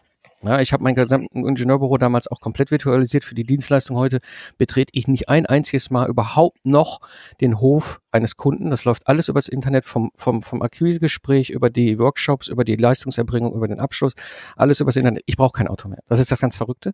Ja, 0.42 0.58
ich 0.60 0.72
habe 0.72 0.82
mein 0.82 0.94
gesamtes 0.94 1.28
Ingenieurbüro 1.34 1.98
damals 1.98 2.30
auch 2.30 2.40
komplett 2.40 2.70
virtualisiert 2.70 3.24
für 3.24 3.34
die 3.34 3.44
Dienstleistung. 3.44 3.98
Heute 3.98 4.20
betrete 4.56 4.90
ich 4.94 5.06
nicht 5.06 5.28
ein 5.28 5.44
einziges 5.44 5.90
Mal 5.90 6.08
überhaupt 6.08 6.64
noch 6.64 7.00
den 7.42 7.60
Hof 7.60 8.00
eines 8.10 8.36
Kunden. 8.36 8.70
Das 8.70 8.86
läuft 8.86 9.06
alles 9.06 9.28
übers 9.28 9.48
Internet, 9.48 9.84
vom, 9.84 10.10
vom, 10.16 10.42
vom 10.42 10.62
Akquisegespräch 10.62 11.50
über 11.50 11.68
die 11.68 11.98
Workshops, 11.98 12.48
über 12.48 12.64
die 12.64 12.76
Leistungserbringung, 12.76 13.54
über 13.54 13.68
den 13.68 13.80
Abschluss, 13.80 14.14
alles 14.56 14.80
übers 14.80 14.96
Internet. 14.96 15.22
Ich 15.26 15.36
brauche 15.36 15.52
kein 15.52 15.68
Auto 15.68 15.88
mehr. 15.88 16.00
Das 16.08 16.18
ist 16.18 16.32
das 16.32 16.40
ganz 16.40 16.56
Verrückte. 16.56 16.92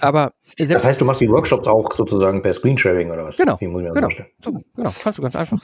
Aber 0.00 0.32
das 0.58 0.84
heißt, 0.84 1.00
du 1.00 1.04
machst 1.04 1.20
die 1.20 1.28
Workshops 1.28 1.66
auch 1.66 1.92
sozusagen 1.92 2.42
per 2.42 2.54
Screensharing 2.54 3.10
oder 3.10 3.26
was? 3.26 3.36
Genau, 3.36 3.56
genau, 3.56 4.08
so, 4.42 4.52
genau, 4.74 4.94
kannst 5.02 5.18
du 5.18 5.22
ganz 5.22 5.36
einfach. 5.36 5.60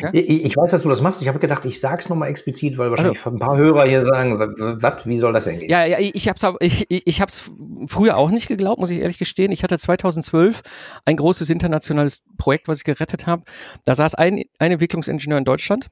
Ja? 0.00 0.10
Ich, 0.12 0.56
weiß, 0.56 0.70
dass 0.70 0.82
du 0.82 0.88
das 0.88 1.00
machst. 1.00 1.20
Ich 1.20 1.28
habe 1.28 1.38
gedacht, 1.38 1.64
ich 1.64 1.80
sage 1.80 2.00
es 2.00 2.08
nochmal 2.08 2.28
explizit, 2.28 2.78
weil 2.78 2.90
wahrscheinlich 2.90 3.18
also, 3.18 3.36
ein 3.36 3.40
paar 3.40 3.56
Hörer 3.56 3.86
hier 3.86 4.04
sagen, 4.04 4.38
was, 4.38 5.06
wie 5.06 5.18
soll 5.18 5.32
das 5.32 5.44
denn 5.44 5.58
gehen? 5.58 5.68
Ja, 5.68 5.84
ja 5.84 5.98
ich 5.98 6.28
habe 6.28 6.36
es 6.38 6.54
ich, 6.60 6.86
ich 6.88 7.20
hab's 7.20 7.50
früher 7.86 8.16
auch 8.16 8.30
nicht 8.30 8.48
geglaubt, 8.48 8.78
muss 8.78 8.90
ich 8.90 9.00
ehrlich 9.00 9.18
gestehen. 9.18 9.50
Ich 9.50 9.62
hatte 9.62 9.78
2012 9.78 10.62
ein 11.04 11.16
großes 11.16 11.50
internationales 11.50 12.24
Projekt, 12.38 12.68
was 12.68 12.78
ich 12.78 12.84
gerettet 12.84 13.26
habe. 13.26 13.42
Da 13.84 13.94
saß 13.94 14.14
ein, 14.14 14.44
ein 14.58 14.72
Entwicklungsingenieur 14.72 15.38
in 15.38 15.44
Deutschland 15.44 15.88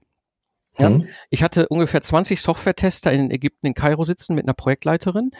ja, 0.78 0.90
mhm. 0.90 1.08
Ich 1.30 1.42
hatte 1.42 1.68
ungefähr 1.68 2.02
20 2.02 2.40
Software-Tester 2.40 3.12
in 3.12 3.30
Ägypten 3.30 3.66
in 3.66 3.74
Kairo 3.74 4.04
sitzen 4.04 4.34
mit 4.34 4.44
einer 4.44 4.54
Projektleiterin. 4.54 5.30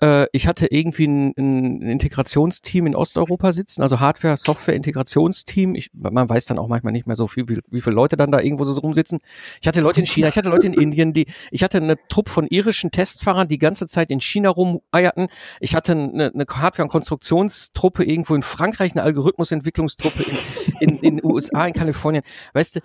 Äh, 0.00 0.26
ich 0.32 0.46
hatte 0.46 0.66
irgendwie 0.70 1.06
ein, 1.06 1.32
ein, 1.36 1.82
Integrationsteam 1.82 2.86
in 2.86 2.94
Osteuropa 2.94 3.52
sitzen, 3.52 3.82
also 3.82 4.00
Hardware, 4.00 4.36
Software-Integrationsteam. 4.36 5.76
man 5.92 6.28
weiß 6.28 6.46
dann 6.46 6.58
auch 6.58 6.68
manchmal 6.68 6.92
nicht 6.92 7.06
mehr 7.06 7.16
so 7.16 7.26
viel, 7.26 7.48
wie, 7.48 7.60
wie 7.70 7.80
viele 7.80 7.94
Leute 7.94 8.16
dann 8.16 8.30
da 8.30 8.40
irgendwo 8.40 8.64
so 8.64 8.78
rumsitzen. 8.80 9.20
Ich 9.60 9.68
hatte 9.68 9.80
Leute 9.80 10.00
in 10.00 10.06
China, 10.06 10.28
ich 10.28 10.36
hatte 10.36 10.48
Leute 10.48 10.66
in 10.66 10.74
Indien, 10.80 11.12
die, 11.12 11.26
ich 11.50 11.62
hatte 11.62 11.78
eine 11.78 11.96
Truppe 12.08 12.30
von 12.30 12.46
irischen 12.48 12.90
Testfahrern, 12.90 13.48
die 13.48 13.58
ganze 13.58 13.86
Zeit 13.86 14.10
in 14.10 14.20
China 14.20 14.50
rumeierten. 14.50 15.28
Ich 15.60 15.74
hatte 15.74 15.92
eine, 15.92 16.32
eine 16.32 16.46
Hardware- 16.48 16.84
und 16.84 16.90
Konstruktionstruppe 16.90 18.04
irgendwo 18.04 18.34
in 18.34 18.42
Frankreich, 18.42 18.92
eine 18.92 19.02
Algorithmusentwicklungstruppe 19.02 20.24
in, 20.80 20.88
in, 20.88 20.98
in 20.98 21.24
USA, 21.24 21.66
in 21.66 21.74
Kalifornien. 21.74 22.22
Weißt 22.54 22.76
du, 22.76 22.80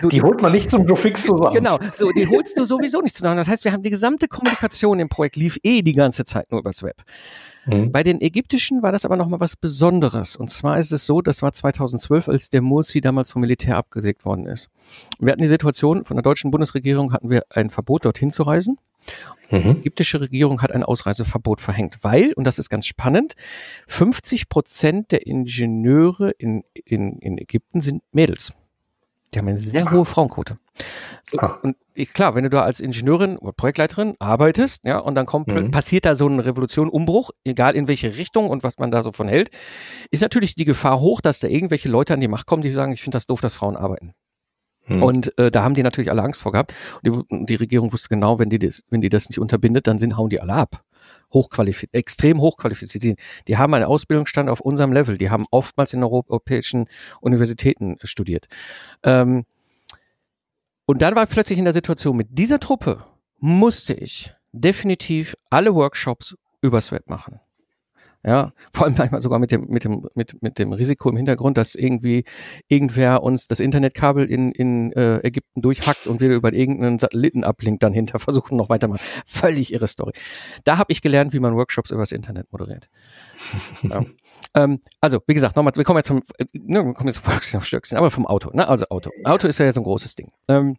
so 0.00 0.08
die 0.08 0.20
holt 0.20 0.42
man 0.42 0.52
nicht 0.52 0.70
zum 0.70 0.86
Joe 0.86 0.96
Fix 0.96 1.24
zusammen. 1.54 1.78
Genau, 1.80 1.92
so, 1.94 2.10
die 2.10 2.26
holst 2.26 2.58
du 2.58 2.64
sowieso 2.64 3.00
nicht 3.00 3.14
zusammen. 3.14 3.36
Das 3.36 3.48
heißt, 3.48 3.64
wir 3.64 3.72
haben 3.72 3.82
die 3.82 3.90
gesamte 3.90 4.28
Kommunikation 4.28 5.00
im 5.00 5.08
Projekt 5.08 5.36
lief 5.36 5.58
eh 5.62 5.82
die 5.82 5.94
ganze 5.94 6.24
Zeit 6.24 6.50
nur 6.50 6.60
übers 6.60 6.82
Web. 6.82 7.02
Mhm. 7.66 7.90
Bei 7.90 8.02
den 8.02 8.20
ägyptischen 8.20 8.82
war 8.82 8.92
das 8.92 9.04
aber 9.04 9.16
nochmal 9.16 9.40
was 9.40 9.56
Besonderes. 9.56 10.36
Und 10.36 10.50
zwar 10.50 10.78
ist 10.78 10.92
es 10.92 11.06
so, 11.06 11.20
das 11.20 11.42
war 11.42 11.52
2012, 11.52 12.28
als 12.28 12.50
der 12.50 12.62
Mursi 12.62 13.00
damals 13.00 13.32
vom 13.32 13.40
Militär 13.40 13.76
abgesägt 13.76 14.24
worden 14.24 14.46
ist. 14.46 14.70
Wir 15.18 15.32
hatten 15.32 15.42
die 15.42 15.48
Situation, 15.48 16.04
von 16.04 16.16
der 16.16 16.22
deutschen 16.22 16.50
Bundesregierung 16.50 17.12
hatten 17.12 17.30
wir 17.30 17.44
ein 17.50 17.70
Verbot, 17.70 18.04
dorthin 18.04 18.30
zu 18.30 18.44
reisen. 18.44 18.78
Mhm. 19.50 19.62
Die 19.62 19.80
ägyptische 19.80 20.20
Regierung 20.20 20.62
hat 20.62 20.72
ein 20.72 20.82
Ausreiseverbot 20.82 21.60
verhängt, 21.60 21.98
weil, 22.02 22.32
und 22.34 22.44
das 22.44 22.58
ist 22.58 22.70
ganz 22.70 22.86
spannend, 22.86 23.34
50 23.88 24.48
Prozent 24.48 25.12
der 25.12 25.26
Ingenieure 25.26 26.30
in, 26.30 26.64
in, 26.84 27.18
in 27.18 27.38
Ägypten 27.38 27.80
sind 27.80 28.02
Mädels. 28.12 28.56
Die 29.34 29.38
haben 29.38 29.48
eine 29.48 29.58
sehr 29.58 29.90
hohe 29.90 30.04
Frauenquote. 30.04 30.58
So, 31.28 31.38
ah. 31.38 31.58
Und 31.62 31.76
ich, 31.94 32.12
klar, 32.12 32.34
wenn 32.34 32.44
du 32.44 32.50
da 32.50 32.62
als 32.62 32.80
Ingenieurin 32.80 33.36
oder 33.38 33.52
Projektleiterin 33.52 34.14
arbeitest, 34.18 34.84
ja, 34.84 34.98
und 34.98 35.14
dann 35.14 35.26
kommt, 35.26 35.48
mhm. 35.48 35.70
passiert 35.70 36.04
da 36.04 36.14
so 36.14 36.26
eine 36.26 36.44
Revolution, 36.44 36.88
Umbruch, 36.88 37.30
egal 37.44 37.74
in 37.74 37.88
welche 37.88 38.16
Richtung 38.16 38.48
und 38.48 38.62
was 38.62 38.78
man 38.78 38.90
da 38.90 39.02
so 39.02 39.12
von 39.12 39.28
hält, 39.28 39.50
ist 40.10 40.22
natürlich 40.22 40.54
die 40.54 40.64
Gefahr 40.64 41.00
hoch, 41.00 41.20
dass 41.20 41.40
da 41.40 41.48
irgendwelche 41.48 41.88
Leute 41.88 42.14
an 42.14 42.20
die 42.20 42.28
Macht 42.28 42.46
kommen, 42.46 42.62
die 42.62 42.70
sagen, 42.70 42.92
ich 42.92 43.02
finde 43.02 43.16
das 43.16 43.26
doof, 43.26 43.40
dass 43.40 43.54
Frauen 43.54 43.76
arbeiten. 43.76 44.12
Mhm. 44.86 45.02
Und 45.02 45.38
äh, 45.38 45.50
da 45.50 45.64
haben 45.64 45.74
die 45.74 45.82
natürlich 45.82 46.10
alle 46.10 46.22
Angst 46.22 46.42
vor 46.42 46.52
gehabt. 46.52 46.72
Und 47.02 47.26
die, 47.30 47.46
die, 47.46 47.54
Regierung 47.56 47.92
wusste 47.92 48.08
genau, 48.08 48.38
wenn 48.38 48.50
die, 48.50 48.58
das, 48.58 48.82
wenn 48.90 49.00
die 49.00 49.08
das 49.08 49.28
nicht 49.28 49.40
unterbindet, 49.40 49.86
dann 49.88 49.98
sind, 49.98 50.16
hauen 50.16 50.30
die 50.30 50.40
alle 50.40 50.52
ab 50.52 50.82
hochqualifiziert, 51.32 51.94
extrem 51.94 52.40
hochqualifiziert. 52.40 53.18
Die 53.48 53.56
haben 53.56 53.74
einen 53.74 53.84
Ausbildungsstand 53.84 54.48
auf 54.48 54.60
unserem 54.60 54.92
Level. 54.92 55.18
Die 55.18 55.30
haben 55.30 55.46
oftmals 55.50 55.92
in 55.92 56.02
europäischen 56.02 56.88
Universitäten 57.20 57.96
studiert. 58.02 58.46
Ähm, 59.02 59.44
und 60.86 61.02
dann 61.02 61.16
war 61.16 61.24
ich 61.24 61.30
plötzlich 61.30 61.58
in 61.58 61.64
der 61.64 61.74
Situation, 61.74 62.16
mit 62.16 62.28
dieser 62.30 62.60
Truppe 62.60 63.04
musste 63.38 63.94
ich 63.94 64.32
definitiv 64.52 65.34
alle 65.50 65.74
Workshops 65.74 66.36
übers 66.62 66.92
Web 66.92 67.08
machen. 67.08 67.40
Ja, 68.26 68.52
vor 68.72 68.86
allem 68.86 68.96
manchmal 68.98 69.22
sogar 69.22 69.38
mit 69.38 69.52
dem, 69.52 69.66
mit 69.68 69.84
dem, 69.84 70.08
mit, 70.14 70.42
mit 70.42 70.58
dem 70.58 70.72
Risiko 70.72 71.10
im 71.10 71.16
Hintergrund, 71.16 71.56
dass 71.56 71.76
irgendwie 71.76 72.24
irgendwer 72.66 73.22
uns 73.22 73.46
das 73.46 73.60
Internetkabel 73.60 74.28
in, 74.28 74.50
in 74.50 74.92
äh, 74.94 75.24
Ägypten 75.24 75.62
durchhackt 75.62 76.08
und 76.08 76.20
wir 76.20 76.30
über 76.30 76.52
irgendeinen 76.52 76.98
Satellitenablink 76.98 77.78
dann 77.78 77.92
hinter 77.92 78.18
versuchen 78.26 78.56
noch 78.56 78.68
weitermachen. 78.68 79.00
Völlig 79.24 79.72
irre 79.72 79.86
Story. 79.86 80.12
Da 80.64 80.76
habe 80.76 80.90
ich 80.90 81.02
gelernt, 81.02 81.34
wie 81.34 81.38
man 81.38 81.54
Workshops 81.54 81.92
übers 81.92 82.10
Internet 82.10 82.50
moderiert. 82.50 82.88
ja. 83.82 84.04
ähm, 84.54 84.80
also, 85.00 85.20
wie 85.28 85.34
gesagt, 85.34 85.54
nochmal, 85.54 85.74
wir 85.76 85.84
kommen 85.84 85.98
jetzt 85.98 86.08
zum, 86.08 86.20
äh, 86.38 86.46
ne, 86.52 86.84
wir 86.84 86.94
kommen 86.94 87.08
jetzt 87.08 87.22
zum 87.44 87.60
Stöckchen, 87.60 87.96
aber 87.96 88.10
vom 88.10 88.26
Auto. 88.26 88.50
Ne? 88.52 88.66
Also 88.66 88.86
Auto. 88.88 89.10
Auto 89.22 89.46
ist 89.46 89.60
ja 89.60 89.70
so 89.70 89.82
ein 89.82 89.84
großes 89.84 90.16
Ding. 90.16 90.32
Ähm, 90.48 90.78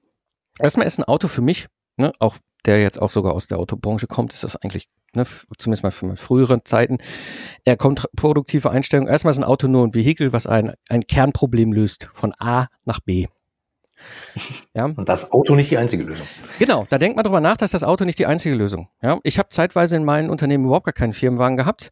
erstmal 0.59 0.85
ist 0.85 0.99
ein 0.99 1.05
Auto 1.05 1.29
für 1.29 1.41
mich, 1.41 1.67
ne, 1.97 2.11
auch 2.19 2.37
der 2.65 2.81
jetzt 2.81 3.01
auch 3.01 3.11
sogar 3.11 3.33
aus 3.33 3.47
der 3.47 3.59
Autobranche 3.59 4.07
kommt, 4.07 4.33
ist 4.33 4.43
das 4.43 4.55
eigentlich 4.57 4.89
ne, 5.13 5.25
zumindest 5.57 5.83
mal 5.83 5.91
für 5.91 6.15
frühere 6.15 6.63
Zeiten. 6.63 6.97
Er 7.63 7.77
kommt 7.77 8.07
produktive 8.15 8.69
Einstellung. 8.69 9.07
Erstmal 9.07 9.31
ist 9.31 9.37
ein 9.37 9.43
Auto 9.43 9.67
nur 9.67 9.85
ein 9.85 9.93
Vehikel, 9.93 10.33
was 10.33 10.47
ein, 10.47 10.73
ein 10.89 11.07
Kernproblem 11.07 11.73
löst, 11.73 12.09
von 12.13 12.33
A 12.39 12.67
nach 12.85 12.99
B. 12.99 13.27
Ja. 14.75 14.85
Und 14.85 15.09
das 15.09 15.31
Auto 15.31 15.55
nicht 15.55 15.71
die 15.71 15.77
einzige 15.77 16.03
Lösung. 16.03 16.27
Genau, 16.59 16.85
da 16.87 16.99
denkt 16.99 17.15
man 17.15 17.23
drüber 17.23 17.41
nach, 17.41 17.57
dass 17.57 17.71
das 17.71 17.83
Auto 17.83 18.05
nicht 18.05 18.19
die 18.19 18.27
einzige 18.27 18.55
Lösung. 18.55 18.89
Ja, 19.01 19.19
ich 19.23 19.39
habe 19.39 19.49
zeitweise 19.49 19.95
in 19.95 20.05
meinen 20.05 20.29
Unternehmen 20.29 20.65
überhaupt 20.65 20.85
gar 20.85 20.93
keinen 20.93 21.13
Firmenwagen 21.13 21.57
gehabt, 21.57 21.91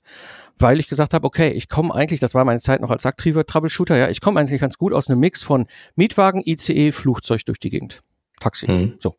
weil 0.60 0.80
ich 0.80 0.88
gesagt 0.88 1.16
habe, 1.16 1.26
okay, 1.26 1.50
ich 1.50 1.68
komme 1.68 1.94
eigentlich, 1.96 2.20
das 2.20 2.36
war 2.36 2.46
meine 2.46 2.60
Zeit 2.60 2.82
noch 2.82 2.92
als 2.92 3.08
aktiver 3.08 3.46
Troubleshooter, 3.48 3.98
ja, 3.98 4.10
ich 4.10 4.22
komme 4.22 4.40
eigentlich 4.40 4.62
ganz 4.62 4.78
gut 4.78 4.94
aus 4.94 5.10
einem 5.10 5.20
Mix 5.20 5.42
von 5.42 5.66
Mietwagen, 5.96 6.44
ICE, 6.46 6.92
Flugzeug 6.92 7.44
durch 7.46 7.60
die 7.60 7.72
Gegend, 7.72 8.04
Taxi. 8.40 8.70
Mhm. 8.70 8.98
So, 9.00 9.16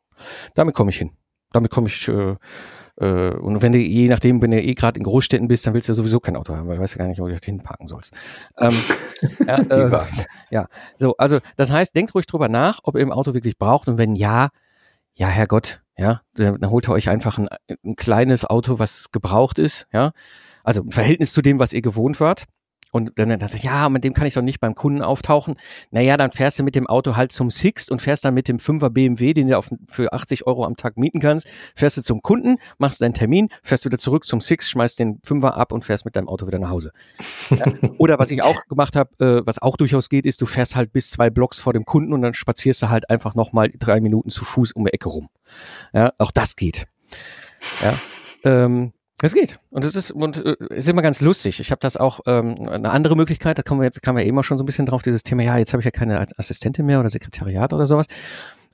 damit 0.55 0.75
komme 0.75 0.91
ich 0.91 0.99
hin. 0.99 1.13
Damit 1.53 1.71
komme 1.71 1.89
ich 1.89 2.09
äh, 2.09 2.37
äh, 2.99 3.31
und 3.31 3.63
wenn 3.63 3.73
du, 3.73 3.79
je 3.79 4.09
nachdem, 4.09 4.41
wenn 4.43 4.51
du 4.51 4.61
eh 4.61 4.75
gerade 4.75 4.99
in 4.99 5.05
Großstädten 5.05 5.49
bist, 5.49 5.67
dann 5.67 5.75
willst 5.75 5.89
du 5.89 5.95
sowieso 5.95 6.21
kein 6.21 6.37
Auto 6.37 6.55
haben, 6.55 6.69
weil 6.69 6.77
du 6.77 6.83
weißt 6.83 6.95
ja 6.95 6.99
gar 6.99 7.09
nicht, 7.09 7.21
wo 7.21 7.27
du 7.27 7.33
das 7.33 7.45
hinparken 7.45 7.87
sollst. 7.87 8.15
Ähm, 8.59 8.75
ja, 9.47 9.59
äh, 9.71 10.05
ja, 10.51 10.67
so, 10.99 11.15
also 11.19 11.41
das 11.57 11.71
heißt, 11.71 11.95
denkt 11.95 12.15
ruhig 12.15 12.27
drüber 12.27 12.49
nach, 12.49 12.81
ob 12.85 12.95
ihr 12.95 13.03
im 13.03 13.13
Auto 13.13 13.35
wirklich 13.35 13.59
braucht 13.59 13.89
und 13.89 13.99
wenn 13.99 14.15
ja, 14.15 14.49
ja, 15.15 15.29
Herrgott, 15.29 15.83
ja, 15.97 16.21
dann, 16.35 16.61
dann 16.61 16.71
holt 16.71 16.89
ihr 16.89 16.93
euch 16.93 17.09
einfach 17.09 17.39
ein, 17.39 17.49
ein 17.85 17.97
kleines 17.97 18.45
Auto, 18.45 18.79
was 18.79 19.11
gebraucht 19.13 19.59
ist, 19.59 19.87
ja, 19.93 20.13
also 20.65 20.83
im 20.83 20.91
Verhältnis 20.91 21.33
zu 21.33 21.43
dem, 21.43 21.59
was 21.59 21.73
ihr 21.73 21.83
gewohnt 21.83 22.21
wart. 22.21 22.45
Und 22.97 23.13
dann 23.17 23.29
dann 23.29 23.47
sagt 23.47 23.63
ja, 23.63 23.91
mit 23.91 24.05
dem 24.05 24.15
kann 24.15 24.27
ich 24.27 24.33
doch 24.33 24.41
nicht 24.41 24.59
beim 24.59 24.75
Kunden 24.75 25.03
auftauchen. 25.03 25.57
Naja, 25.91 26.17
dann 26.17 26.33
fährst 26.33 26.59
du 26.59 26.63
mit 26.63 26.75
dem 26.77 26.87
Auto 26.87 27.15
halt 27.15 27.31
zum 27.31 27.51
Sixt 27.51 27.91
und 27.91 28.01
fährst 28.01 28.25
dann 28.25 28.33
mit 28.33 28.49
dem 28.49 28.57
5er 28.57 28.89
BMW, 28.89 29.35
den 29.35 29.49
du 29.49 29.59
auf, 29.59 29.71
für 29.87 30.15
80 30.15 30.47
Euro 30.47 30.65
am 30.65 30.77
Tag 30.77 30.97
mieten 30.97 31.21
kannst, 31.21 31.47
fährst 31.75 31.99
du 31.99 32.03
zum 32.03 32.23
Kunden, 32.23 32.57
machst 32.79 33.03
deinen 33.03 33.13
Termin, 33.13 33.51
fährst 33.63 33.85
wieder 33.85 33.99
zurück 33.99 34.25
zum 34.25 34.41
Sixt, 34.41 34.71
schmeißt 34.71 34.99
den 34.99 35.21
5er 35.21 35.51
ab 35.51 35.73
und 35.73 35.85
fährst 35.85 36.07
mit 36.07 36.17
deinem 36.17 36.27
Auto 36.27 36.47
wieder 36.47 36.59
nach 36.59 36.71
Hause. 36.71 36.93
Oder 37.99 38.19
was 38.19 38.31
ich 38.31 38.43
auch 38.43 38.65
gemacht 38.65 38.97
habe, 38.97 39.11
äh, 39.23 39.47
was 39.47 39.61
auch 39.61 39.77
durchaus 39.77 40.09
geht, 40.09 40.25
ist, 40.25 40.41
du 40.41 40.47
fährst 40.47 40.75
halt 40.75 40.91
bis 40.91 41.11
zwei 41.11 41.29
Blocks 41.29 41.61
vor 41.61 41.75
dem 41.75 41.85
Kunden 41.85 42.15
und 42.15 42.23
dann 42.23 42.33
spazierst 42.33 42.81
du 42.83 42.89
halt 42.89 43.11
einfach 43.11 43.35
nochmal 43.35 43.71
drei 43.79 44.01
Minuten 44.01 44.31
zu 44.31 44.43
Fuß 44.43 44.73
um 44.73 44.87
die 44.87 44.95
Ecke 44.95 45.11
rum. 45.11 45.29
Ja, 45.93 46.15
auch 46.17 46.31
das 46.31 46.57
geht. 46.57 46.87
Ja. 47.83 47.99
Ähm, 48.45 48.95
es 49.23 49.35
geht. 49.35 49.59
Und 49.71 49.85
es 49.85 49.97
ist, 49.97 50.11
und 50.11 50.45
äh, 50.45 50.57
ist 50.71 50.89
immer 50.89 51.03
ganz 51.03 51.21
lustig. 51.21 51.61
Ich 51.61 51.71
habe 51.71 51.81
das 51.81 51.97
auch, 51.97 52.21
ähm, 52.27 52.69
eine 52.69 52.91
andere 52.91 53.17
Möglichkeit, 53.17 53.59
da 53.59 53.63
kommen 53.63 53.81
wir 53.81 53.87
jetzt, 53.87 54.03
kamen 54.03 54.19
wir 54.19 54.27
eben 54.27 54.39
auch 54.39 54.45
schon 54.45 54.59
so 54.59 54.65
ein 54.65 54.67
bisschen 54.67 54.87
drauf, 54.87 55.03
dieses 55.03 55.23
Thema, 55.23 55.43
ja, 55.43 55.57
jetzt 55.57 55.73
habe 55.73 55.81
ich 55.81 55.87
ja 55.87 55.91
keine 55.91 56.27
Assistentin 56.37 56.85
mehr 56.85 57.01
oder 57.01 57.09
Sekretariat 57.09 57.73
oder 57.73 57.87
sowas. 57.87 58.07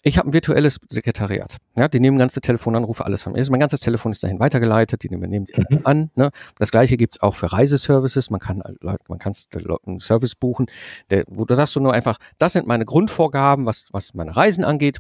Ich 0.05 0.18
habe 0.18 0.28
ein 0.28 0.33
virtuelles 0.33 0.81
Sekretariat. 0.88 1.59
Ja, 1.76 1.87
die 1.87 2.00
nehmen 2.00 2.18
ganze 2.18 2.40
Telefonanrufe, 2.40 3.05
alles 3.05 3.22
von 3.22 3.35
mir. 3.35 3.46
Mein 3.50 3.61
ganzes 3.61 3.78
Telefon 3.78 4.11
ist 4.11 4.24
dahin 4.24 4.40
weitergeleitet, 4.40 5.05
die 5.05 5.09
nehmen, 5.09 5.31
nehmen 5.31 5.46
die 5.46 5.76
mhm. 5.76 5.81
an. 5.85 6.11
Ne? 6.16 6.33
Das 6.59 6.72
gleiche 6.72 6.96
gibt's 6.96 7.22
auch 7.22 7.37
für 7.37 7.52
Reiseservices. 7.52 8.31
Man 8.31 8.40
kann 8.40 8.62
man 8.83 9.18
kann 9.20 9.33
einen 9.87 10.00
Service 10.00 10.35
buchen, 10.35 10.66
der, 11.11 11.24
wo 11.28 11.44
du 11.44 11.55
sagst 11.55 11.76
du 11.76 11.81
nur 11.81 11.92
einfach, 11.92 12.18
das 12.38 12.55
sind 12.55 12.66
meine 12.66 12.85
Grundvorgaben, 12.85 13.64
was, 13.64 13.90
was 13.92 14.12
meine 14.14 14.37
Reisen 14.37 14.64
angeht. 14.64 14.98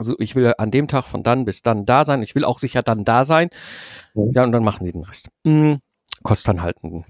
Also 0.00 0.14
ich 0.18 0.34
will 0.34 0.54
an 0.56 0.70
dem 0.70 0.88
Tag 0.88 1.04
von 1.04 1.22
dann 1.22 1.44
bis 1.44 1.60
dann 1.60 1.84
da 1.84 2.06
sein. 2.06 2.22
Ich 2.22 2.34
will 2.34 2.46
auch 2.46 2.58
sicher 2.58 2.82
dann 2.82 3.04
da 3.04 3.26
sein. 3.26 3.50
Mhm. 4.14 4.32
Ja, 4.32 4.44
und 4.44 4.52
dann 4.52 4.64
machen 4.64 4.86
die 4.86 4.92
den 4.92 5.04
Rest. 5.04 5.28
Mhm. 5.44 5.80
Kostet 6.22 6.48
dann 6.48 6.62
halt, 6.62 6.82
ein, 6.82 7.04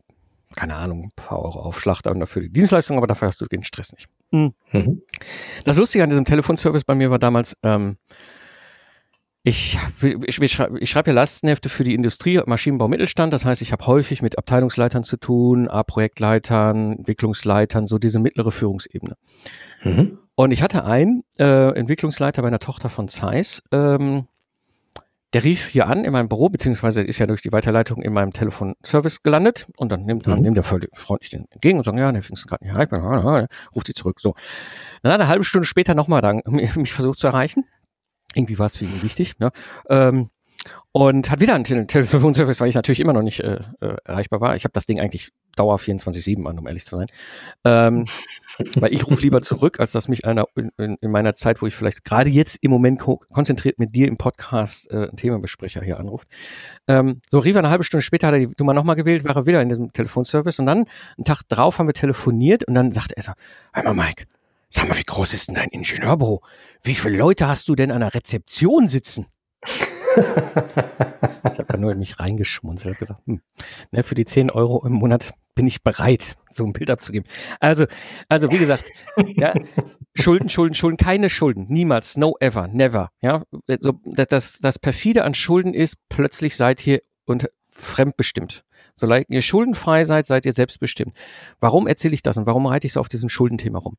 keine 0.56 0.74
Ahnung, 0.74 1.04
ein 1.04 1.10
paar 1.14 1.40
Euro 1.40 1.60
Aufschlag 1.60 2.02
dann 2.02 2.18
dafür 2.18 2.42
die 2.42 2.50
Dienstleistung, 2.50 2.96
aber 2.96 3.06
dafür 3.06 3.28
hast 3.28 3.40
du 3.40 3.46
den 3.46 3.62
Stress 3.62 3.92
nicht. 3.92 4.08
Mhm. 4.32 4.54
Mhm. 4.72 5.02
Das 5.64 5.76
Lustige 5.76 6.02
an 6.02 6.10
diesem 6.10 6.24
Telefonservice 6.24 6.82
bei 6.82 6.96
mir 6.96 7.12
war 7.12 7.20
damals, 7.20 7.56
ähm, 7.62 7.96
ich, 9.44 9.78
ich, 10.26 10.42
ich 10.42 10.52
schreibe 10.52 10.84
schreib 10.84 11.06
ja 11.06 11.12
Lastenhefte 11.12 11.68
für 11.68 11.84
die 11.84 11.94
Industrie, 11.94 12.40
Maschinenbau, 12.44 12.88
Mittelstand. 12.88 13.32
Das 13.32 13.44
heißt, 13.44 13.62
ich 13.62 13.70
habe 13.70 13.86
häufig 13.86 14.20
mit 14.20 14.36
Abteilungsleitern 14.36 15.04
zu 15.04 15.16
tun, 15.16 15.68
A-Projektleitern, 15.68 16.94
Entwicklungsleitern, 16.98 17.86
so 17.86 17.98
diese 17.98 18.18
mittlere 18.18 18.50
Führungsebene. 18.50 19.14
Mhm. 19.84 20.18
Und 20.40 20.52
ich 20.52 20.62
hatte 20.62 20.86
einen 20.86 21.22
äh, 21.38 21.68
Entwicklungsleiter 21.74 22.40
bei 22.40 22.48
einer 22.48 22.60
Tochter 22.60 22.88
von 22.88 23.08
Zeiss, 23.08 23.62
ähm, 23.72 24.26
der 25.34 25.44
rief 25.44 25.66
hier 25.66 25.86
an 25.86 26.02
in 26.06 26.12
meinem 26.14 26.30
Büro, 26.30 26.48
beziehungsweise 26.48 27.02
ist 27.02 27.18
ja 27.18 27.26
durch 27.26 27.42
die 27.42 27.52
Weiterleitung 27.52 28.00
in 28.00 28.14
meinem 28.14 28.32
Telefonservice 28.32 29.22
gelandet 29.22 29.66
und 29.76 29.92
dann 29.92 30.06
nimmt, 30.06 30.26
mhm. 30.26 30.30
dann 30.30 30.40
nimmt 30.40 30.56
er 30.56 30.62
völlig 30.62 30.96
freundlich 30.96 31.28
den 31.28 31.44
entgegen 31.50 31.76
und 31.76 31.84
sagt, 31.84 31.98
ja, 31.98 32.10
der 32.10 32.22
findest 32.22 32.48
gerade 32.48 32.64
nicht 32.64 32.72
erreichbar, 32.72 33.48
ruft 33.76 33.88
die 33.88 33.92
zurück. 33.92 34.18
So. 34.18 34.32
Dann 35.02 35.12
hat 35.12 35.20
er 35.20 35.24
eine 35.24 35.28
halbe 35.28 35.44
Stunde 35.44 35.66
später 35.66 35.94
nochmal 35.94 36.22
mich 36.46 36.94
versucht 36.94 37.18
zu 37.18 37.26
erreichen. 37.26 37.66
Irgendwie 38.34 38.58
war 38.58 38.64
es 38.64 38.78
für 38.78 38.86
ihn 38.86 39.02
wichtig. 39.02 39.38
Ne? 39.40 39.50
Ähm, 39.90 40.30
und 40.92 41.30
hat 41.30 41.40
wieder 41.40 41.54
einen 41.54 41.64
Tele 41.64 41.86
Telefonservice, 41.86 42.60
weil 42.60 42.68
ich 42.68 42.74
natürlich 42.74 43.00
immer 43.00 43.12
noch 43.12 43.22
nicht 43.22 43.40
äh, 43.40 43.60
äh, 43.80 43.96
erreichbar 44.04 44.40
war. 44.40 44.56
Ich 44.56 44.64
habe 44.64 44.72
das 44.72 44.86
Ding 44.86 45.00
eigentlich 45.00 45.30
Dauer 45.56 45.76
24-7 45.76 46.46
an, 46.46 46.58
um 46.58 46.66
ehrlich 46.66 46.84
zu 46.84 46.96
sein. 46.96 47.06
Ähm, 47.64 48.06
weil 48.76 48.92
ich 48.92 49.06
rufe 49.06 49.22
lieber 49.22 49.40
zurück, 49.40 49.80
als 49.80 49.92
dass 49.92 50.08
mich 50.08 50.26
einer 50.26 50.46
in, 50.56 50.70
in, 50.78 50.96
in 51.00 51.10
meiner 51.10 51.34
Zeit, 51.34 51.62
wo 51.62 51.66
ich 51.66 51.74
vielleicht 51.74 52.04
gerade 52.04 52.30
jetzt 52.30 52.58
im 52.62 52.70
Moment 52.70 53.00
ko 53.00 53.22
konzentriert 53.32 53.78
mit 53.78 53.94
dir 53.94 54.08
im 54.08 54.16
Podcast 54.16 54.90
äh, 54.90 55.08
ein 55.08 55.16
Themabesprecher 55.16 55.82
hier 55.82 55.98
anruft. 55.98 56.28
Ähm, 56.86 57.18
so 57.30 57.38
rief 57.38 57.54
er 57.54 57.60
eine 57.60 57.70
halbe 57.70 57.84
Stunde 57.84 58.02
später, 58.02 58.28
hat 58.28 58.34
er 58.34 58.40
die 58.40 58.52
Nummer 58.58 58.74
nochmal 58.74 58.96
gewählt, 58.96 59.24
war 59.24 59.36
er 59.36 59.46
wieder 59.46 59.62
in 59.62 59.68
diesem 59.68 59.92
Telefonservice 59.92 60.58
und 60.58 60.66
dann 60.66 60.84
einen 61.16 61.24
Tag 61.24 61.42
drauf 61.48 61.78
haben 61.78 61.86
wir 61.86 61.94
telefoniert 61.94 62.64
und 62.64 62.74
dann 62.74 62.92
sagte 62.92 63.16
er 63.16 63.22
so, 63.22 63.32
hör 63.72 63.94
mal 63.94 64.06
Mike, 64.06 64.24
sag 64.68 64.88
mal, 64.88 64.98
wie 64.98 65.04
groß 65.04 65.34
ist 65.34 65.48
denn 65.48 65.54
dein 65.54 65.68
Ingenieurbüro? 65.68 66.42
Wie 66.82 66.94
viele 66.94 67.16
Leute 67.16 67.48
hast 67.48 67.68
du 67.68 67.74
denn 67.74 67.90
an 67.90 68.00
der 68.00 68.14
Rezeption 68.14 68.88
sitzen? 68.88 69.26
Ich 70.16 71.58
habe 71.58 71.66
da 71.66 71.76
nur 71.76 71.92
in 71.92 71.98
mich 71.98 72.18
reingeschmunzelt 72.20 72.94
und 72.94 72.98
gesagt, 72.98 73.20
hm, 73.26 73.40
ne, 73.90 74.02
für 74.02 74.14
die 74.14 74.24
10 74.24 74.50
Euro 74.50 74.84
im 74.84 74.92
Monat 74.92 75.34
bin 75.54 75.66
ich 75.66 75.82
bereit, 75.82 76.36
so 76.48 76.64
ein 76.64 76.72
Bild 76.72 76.90
abzugeben. 76.90 77.28
Also, 77.60 77.86
also 78.28 78.50
wie 78.50 78.58
gesagt, 78.58 78.90
ja, 79.36 79.54
Schulden, 80.14 80.48
Schulden, 80.48 80.74
Schulden, 80.74 80.96
keine 80.96 81.30
Schulden, 81.30 81.66
niemals, 81.68 82.16
no 82.16 82.36
ever, 82.40 82.68
never. 82.68 83.10
Ja, 83.20 83.42
also 83.68 84.00
das, 84.04 84.58
das 84.58 84.78
perfide 84.78 85.24
an 85.24 85.34
Schulden 85.34 85.74
ist, 85.74 85.98
plötzlich 86.08 86.56
seid 86.56 86.86
ihr 86.86 87.00
und 87.26 87.48
fremdbestimmt. 87.70 88.64
Solange 88.94 89.24
ihr 89.28 89.40
schuldenfrei 89.40 90.04
seid, 90.04 90.26
seid 90.26 90.44
ihr 90.44 90.52
selbstbestimmt. 90.52 91.16
Warum 91.60 91.86
erzähle 91.86 92.14
ich 92.14 92.22
das 92.22 92.36
und 92.36 92.46
warum 92.46 92.66
reite 92.66 92.86
ich 92.86 92.92
so 92.92 93.00
auf 93.00 93.08
diesem 93.08 93.28
Schuldenthema 93.28 93.78
rum? 93.78 93.96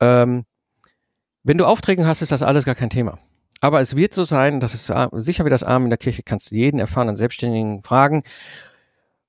Ähm, 0.00 0.44
wenn 1.44 1.58
du 1.58 1.66
Aufträge 1.66 2.06
hast, 2.06 2.22
ist 2.22 2.32
das 2.32 2.42
alles 2.42 2.64
gar 2.64 2.74
kein 2.74 2.90
Thema. 2.90 3.18
Aber 3.62 3.80
es 3.80 3.94
wird 3.94 4.12
so 4.12 4.24
sein, 4.24 4.58
dass 4.58 4.74
es 4.74 4.92
sicher 5.24 5.44
wie 5.44 5.50
das 5.50 5.62
Arm 5.62 5.84
in 5.84 5.90
der 5.90 5.96
Kirche 5.96 6.24
kannst 6.24 6.50
du 6.50 6.56
jeden 6.56 6.80
erfahrenen 6.80 7.14
Selbstständigen 7.14 7.84
fragen. 7.84 8.24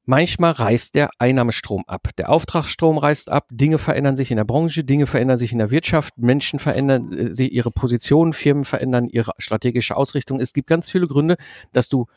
Manchmal 0.06 0.54
reißt 0.54 0.96
der 0.96 1.12
Einnahmestrom 1.20 1.84
ab. 1.86 2.10
Der 2.18 2.30
Auftragsstrom 2.30 2.98
reißt 2.98 3.32
ab, 3.32 3.48
Dinge 3.52 3.78
verändern 3.78 4.16
sich 4.16 4.32
in 4.32 4.38
der 4.38 4.44
Branche, 4.44 4.84
Dinge 4.84 5.06
verändern 5.06 5.38
sich 5.38 5.52
in 5.52 5.60
der 5.60 5.70
Wirtschaft, 5.70 6.18
Menschen 6.18 6.58
verändern 6.58 7.14
äh, 7.14 7.32
sie 7.32 7.48
ihre 7.48 7.70
Positionen, 7.70 8.34
Firmen 8.34 8.66
verändern 8.66 9.08
ihre 9.08 9.34
strategische 9.38 9.96
Ausrichtung. 9.96 10.40
Es 10.40 10.52
gibt 10.54 10.68
ganz 10.68 10.90
viele 10.90 11.08
Gründe, 11.08 11.38
dass 11.72 11.88
du 11.88 12.08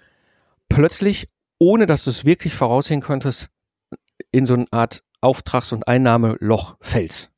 plötzlich, 0.70 1.28
ohne 1.58 1.84
dass 1.84 2.04
du 2.04 2.10
es 2.10 2.24
wirklich 2.24 2.54
voraussehen 2.54 3.02
könntest, 3.02 3.50
in 4.32 4.46
so 4.46 4.54
eine 4.54 4.66
Art 4.70 5.04
Auftrags- 5.20 5.72
und 5.72 5.86
Einnahmeloch 5.86 6.76
fällst. 6.80 7.35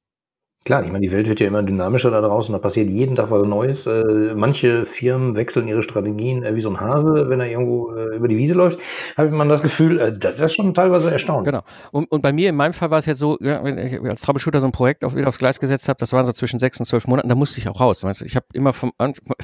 Klar, 0.68 0.84
ich 0.84 0.92
meine, 0.92 1.00
die 1.00 1.10
Welt 1.10 1.26
wird 1.26 1.40
ja 1.40 1.46
immer 1.46 1.62
dynamischer 1.62 2.10
da 2.10 2.20
draußen, 2.20 2.52
da 2.52 2.58
passiert 2.58 2.90
jeden 2.90 3.16
Tag 3.16 3.30
was 3.30 3.46
Neues. 3.46 3.86
Äh, 3.86 4.34
manche 4.34 4.84
Firmen 4.84 5.34
wechseln 5.34 5.66
ihre 5.66 5.82
Strategien 5.82 6.42
äh, 6.42 6.54
wie 6.56 6.60
so 6.60 6.68
ein 6.68 6.78
Hase, 6.78 7.30
wenn 7.30 7.40
er 7.40 7.48
irgendwo 7.48 7.90
äh, 7.94 8.16
über 8.16 8.28
die 8.28 8.36
Wiese 8.36 8.52
läuft, 8.52 8.78
habe 9.16 9.30
man 9.30 9.48
das 9.48 9.62
Gefühl, 9.62 10.18
das 10.20 10.38
ist 10.38 10.54
schon 10.54 10.74
teilweise 10.74 11.10
erstaunlich. 11.10 11.46
Genau. 11.46 11.64
Und, 11.90 12.12
und 12.12 12.20
bei 12.20 12.34
mir, 12.34 12.50
in 12.50 12.54
meinem 12.54 12.74
Fall 12.74 12.90
war 12.90 12.98
es 12.98 13.06
jetzt 13.06 13.16
so, 13.16 13.38
ja, 13.40 13.64
wenn 13.64 13.78
ich 13.78 13.98
als 13.98 14.20
Troubleshooter 14.20 14.60
so 14.60 14.66
ein 14.66 14.72
Projekt 14.72 15.06
auf, 15.06 15.16
wieder 15.16 15.28
aufs 15.28 15.38
Gleis 15.38 15.58
gesetzt 15.58 15.88
habe, 15.88 15.96
das 15.98 16.12
war 16.12 16.22
so 16.24 16.32
zwischen 16.32 16.58
sechs 16.58 16.78
und 16.78 16.84
zwölf 16.84 17.06
Monaten, 17.06 17.30
da 17.30 17.34
musste 17.34 17.58
ich 17.60 17.68
auch 17.70 17.80
raus. 17.80 18.04
Ich 18.22 18.36
habe 18.36 18.44
immer 18.52 18.74
vom 18.74 18.92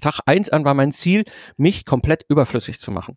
Tag 0.02 0.20
eins 0.26 0.50
an 0.50 0.66
war 0.66 0.74
mein 0.74 0.92
Ziel, 0.92 1.24
mich 1.56 1.86
komplett 1.86 2.26
überflüssig 2.28 2.78
zu 2.78 2.90
machen 2.90 3.16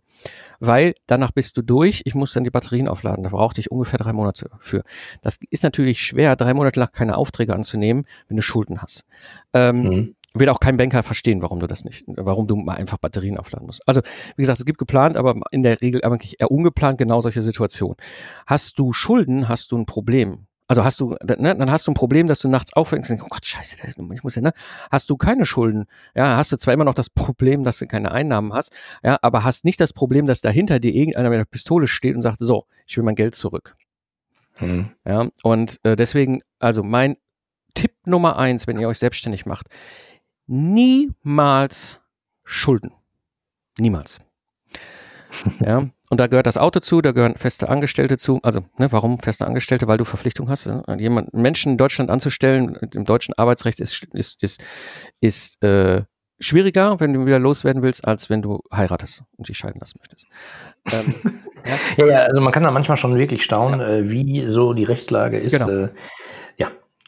weil 0.59 0.95
danach 1.07 1.31
bist 1.31 1.57
du 1.57 1.61
durch. 1.61 2.01
Ich 2.05 2.15
muss 2.15 2.33
dann 2.33 2.43
die 2.43 2.49
Batterien 2.49 2.87
aufladen. 2.87 3.23
Da 3.23 3.29
brauchte 3.29 3.61
ich 3.61 3.71
ungefähr 3.71 3.99
drei 3.99 4.13
Monate 4.13 4.49
für. 4.59 4.83
Das 5.21 5.39
ist 5.49 5.63
natürlich 5.63 6.01
schwer, 6.01 6.35
drei 6.35 6.53
Monate 6.53 6.79
lang 6.79 6.91
keine 6.91 7.17
Aufträge 7.17 7.53
anzunehmen, 7.53 7.96
wenn 8.27 8.37
du 8.37 8.43
Schulden 8.43 8.81
hast. 8.81 9.05
Ähm, 9.53 9.81
mhm. 9.81 10.15
Wird 10.33 10.49
auch 10.49 10.59
kein 10.59 10.77
Banker 10.77 11.01
verstehen, 11.01 11.41
warum 11.41 11.59
du 11.59 11.67
das 11.67 11.83
nicht, 11.83 12.03
warum 12.07 12.47
du 12.47 12.55
mal 12.57 12.75
einfach 12.75 12.97
Batterien 12.97 13.37
aufladen 13.37 13.65
musst. 13.65 13.87
Also, 13.87 14.01
wie 14.35 14.43
gesagt, 14.43 14.59
es 14.59 14.65
gibt 14.65 14.77
geplant, 14.77 15.17
aber 15.17 15.39
in 15.51 15.63
der 15.63 15.81
Regel 15.81 16.03
eigentlich 16.03 16.39
eher 16.39 16.51
ungeplant 16.51 16.97
genau 16.97 17.21
solche 17.21 17.41
Situationen. 17.41 17.95
Hast 18.45 18.77
du 18.77 18.93
Schulden, 18.93 19.49
hast 19.49 19.71
du 19.71 19.77
ein 19.77 19.85
Problem. 19.85 20.47
Also 20.67 20.83
hast 20.83 20.99
du, 20.99 21.15
ne, 21.23 21.55
dann 21.55 21.71
hast 21.71 21.87
du 21.87 21.91
ein 21.91 21.95
Problem, 21.95 22.27
dass 22.27 22.39
du 22.39 22.49
nachts 22.49 22.73
aufwächst 22.73 23.09
und 23.09 23.17
denkst, 23.17 23.23
oh 23.25 23.33
Gott, 23.33 23.45
scheiße, 23.45 23.77
ich 24.13 24.23
muss 24.23 24.35
ja, 24.35 24.41
ne? 24.41 24.51
Hast 24.91 25.09
du 25.09 25.15
keine 25.15 25.45
Schulden, 25.45 25.85
ja, 26.13 26.35
hast 26.35 26.51
du 26.51 26.57
zwar 26.57 26.73
immer 26.73 26.83
noch 26.83 26.93
das 26.93 27.09
Problem, 27.09 27.63
dass 27.63 27.79
du 27.79 27.87
keine 27.87 28.11
Einnahmen 28.11 28.53
hast, 28.53 28.75
ja, 29.01 29.17
aber 29.21 29.45
hast 29.45 29.63
nicht 29.63 29.79
das 29.79 29.93
Problem, 29.93 30.27
dass 30.27 30.41
dahinter 30.41 30.79
dir 30.79 30.93
irgendeiner 30.93 31.29
mit 31.29 31.37
einer 31.37 31.45
Pistole 31.45 31.87
steht 31.87 32.15
und 32.15 32.21
sagt, 32.21 32.39
so, 32.39 32.65
ich 32.85 32.97
will 32.97 33.05
mein 33.05 33.15
Geld 33.15 33.35
zurück. 33.35 33.77
Hm. 34.55 34.89
Ja, 35.05 35.29
und 35.43 35.79
äh, 35.83 35.95
deswegen, 35.95 36.41
also 36.59 36.83
mein 36.83 37.15
Tipp 37.77 37.93
Nummer 38.07 38.39
eins, 38.39 38.65
wenn 38.65 38.79
ihr 38.79 38.87
euch 38.87 38.97
selbstständig 38.97 39.45
macht, 39.45 39.67
niemals 40.47 42.01
Schulden. 42.43 42.91
Niemals. 43.77 44.17
ja, 45.59 45.87
und 46.09 46.19
da 46.19 46.25
gehört 46.25 46.47
das 46.47 46.57
Auto 46.57 46.79
zu, 46.79 47.01
da 47.01 47.11
gehören 47.11 47.35
feste 47.35 47.69
Angestellte 47.69 48.17
zu. 48.17 48.39
Also, 48.41 48.61
ne, 48.79 48.91
warum 48.91 49.19
feste 49.19 49.45
Angestellte? 49.45 49.87
Weil 49.87 49.99
du 49.99 50.05
Verpflichtung 50.05 50.49
hast, 50.49 50.65
ne? 50.65 50.83
jemanden 50.97 51.39
Menschen 51.39 51.73
in 51.73 51.77
Deutschland 51.77 52.09
anzustellen, 52.09 52.79
im 52.95 53.05
deutschen 53.05 53.35
Arbeitsrecht 53.37 53.79
ist, 53.79 54.05
ist, 54.13 54.41
ist, 54.41 54.63
ist 55.21 55.63
äh, 55.63 56.01
schwieriger, 56.39 56.99
wenn 56.99 57.13
du 57.13 57.27
wieder 57.27 57.37
loswerden 57.37 57.83
willst, 57.83 58.07
als 58.07 58.31
wenn 58.31 58.41
du 58.41 58.63
heiratest 58.73 59.23
und 59.35 59.49
dich 59.49 59.57
scheiden 59.57 59.79
lassen 59.79 59.99
möchtest. 59.99 60.27
Ähm, 60.91 61.13
ja. 61.97 62.05
ja. 62.05 62.11
ja, 62.11 62.19
also 62.23 62.41
man 62.41 62.51
kann 62.51 62.63
da 62.63 62.71
manchmal 62.71 62.97
schon 62.97 63.15
wirklich 63.17 63.43
staunen, 63.43 63.81
ja. 63.81 63.87
äh, 63.87 64.09
wie 64.09 64.47
so 64.47 64.73
die 64.73 64.85
Rechtslage 64.85 65.37
ist. 65.37 65.51
Genau. 65.51 65.69
Äh, 65.69 65.89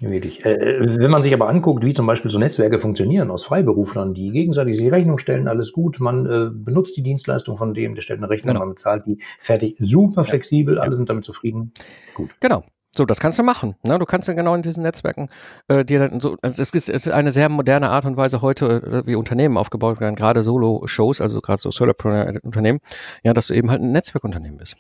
Wirklich. 0.02 0.46
Äh, 0.46 0.54
äh, 0.54 1.00
wenn 1.00 1.12
man 1.12 1.24
sich 1.24 1.34
aber 1.34 1.50
anguckt, 1.50 1.84
wie 1.84 1.94
zum 1.94 2.08
Beispiel 2.08 2.32
so 2.32 2.40
Netzwerke 2.40 2.80
funktionieren 2.80 3.32
aus 3.32 3.44
Freiberuflern, 3.44 4.14
die 4.14 4.32
gegenseitig 4.32 4.78
die 4.78 4.88
Rechnung 4.88 5.18
stellen, 5.20 5.48
alles 5.48 5.74
gut, 5.74 6.00
man 6.00 6.26
äh, 6.26 6.50
benutzt 6.52 6.96
die 6.96 7.04
Dienstleistung 7.04 7.58
von 7.58 7.74
dem, 7.74 7.96
der 7.96 8.02
stellt 8.02 8.20
eine 8.20 8.30
Rechnung, 8.30 8.54
genau. 8.54 8.66
man 8.66 8.76
bezahlt 8.76 9.06
die, 9.06 9.20
fertig, 9.40 9.76
super 9.80 10.24
flexibel, 10.24 10.76
ja. 10.76 10.82
alle 10.82 10.96
sind 10.96 11.10
damit 11.10 11.26
zufrieden. 11.26 11.74
Gut. 12.16 12.30
Genau. 12.40 12.64
So, 12.96 13.06
das 13.06 13.20
kannst 13.20 13.38
du 13.38 13.44
machen. 13.44 13.76
Ne? 13.84 14.00
Du 14.00 14.06
kannst 14.06 14.28
ja 14.28 14.34
genau 14.34 14.56
in 14.56 14.64
diesen 14.64 14.82
Netzwerken 14.82 15.30
äh, 15.68 15.86
dir 15.86 16.00
dann 16.00 16.20
so, 16.22 16.38
es 16.42 16.58
ist, 16.58 16.74
es 16.74 16.90
ist 16.90 17.10
eine 17.10 17.30
sehr 17.30 17.48
moderne 17.48 17.90
Art 17.90 18.06
und 18.06 18.18
Weise 18.18 18.42
heute, 18.42 19.04
äh, 19.06 19.08
wie 19.08 19.16
Unternehmen 19.16 19.58
aufgebaut 19.58 20.00
werden, 20.00 20.16
gerade 20.16 20.42
Solo-Shows, 20.42 21.22
also 21.22 21.40
gerade 21.40 21.62
so 21.62 21.70
Solopreneur-Unternehmen, 21.70 22.80
ja, 23.24 23.34
dass 23.34 23.48
du 23.48 23.54
eben 23.54 23.70
halt 23.70 23.82
ein 23.82 23.92
Netzwerkunternehmen 23.92 24.58
bist. 24.58 24.76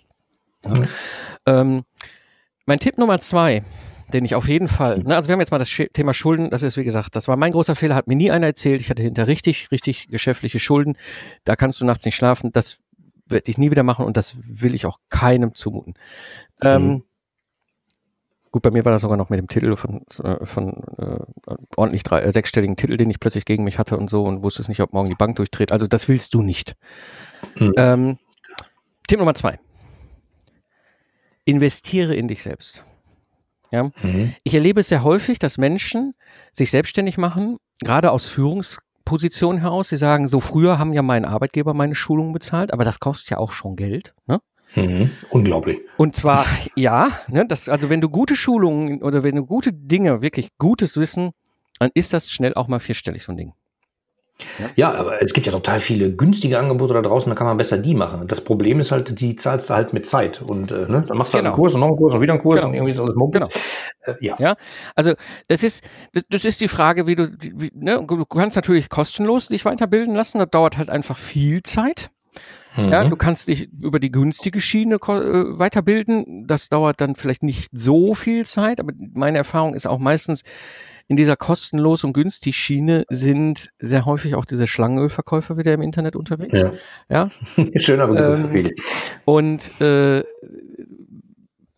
Mhm. 0.65 0.85
Ähm, 1.45 1.81
mein 2.65 2.79
Tipp 2.79 2.97
Nummer 2.97 3.19
zwei, 3.19 3.61
den 4.13 4.25
ich 4.25 4.35
auf 4.35 4.47
jeden 4.47 4.67
Fall, 4.67 4.99
ne, 4.99 5.15
also 5.15 5.27
wir 5.27 5.33
haben 5.33 5.39
jetzt 5.39 5.51
mal 5.51 5.57
das 5.57 5.69
Thema 5.69 6.13
Schulden, 6.13 6.49
das 6.49 6.63
ist 6.63 6.77
wie 6.77 6.83
gesagt, 6.83 7.15
das 7.15 7.27
war 7.27 7.37
mein 7.37 7.51
großer 7.51 7.75
Fehler, 7.75 7.95
hat 7.95 8.07
mir 8.07 8.15
nie 8.15 8.31
einer 8.31 8.47
erzählt, 8.47 8.81
ich 8.81 8.89
hatte 8.89 9.03
hinter 9.03 9.27
richtig, 9.27 9.71
richtig 9.71 10.07
geschäftliche 10.07 10.59
Schulden, 10.59 10.97
da 11.43 11.55
kannst 11.55 11.81
du 11.81 11.85
nachts 11.85 12.05
nicht 12.05 12.15
schlafen, 12.15 12.51
das 12.51 12.79
werde 13.27 13.49
ich 13.49 13.57
nie 13.57 13.71
wieder 13.71 13.83
machen 13.83 14.05
und 14.05 14.17
das 14.17 14.37
will 14.43 14.75
ich 14.75 14.85
auch 14.85 14.97
keinem 15.09 15.53
zumuten. 15.55 15.93
Ähm, 16.61 16.83
mhm. 16.83 16.89
Ähm, 16.89 17.03
gut, 18.51 18.63
bei 18.63 18.71
mir 18.71 18.85
war 18.85 18.91
das 18.91 19.01
sogar 19.01 19.17
noch 19.17 19.29
mit 19.29 19.39
dem 19.39 19.47
Titel 19.47 19.75
von, 19.75 20.01
äh, 20.23 20.45
von 20.45 20.83
äh, 20.97 21.55
ordentlich 21.75 22.03
drei, 22.03 22.21
äh, 22.21 22.31
sechsstelligen 22.31 22.75
Titel, 22.75 22.97
den 22.97 23.09
ich 23.09 23.19
plötzlich 23.19 23.45
gegen 23.45 23.63
mich 23.63 23.77
hatte 23.77 23.97
und 23.97 24.09
so 24.09 24.23
und 24.23 24.43
wusste 24.43 24.61
es 24.61 24.67
nicht, 24.67 24.81
ob 24.81 24.93
morgen 24.93 25.09
die 25.09 25.15
Bank 25.15 25.35
durchdreht, 25.35 25.71
also 25.71 25.87
das 25.87 26.07
willst 26.07 26.33
du 26.33 26.41
nicht. 26.41 26.75
Mhm. 27.55 27.73
Ähm, 27.77 28.17
Tipp 29.07 29.19
Nummer 29.19 29.35
zwei. 29.35 29.59
Investiere 31.45 32.15
in 32.15 32.27
dich 32.27 32.43
selbst. 32.43 32.83
Ja? 33.71 33.91
Mhm. 34.01 34.33
Ich 34.43 34.53
erlebe 34.53 34.79
es 34.79 34.89
sehr 34.89 35.03
häufig, 35.03 35.39
dass 35.39 35.57
Menschen 35.57 36.13
sich 36.51 36.71
selbstständig 36.71 37.17
machen, 37.17 37.57
gerade 37.81 38.11
aus 38.11 38.25
Führungspositionen 38.25 39.61
heraus. 39.61 39.89
Sie 39.89 39.97
sagen, 39.97 40.27
so 40.27 40.39
früher 40.39 40.79
haben 40.79 40.93
ja 40.93 41.01
mein 41.01 41.25
Arbeitgeber 41.25 41.73
meine 41.73 41.95
Schulungen 41.95 42.33
bezahlt, 42.33 42.73
aber 42.73 42.83
das 42.83 42.99
kostet 42.99 43.31
ja 43.31 43.37
auch 43.37 43.51
schon 43.51 43.75
Geld. 43.75 44.13
Ne? 44.27 44.39
Mhm. 44.75 45.11
Unglaublich. 45.29 45.79
Und 45.97 46.15
zwar, 46.15 46.45
ja, 46.75 47.11
ne, 47.27 47.45
das, 47.45 47.69
also 47.69 47.89
wenn 47.89 48.01
du 48.01 48.09
gute 48.09 48.35
Schulungen 48.35 49.01
oder 49.01 49.23
wenn 49.23 49.35
du 49.35 49.45
gute 49.45 49.73
Dinge, 49.73 50.21
wirklich 50.21 50.49
gutes 50.57 50.97
Wissen, 50.97 51.31
dann 51.79 51.91
ist 51.93 52.13
das 52.13 52.29
schnell 52.29 52.53
auch 52.55 52.67
mal 52.67 52.79
vierstellig, 52.79 53.23
so 53.23 53.31
ein 53.31 53.37
Ding. 53.37 53.53
Ja. 54.57 54.69
ja, 54.75 54.93
aber 54.93 55.21
es 55.21 55.33
gibt 55.33 55.47
ja 55.47 55.51
total 55.51 55.79
viele 55.79 56.11
günstige 56.11 56.57
Angebote 56.59 56.93
da 56.93 57.01
draußen, 57.01 57.29
da 57.29 57.35
kann 57.35 57.47
man 57.47 57.57
besser 57.57 57.77
die 57.77 57.93
machen. 57.93 58.27
Das 58.27 58.41
Problem 58.41 58.79
ist 58.79 58.91
halt, 58.91 59.19
die 59.19 59.35
zahlst 59.35 59.69
du 59.69 59.73
halt 59.73 59.93
mit 59.93 60.07
Zeit. 60.07 60.41
Und 60.41 60.71
äh, 60.71 60.87
ne, 60.87 61.03
dann 61.07 61.17
machst 61.17 61.33
du 61.33 61.35
halt 61.35 61.43
genau. 61.43 61.55
einen 61.55 61.61
Kurs 61.61 61.73
und 61.73 61.79
noch 61.81 61.87
einen 61.87 61.97
Kurs 61.97 62.15
und 62.15 62.21
wieder 62.21 62.33
einen 62.33 62.41
Kurs 62.41 62.55
genau. 62.55 62.67
und 62.69 62.73
irgendwie 62.73 62.93
ist 62.93 62.99
alles 62.99 63.15
Mumpel. 63.15 63.41
Genau. 63.41 63.51
Äh, 64.03 64.13
ja. 64.21 64.35
ja, 64.39 64.55
also 64.95 65.13
das 65.47 65.63
ist, 65.63 65.87
das, 66.13 66.23
das 66.29 66.45
ist 66.45 66.61
die 66.61 66.67
Frage, 66.67 67.07
wie 67.07 67.15
du, 67.15 67.29
wie, 67.39 67.71
ne, 67.75 68.03
du 68.05 68.25
kannst 68.25 68.55
natürlich 68.55 68.89
kostenlos 68.89 69.47
dich 69.47 69.65
weiterbilden 69.65 70.15
lassen, 70.15 70.39
das 70.39 70.49
dauert 70.49 70.77
halt 70.77 70.89
einfach 70.89 71.17
viel 71.17 71.61
Zeit. 71.63 72.09
Mhm. 72.75 72.89
Ja, 72.89 73.03
du 73.03 73.15
kannst 73.15 73.47
dich 73.47 73.69
über 73.73 73.99
die 73.99 74.11
günstige 74.11 74.61
Schiene 74.61 74.95
äh, 74.95 74.99
weiterbilden. 74.99 76.45
Das 76.47 76.69
dauert 76.69 77.01
dann 77.01 77.15
vielleicht 77.15 77.43
nicht 77.43 77.69
so 77.73 78.13
viel 78.13 78.45
Zeit, 78.45 78.79
aber 78.79 78.93
meine 79.13 79.39
Erfahrung 79.39 79.73
ist 79.73 79.87
auch 79.87 79.99
meistens, 79.99 80.43
in 81.09 81.17
dieser 81.17 81.35
kostenlos 81.35 82.03
und 82.03 82.13
günstig 82.13 82.55
Schiene 82.55 83.03
sind 83.09 83.71
sehr 83.79 84.05
häufig 84.05 84.35
auch 84.35 84.45
diese 84.45 84.67
Schlangenölverkäufer 84.67 85.57
wieder 85.57 85.73
im 85.73 85.81
Internet 85.81 86.15
unterwegs. 86.15 86.61
Ja. 86.61 86.73
ja? 87.09 87.31
Schöner 87.79 88.07
Begriff. 88.07 88.53
Ähm, 88.53 88.71
und 89.25 89.81
äh, 89.81 90.23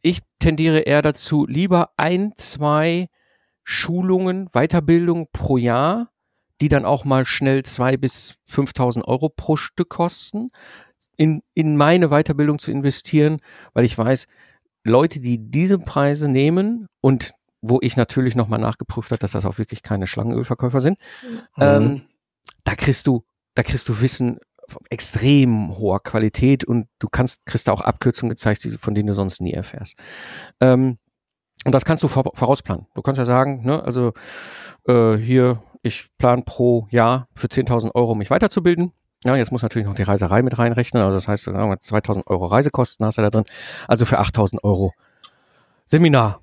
ich 0.01 0.19
tendiere 0.39 0.79
eher 0.79 1.01
dazu, 1.01 1.45
lieber 1.47 1.91
ein, 1.95 2.33
zwei 2.35 3.07
Schulungen, 3.63 4.49
Weiterbildung 4.51 5.29
pro 5.31 5.55
Jahr, 5.55 6.11
die 6.59 6.67
dann 6.67 6.83
auch 6.83 7.05
mal 7.05 7.23
schnell 7.23 7.63
zwei 7.63 7.95
bis 7.95 8.35
5.000 8.49 9.05
Euro 9.05 9.29
pro 9.29 9.55
Stück 9.55 9.89
kosten, 9.89 10.51
in, 11.15 11.41
in 11.53 11.77
meine 11.77 12.09
Weiterbildung 12.09 12.59
zu 12.59 12.69
investieren, 12.69 13.39
weil 13.73 13.85
ich 13.85 13.97
weiß, 13.97 14.27
Leute, 14.83 15.21
die 15.21 15.37
diese 15.37 15.79
Preise 15.79 16.27
nehmen 16.27 16.87
und 16.99 17.31
wo 17.61 17.79
ich 17.81 17.95
natürlich 17.95 18.35
nochmal 18.35 18.59
nachgeprüft 18.59 19.11
habe, 19.11 19.19
dass 19.19 19.31
das 19.31 19.45
auch 19.45 19.57
wirklich 19.57 19.83
keine 19.83 20.07
Schlangenölverkäufer 20.07 20.81
sind. 20.81 20.97
Mhm. 21.23 21.39
Ähm, 21.57 22.01
da 22.63 22.75
kriegst 22.75 23.07
du, 23.07 23.23
da 23.53 23.63
kriegst 23.63 23.87
du 23.87 24.01
Wissen 24.01 24.39
von 24.67 24.81
extrem 24.89 25.77
hoher 25.77 26.01
Qualität 26.01 26.63
und 26.63 26.87
du 26.99 27.07
kannst, 27.09 27.45
kriegst 27.45 27.67
da 27.67 27.73
auch 27.73 27.81
Abkürzungen 27.81 28.29
gezeigt, 28.29 28.67
von 28.79 28.95
denen 28.95 29.07
du 29.07 29.13
sonst 29.13 29.41
nie 29.41 29.53
erfährst. 29.53 29.99
Ähm, 30.59 30.97
und 31.65 31.75
das 31.75 31.85
kannst 31.85 32.03
du 32.03 32.07
vorausplanen. 32.07 32.87
Du 32.95 33.01
kannst 33.01 33.19
ja 33.19 33.25
sagen, 33.25 33.63
ne, 33.63 33.83
also 33.83 34.13
äh, 34.87 35.15
hier, 35.15 35.61
ich 35.83 36.09
plan 36.17 36.43
pro 36.43 36.87
Jahr 36.89 37.27
für 37.35 37.47
10.000 37.47 37.93
Euro 37.93 38.15
mich 38.15 38.31
weiterzubilden. 38.31 38.93
Ja, 39.23 39.35
jetzt 39.35 39.51
muss 39.51 39.61
natürlich 39.61 39.87
noch 39.87 39.95
die 39.95 40.01
Reiserei 40.01 40.41
mit 40.41 40.57
reinrechnen. 40.57 41.03
Also 41.03 41.15
das 41.15 41.27
heißt, 41.27 41.43
2000 41.43 42.25
Euro 42.25 42.47
Reisekosten 42.47 43.05
hast 43.05 43.19
du 43.19 43.21
da 43.21 43.29
drin. 43.29 43.43
Also 43.87 44.05
für 44.05 44.17
8000 44.17 44.63
Euro 44.63 44.93
Seminar 45.85 46.41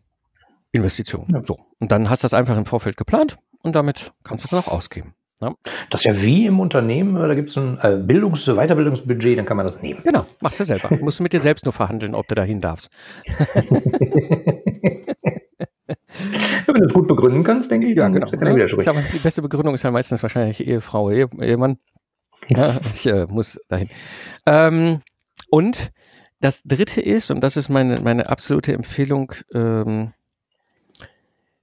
Investition. 0.72 1.26
Ja. 1.32 1.42
So. 1.44 1.56
Und 1.78 1.92
dann 1.92 2.10
hast 2.10 2.22
du 2.22 2.26
das 2.26 2.34
einfach 2.34 2.56
im 2.56 2.64
Vorfeld 2.64 2.96
geplant 2.96 3.38
und 3.62 3.74
damit 3.74 4.12
kannst 4.24 4.44
du 4.44 4.46
es 4.46 4.50
dann 4.50 4.60
auch 4.60 4.68
ausgeben. 4.68 5.14
Ja. 5.40 5.54
Das 5.90 6.00
ist 6.00 6.04
ja 6.04 6.20
wie 6.20 6.46
im 6.46 6.58
Unternehmen, 6.58 7.14
da 7.14 7.32
gibt 7.34 7.50
es 7.50 7.56
ein 7.56 7.78
äh, 7.80 7.96
Bildungs-, 7.96 8.46
Weiterbildungsbudget, 8.46 9.38
dann 9.38 9.46
kann 9.46 9.56
man 9.56 9.66
das 9.66 9.80
nehmen. 9.80 10.00
Genau, 10.02 10.26
machst 10.40 10.58
du 10.58 10.64
selber. 10.64 10.88
Du 10.88 10.96
musst 10.96 11.20
mit 11.20 11.32
dir 11.32 11.38
selbst 11.38 11.64
nur 11.64 11.72
verhandeln, 11.72 12.16
ob 12.16 12.26
du 12.26 12.34
dahin 12.34 12.60
darfst. 12.60 12.90
Wenn 16.66 16.82
du 16.82 16.84
es 16.84 16.92
gut 16.92 17.06
begründen 17.06 17.44
kannst, 17.44 17.70
denke 17.70 17.86
ich, 17.86 17.96
ja, 17.96 18.08
genau. 18.08 18.26
Kann 18.26 18.58
ich 18.58 18.72
ich 18.72 18.78
glaube, 18.78 19.04
die 19.12 19.18
beste 19.18 19.40
Begründung 19.42 19.74
ist 19.74 19.84
ja 19.84 19.90
meistens 19.90 20.22
wahrscheinlich 20.22 20.66
Ehefrau, 20.66 21.10
Ehe, 21.10 21.28
Ehemann. 21.40 21.78
Ja, 22.48 22.80
ich 22.94 23.06
äh, 23.06 23.26
muss 23.26 23.60
dahin. 23.68 23.88
Ähm, 24.44 25.00
und 25.50 25.92
das 26.40 26.62
dritte 26.62 27.00
ist, 27.00 27.30
und 27.30 27.40
das 27.40 27.56
ist 27.56 27.68
meine, 27.68 28.00
meine 28.00 28.28
absolute 28.28 28.72
Empfehlung, 28.72 29.32
ähm, 29.54 30.12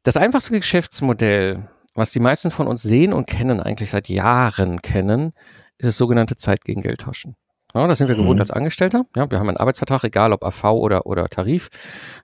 das 0.06 0.18
einfachste 0.18 0.58
Geschäftsmodell, 0.58 1.68
was 1.96 2.12
die 2.12 2.20
meisten 2.20 2.52
von 2.52 2.68
uns 2.68 2.84
sehen 2.84 3.12
und 3.12 3.26
kennen, 3.26 3.60
eigentlich 3.60 3.90
seit 3.90 4.08
Jahren 4.08 4.82
kennen, 4.84 5.34
ist 5.80 5.88
das 5.88 5.98
sogenannte 5.98 6.38
Zeit 6.38 6.64
gegen 6.64 6.82
Geld 6.82 7.02
tauschen. 7.02 7.36
Ja, 7.74 7.88
das 7.88 7.98
sind 7.98 8.08
wir 8.08 8.16
mhm. 8.16 8.22
gewohnt 8.22 8.40
als 8.40 8.52
Angestellter. 8.52 9.06
Ja, 9.16 9.30
wir 9.30 9.40
haben 9.40 9.50
einen 9.50 9.58
Arbeitsvertrag, 9.58 10.04
egal 10.04 10.32
ob 10.32 10.46
AV 10.46 10.64
oder, 10.66 11.08
oder 11.08 11.26
Tarif. 11.26 11.70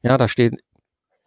Ja, 0.04 0.18
da 0.20 0.28
steht, 0.28 0.62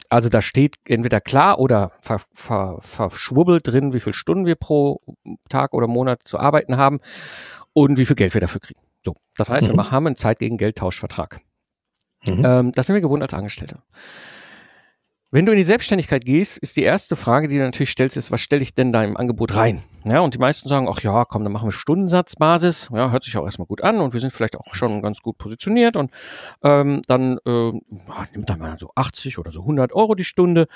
also 0.09 0.29
da 0.29 0.41
steht 0.41 0.77
entweder 0.87 1.19
klar 1.19 1.59
oder 1.59 1.91
ver, 2.01 2.21
ver, 2.33 2.79
verschwubbelt 2.81 3.67
drin, 3.67 3.93
wie 3.93 4.01
viele 4.01 4.15
Stunden 4.15 4.47
wir 4.47 4.55
pro 4.55 5.01
Tag 5.49 5.75
oder 5.75 5.89
Monat 5.89 6.21
zu 6.25 6.39
arbeiten 6.39 6.77
haben 6.77 7.01
und 7.73 7.99
wie 7.99 8.07
viel 8.07 8.17
Geld 8.17 8.33
wir 8.33 8.41
dafür 8.41 8.61
kriegen. 8.61 8.81
So, 9.05 9.17
das 9.37 9.51
heißt, 9.51 9.69
mhm. 9.69 9.77
wir 9.77 9.91
haben 9.91 10.07
einen 10.07 10.17
Zeit 10.17 10.39
gegen 10.39 10.57
Geld 10.57 10.77
Tauschvertrag. 10.77 11.41
Mhm. 12.25 12.43
Ähm, 12.45 12.73
das 12.73 12.87
sind 12.87 12.95
wir 12.95 13.03
gewohnt 13.03 13.23
als 13.23 13.35
Angestellte. 13.35 13.81
Wenn 15.35 15.47
du 15.47 15.51
in 15.51 15.59
die 15.59 15.65
Selbstständigkeit 15.65 16.25
gehst, 16.25 16.59
ist 16.59 16.77
die 16.77 16.85
erste 16.85 17.17
Frage, 17.17 17.49
die 17.49 17.57
du 17.57 17.65
natürlich 17.65 17.91
stellst, 17.91 18.17
ist, 18.17 18.31
was 18.31 18.41
stelle 18.41 18.63
ich 18.63 18.73
denn 18.73 18.93
da 18.93 19.03
im 19.03 19.17
Angebot 19.17 19.57
rein? 19.57 19.83
Ja, 20.05 20.21
und 20.21 20.33
die 20.33 20.39
meisten 20.39 20.69
sagen, 20.69 20.87
ach 20.89 21.01
ja, 21.01 21.25
komm, 21.25 21.43
dann 21.43 21.53
machen 21.53 21.67
wir 21.67 21.73
Stundensatzbasis. 21.73 22.91
Ja, 22.93 23.11
hört 23.11 23.25
sich 23.25 23.37
auch 23.37 23.45
erstmal 23.45 23.67
gut 23.67 23.83
an 23.83 23.99
und 23.99 24.13
wir 24.13 24.21
sind 24.21 24.33
vielleicht 24.33 24.57
auch 24.57 24.77
schon 24.77 25.03
ganz 25.03 25.23
gut 25.23 25.37
positioniert 25.37 25.97
und 25.97 26.13
ähm, 26.63 27.03
dann 27.09 27.39
äh, 27.47 27.73
nimmt 28.33 28.49
dann 28.49 28.61
mal 28.61 28.79
so 28.79 28.93
80 28.95 29.39
oder 29.39 29.51
so 29.51 29.63
100 29.63 29.93
Euro 29.93 30.15
die 30.15 30.23
Stunde. 30.23 30.69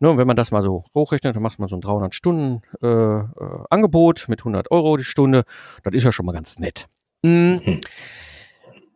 Ne, 0.00 0.08
und 0.08 0.16
wenn 0.16 0.26
man 0.26 0.36
das 0.36 0.50
mal 0.50 0.62
so 0.62 0.86
hochrechnet, 0.94 1.36
dann 1.36 1.42
macht 1.42 1.58
man 1.58 1.68
so 1.68 1.76
ein 1.76 1.82
300 1.82 2.14
Stunden 2.14 2.62
äh, 2.80 2.86
äh, 2.86 3.26
Angebot 3.68 4.30
mit 4.30 4.40
100 4.40 4.70
Euro 4.70 4.96
die 4.96 5.04
Stunde. 5.04 5.44
Das 5.82 5.92
ist 5.92 6.04
ja 6.04 6.10
schon 6.10 6.24
mal 6.24 6.32
ganz 6.32 6.58
nett. 6.58 6.86
Mhm. 7.20 7.80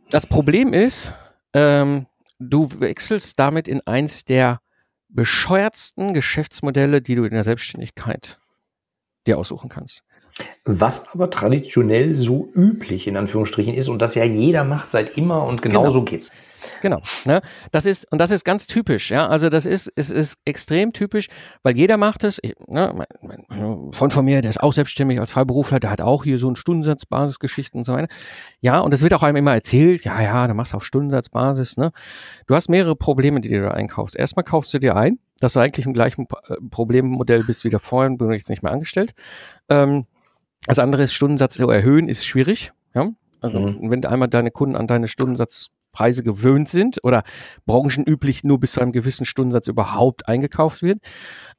Das 0.09 0.27
Problem 0.27 0.73
ist, 0.73 1.13
ähm, 1.53 2.07
du 2.39 2.71
wechselst 2.81 3.39
damit 3.39 3.69
in 3.69 3.87
eins 3.87 4.25
der 4.25 4.61
bescheuertsten 5.13 6.15
Geschäftsmodelle, 6.15 7.03
die 7.03 7.15
du 7.15 7.25
in 7.25 7.31
der 7.31 7.45
Selbstständigkeit 7.45 8.41
dir 9.27 9.39
aussuchen 9.39 9.69
kannst. 9.69 10.03
Was 10.65 11.09
aber 11.13 11.31
traditionell 11.31 12.17
so 12.17 12.49
üblich 12.55 13.07
in 13.07 13.17
Anführungsstrichen 13.17 13.75
ist 13.75 13.89
und 13.89 14.01
das 14.01 14.15
ja 14.15 14.25
jeder 14.25 14.65
macht 14.65 14.93
seit 14.93 15.17
immer 15.17 15.45
und 15.45 15.63
genau, 15.63 15.81
genau. 15.81 15.93
so 15.93 16.03
geht's. 16.03 16.31
Genau. 16.83 17.01
Ne? 17.25 17.41
Das 17.73 17.87
ist, 17.87 18.11
und 18.13 18.19
das 18.19 18.31
ist 18.31 18.45
ganz 18.45 18.67
typisch, 18.67 19.11
ja. 19.11 19.27
Also 19.27 19.49
das 19.49 19.67
ist, 19.67 19.93
es 19.97 20.11
ist 20.11 20.41
extrem 20.45 20.93
typisch, 20.93 21.29
weil 21.63 21.77
jeder 21.77 21.97
macht 21.97 22.25
es. 22.25 22.39
Ich, 22.43 22.55
ne, 22.67 22.93
mein, 22.95 23.45
mein 23.49 23.93
Freund 23.93 24.13
von 24.13 24.25
mir, 24.25 24.41
der 24.43 24.51
ist 24.51 24.63
auch 24.63 24.73
selbstständig 24.73 25.19
als 25.19 25.31
Freiberufler, 25.31 25.81
der 25.81 25.91
hat 25.91 26.01
auch 26.01 26.25
hier 26.25 26.39
so 26.39 26.47
einen 26.47 26.57
Stundensatzbasisgeschichten 26.57 27.79
und 27.79 27.85
so 27.85 27.95
weiter. 27.95 28.09
Ja, 28.61 28.81
und 28.81 28.95
es 28.95 29.03
wird 29.03 29.15
auch 29.15 29.23
einem 29.23 29.37
immer 29.37 29.55
erzählt, 29.55 30.05
ja, 30.05 30.21
ja, 30.21 30.47
da 30.47 30.55
machst 30.55 30.73
du 30.73 30.77
auf 30.77 30.85
Stundensatzbasis, 30.85 31.77
ne? 31.77 31.93
Du 32.47 32.55
hast 32.55 32.69
mehrere 32.69 32.97
Probleme, 32.97 33.41
die 33.41 33.49
du 33.49 33.63
da 33.63 33.71
einkaufst. 33.71 34.17
Erstmal 34.17 34.45
kaufst 34.45 34.73
du 34.75 34.79
dir 34.79 34.97
ein, 34.97 35.19
dass 35.41 35.55
du 35.55 35.61
eigentlich 35.61 35.87
im 35.87 35.93
gleichen 35.93 36.27
äh, 36.49 36.57
Problemmodell 36.71 37.45
bist 37.45 37.65
wie 37.65 37.71
der 37.71 37.81
vorhin, 37.81 38.19
bin 38.19 38.31
ich 38.31 38.41
jetzt 38.41 38.51
nicht 38.51 38.63
mehr 38.63 38.73
angestellt. 38.73 39.13
Ähm, 39.69 40.07
das 40.67 40.79
andere 40.79 41.03
ist, 41.03 41.15
Stundensatz 41.15 41.55
zu 41.55 41.69
erhöhen, 41.69 42.09
ist 42.09 42.27
schwierig. 42.27 42.73
Ja? 42.95 43.11
Also, 43.41 43.59
mhm. 43.59 43.91
wenn 43.91 44.05
einmal 44.05 44.29
deine 44.29 44.51
Kunden 44.51 44.77
an 44.77 44.87
deine 44.87 45.09
Stundensatzpreise 45.09 46.23
gewöhnt 46.23 46.69
sind 46.69 46.99
oder 47.03 47.23
branchenüblich 47.67 48.45
nur 48.45 48.61
bis 48.61 48.73
zu 48.73 48.81
einem 48.81 48.93
gewissen 48.93 49.25
Stundensatz 49.25 49.69
überhaupt 49.69 50.29
eingekauft 50.29 50.83
wird, 50.83 50.99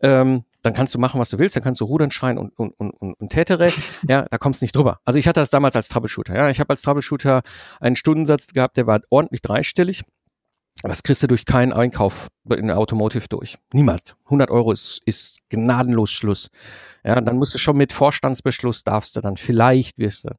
ähm, 0.01 0.43
dann 0.61 0.73
kannst 0.73 0.93
du 0.93 0.99
machen, 0.99 1.19
was 1.19 1.31
du 1.31 1.39
willst, 1.39 1.55
dann 1.55 1.63
kannst 1.63 1.81
du 1.81 1.85
rudern, 1.85 2.11
schreien 2.11 2.37
und, 2.37 2.51
und, 2.57 2.73
und, 2.79 2.91
und, 2.91 3.13
und 3.13 3.29
tätere. 3.29 3.71
Ja, 4.07 4.27
da 4.29 4.37
kommst 4.37 4.61
du 4.61 4.65
nicht 4.65 4.75
drüber. 4.75 4.99
Also 5.05 5.17
ich 5.17 5.27
hatte 5.27 5.39
das 5.39 5.49
damals 5.49 5.75
als 5.75 5.87
Troubleshooter. 5.87 6.35
Ja, 6.35 6.49
ich 6.49 6.59
habe 6.59 6.69
als 6.69 6.83
Troubleshooter 6.83 7.41
einen 7.79 7.95
Stundensatz 7.95 8.47
gehabt, 8.47 8.77
der 8.77 8.85
war 8.85 9.01
ordentlich 9.09 9.41
dreistellig. 9.41 10.03
Das 10.83 11.03
kriegst 11.03 11.21
du 11.21 11.27
durch 11.27 11.45
keinen 11.45 11.73
Einkauf 11.73 12.27
in 12.49 12.67
der 12.67 12.77
Automotive 12.77 13.27
durch. 13.27 13.57
Niemals. 13.73 14.15
100 14.25 14.49
Euro 14.49 14.71
ist, 14.71 15.01
ist 15.05 15.39
gnadenlos 15.49 16.11
Schluss. 16.11 16.49
Ja, 17.03 17.19
dann 17.19 17.37
musst 17.37 17.55
du 17.55 17.57
schon 17.57 17.77
mit 17.77 17.93
Vorstandsbeschluss 17.93 18.83
darfst 18.83 19.15
du 19.15 19.21
dann 19.21 19.37
vielleicht 19.37 19.97
wirst 19.97 20.25
du. 20.25 20.29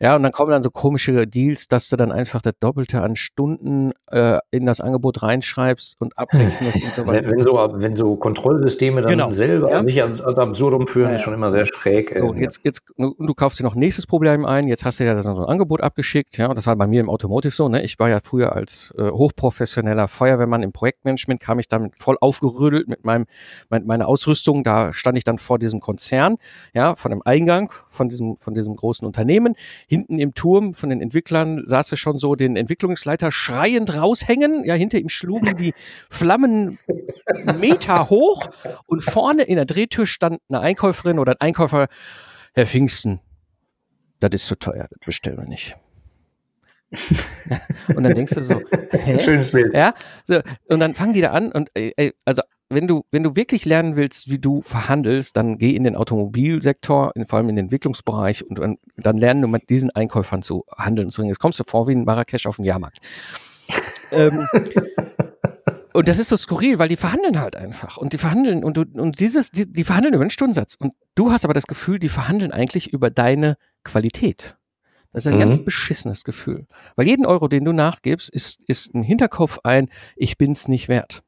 Ja, 0.00 0.14
und 0.14 0.22
dann 0.22 0.30
kommen 0.30 0.50
dann 0.50 0.62
so 0.62 0.70
komische 0.70 1.26
Deals, 1.26 1.66
dass 1.66 1.88
du 1.88 1.96
dann 1.96 2.12
einfach 2.12 2.40
das 2.40 2.54
Doppelte 2.60 3.02
an 3.02 3.16
Stunden 3.16 3.92
äh, 4.10 4.38
in 4.52 4.64
das 4.66 4.80
Angebot 4.80 5.22
reinschreibst 5.22 5.96
und 6.00 6.16
abrechnest 6.16 6.84
und 6.84 6.94
sowas. 6.94 7.22
Wenn, 7.22 7.30
wenn, 7.30 7.42
so, 7.42 7.54
wenn 7.74 7.96
so 7.96 8.14
Kontrollsysteme 8.16 9.02
dann 9.02 9.10
genau. 9.10 9.30
selber 9.32 9.70
ja. 9.70 9.82
sich 9.82 10.00
als, 10.02 10.20
als 10.20 10.38
absurdum 10.38 10.86
führen, 10.86 11.10
ja, 11.10 11.16
ist 11.16 11.22
schon 11.22 11.34
immer 11.34 11.50
sehr 11.50 11.66
schräg. 11.66 12.14
So, 12.16 12.32
jetzt, 12.34 12.60
jetzt, 12.62 12.82
du 12.96 13.34
kaufst 13.34 13.58
dir 13.58 13.64
noch 13.64 13.74
nächstes 13.74 14.06
Problem 14.06 14.44
ein, 14.44 14.68
jetzt 14.68 14.84
hast 14.84 15.00
du 15.00 15.04
ja 15.04 15.20
so 15.20 15.30
ein 15.30 15.44
Angebot 15.44 15.80
abgeschickt, 15.80 16.36
ja, 16.38 16.46
und 16.46 16.56
das 16.56 16.66
war 16.68 16.76
bei 16.76 16.86
mir 16.86 17.00
im 17.00 17.10
Automotive 17.10 17.54
so, 17.54 17.68
ne? 17.68 17.82
Ich 17.82 17.98
war 17.98 18.08
ja 18.08 18.20
früher 18.22 18.54
als 18.54 18.94
äh, 18.96 19.10
hochprofessioneller 19.10 20.06
Feuerwehrmann 20.06 20.62
im 20.62 20.72
Projektmanagement, 20.72 21.40
kam 21.40 21.58
ich 21.58 21.66
damit 21.66 21.94
voll 21.98 22.16
aufgerüttelt 22.20 22.88
mit 22.88 23.04
meinem, 23.04 23.26
mit 23.68 23.84
meiner 23.84 24.06
Ausrüstung, 24.06 24.62
da 24.62 24.92
stand 24.92 25.18
ich 25.18 25.24
dann 25.24 25.38
vor 25.38 25.58
diesem 25.58 25.80
Konzept 25.80 26.03
Konzern, 26.04 26.36
ja, 26.74 26.96
von 26.96 27.10
dem 27.10 27.22
Eingang 27.24 27.72
von 27.90 28.08
diesem, 28.08 28.36
von 28.36 28.54
diesem 28.54 28.76
großen 28.76 29.06
Unternehmen. 29.06 29.54
Hinten 29.86 30.18
im 30.18 30.34
Turm 30.34 30.74
von 30.74 30.90
den 30.90 31.00
Entwicklern 31.00 31.62
saß 31.66 31.92
er 31.92 31.96
schon 31.96 32.18
so 32.18 32.34
den 32.34 32.56
Entwicklungsleiter 32.56 33.32
schreiend 33.32 33.96
raushängen. 33.96 34.64
Ja, 34.64 34.74
hinter 34.74 34.98
ihm 34.98 35.08
schlugen 35.08 35.56
die 35.56 35.72
Flammen 36.10 36.78
Meter 37.58 38.10
hoch 38.10 38.50
und 38.86 39.02
vorne 39.02 39.44
in 39.44 39.56
der 39.56 39.64
Drehtür 39.64 40.06
stand 40.06 40.40
eine 40.48 40.60
Einkäuferin 40.60 41.18
oder 41.18 41.32
ein 41.32 41.40
Einkäufer, 41.40 41.88
Herr 42.52 42.66
Pfingsten, 42.66 43.20
das 44.20 44.30
ist 44.34 44.46
zu 44.46 44.56
teuer, 44.56 44.86
das 44.90 45.00
bestellen 45.04 45.38
wir 45.38 45.48
nicht. 45.48 45.76
und 47.88 48.04
dann 48.04 48.14
denkst 48.14 48.34
du 48.34 48.42
so, 48.42 48.60
hä? 48.92 49.18
Schönes 49.18 49.50
Bild. 49.50 49.74
Ja, 49.74 49.94
so, 50.24 50.40
und 50.68 50.80
dann 50.80 50.94
fangen 50.94 51.14
die 51.14 51.20
da 51.20 51.32
an 51.32 51.50
und, 51.50 51.70
ey, 51.74 52.14
also 52.24 52.42
wenn 52.68 52.88
du, 52.88 53.04
wenn 53.10 53.22
du 53.22 53.36
wirklich 53.36 53.64
lernen 53.64 53.96
willst, 53.96 54.30
wie 54.30 54.38
du 54.38 54.62
verhandelst, 54.62 55.36
dann 55.36 55.58
geh 55.58 55.76
in 55.76 55.84
den 55.84 55.96
Automobilsektor, 55.96 57.12
in, 57.14 57.26
vor 57.26 57.38
allem 57.38 57.48
in 57.48 57.56
den 57.56 57.66
Entwicklungsbereich 57.66 58.44
und 58.44 58.58
dann, 58.58 58.78
dann 58.96 59.18
lernen 59.18 59.42
du 59.42 59.48
mit 59.48 59.68
diesen 59.68 59.90
Einkäufern 59.90 60.42
zu 60.42 60.64
handeln. 60.76 61.10
Jetzt 61.10 61.40
kommst 61.40 61.60
du 61.60 61.64
vor 61.64 61.86
wie 61.88 61.92
ein 61.92 62.04
Marrakesch 62.04 62.46
auf 62.46 62.56
dem 62.56 62.64
Jahrmarkt. 62.64 62.98
ähm, 64.12 64.46
und 65.92 66.08
das 66.08 66.18
ist 66.18 66.28
so 66.28 66.36
skurril, 66.36 66.78
weil 66.78 66.88
die 66.88 66.96
verhandeln 66.96 67.40
halt 67.40 67.56
einfach. 67.56 67.96
Und 67.96 68.12
die 68.12 68.18
verhandeln, 68.18 68.64
und, 68.64 68.76
du, 68.76 68.84
und 68.94 69.20
dieses, 69.20 69.50
die, 69.50 69.70
die 69.70 69.84
verhandeln 69.84 70.14
über 70.14 70.24
den 70.24 70.30
Stundensatz. 70.30 70.74
Und 70.74 70.94
du 71.14 71.30
hast 71.30 71.44
aber 71.44 71.54
das 71.54 71.66
Gefühl, 71.66 71.98
die 71.98 72.08
verhandeln 72.08 72.52
eigentlich 72.52 72.92
über 72.92 73.10
deine 73.10 73.56
Qualität. 73.84 74.56
Das 75.12 75.24
ist 75.24 75.32
ein 75.32 75.36
mhm. 75.36 75.42
ganz 75.42 75.64
beschissenes 75.64 76.24
Gefühl. 76.24 76.66
Weil 76.96 77.06
jeden 77.06 77.26
Euro, 77.26 77.46
den 77.46 77.64
du 77.64 77.72
nachgibst, 77.72 78.28
ist, 78.30 78.64
ist 78.68 78.88
im 78.88 79.02
Hinterkopf 79.02 79.60
ein, 79.62 79.88
ich 80.16 80.36
bin's 80.36 80.66
nicht 80.66 80.88
wert. 80.88 81.22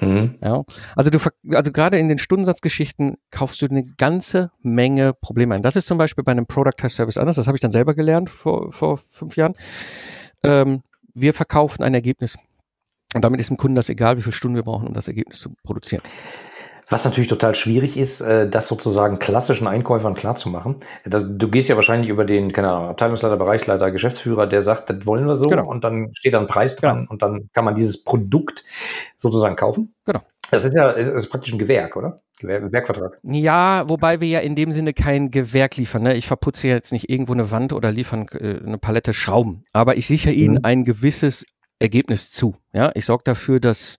Mhm. 0.00 0.38
Ja, 0.42 0.62
also 0.94 1.10
du, 1.10 1.18
also 1.52 1.72
gerade 1.72 1.98
in 1.98 2.08
den 2.08 2.18
Stundensatzgeschichten 2.18 3.16
kaufst 3.30 3.62
du 3.62 3.66
eine 3.66 3.82
ganze 3.82 4.50
Menge 4.62 5.14
Probleme 5.14 5.54
ein. 5.54 5.62
Das 5.62 5.76
ist 5.76 5.86
zum 5.86 5.98
Beispiel 5.98 6.24
bei 6.24 6.32
einem 6.32 6.46
Product 6.46 6.76
Test 6.76 6.96
Service 6.96 7.18
anders. 7.18 7.36
Das 7.36 7.46
habe 7.46 7.56
ich 7.56 7.62
dann 7.62 7.70
selber 7.70 7.94
gelernt 7.94 8.30
vor, 8.30 8.72
vor 8.72 8.98
fünf 9.10 9.36
Jahren. 9.36 9.54
Ähm, 10.42 10.82
wir 11.14 11.32
verkaufen 11.32 11.82
ein 11.82 11.94
Ergebnis. 11.94 12.38
Und 13.14 13.24
damit 13.24 13.40
ist 13.40 13.48
dem 13.48 13.56
Kunden 13.56 13.76
das 13.76 13.88
egal, 13.88 14.18
wie 14.18 14.22
viele 14.22 14.32
Stunden 14.32 14.56
wir 14.56 14.62
brauchen, 14.62 14.88
um 14.88 14.94
das 14.94 15.08
Ergebnis 15.08 15.38
zu 15.38 15.54
produzieren. 15.62 16.02
Was 16.88 17.04
natürlich 17.04 17.28
total 17.28 17.56
schwierig 17.56 17.96
ist, 17.96 18.20
äh, 18.20 18.48
das 18.48 18.68
sozusagen 18.68 19.18
klassischen 19.18 19.66
Einkäufern 19.66 20.14
klarzumachen. 20.14 20.76
du 21.04 21.50
gehst 21.50 21.68
ja 21.68 21.74
wahrscheinlich 21.74 22.08
über 22.08 22.24
den, 22.24 22.52
keine 22.52 22.70
Ahnung, 22.70 22.88
Abteilungsleiter, 22.90 23.36
Bereichsleiter, 23.36 23.90
Geschäftsführer, 23.90 24.46
der 24.46 24.62
sagt, 24.62 24.88
das 24.90 25.04
wollen 25.04 25.26
wir 25.26 25.36
so 25.36 25.48
genau. 25.48 25.68
und 25.68 25.82
dann 25.82 26.10
steht 26.14 26.34
da 26.34 26.40
ein 26.40 26.46
Preis 26.46 26.76
dran 26.76 26.98
genau. 26.98 27.10
und 27.10 27.22
dann 27.22 27.50
kann 27.52 27.64
man 27.64 27.74
dieses 27.74 28.04
Produkt 28.04 28.64
sozusagen 29.18 29.56
kaufen. 29.56 29.94
Genau. 30.04 30.20
Das 30.50 30.64
ist 30.64 30.74
ja 30.74 30.90
ist, 30.90 31.08
ist 31.08 31.28
praktisch 31.28 31.52
ein 31.52 31.58
Gewerk, 31.58 31.96
oder? 31.96 32.20
Gewerkvertrag. 32.38 33.18
Ja, 33.22 33.88
wobei 33.88 34.20
wir 34.20 34.28
ja 34.28 34.40
in 34.40 34.54
dem 34.54 34.70
Sinne 34.70 34.92
kein 34.92 35.30
Gewerk 35.30 35.76
liefern. 35.78 36.02
Ne? 36.02 36.14
Ich 36.14 36.26
verputze 36.26 36.68
jetzt 36.68 36.92
nicht 36.92 37.08
irgendwo 37.08 37.32
eine 37.32 37.50
Wand 37.50 37.72
oder 37.72 37.90
liefern 37.90 38.28
äh, 38.32 38.58
eine 38.64 38.78
Palette 38.78 39.12
Schrauben, 39.12 39.64
aber 39.72 39.96
ich 39.96 40.06
sichere 40.06 40.32
ihnen 40.32 40.54
mhm. 40.54 40.64
ein 40.64 40.84
gewisses 40.84 41.46
Ergebnis 41.78 42.30
zu. 42.30 42.54
Ja, 42.72 42.92
ich 42.94 43.06
sorge 43.06 43.24
dafür, 43.24 43.58
dass 43.58 43.98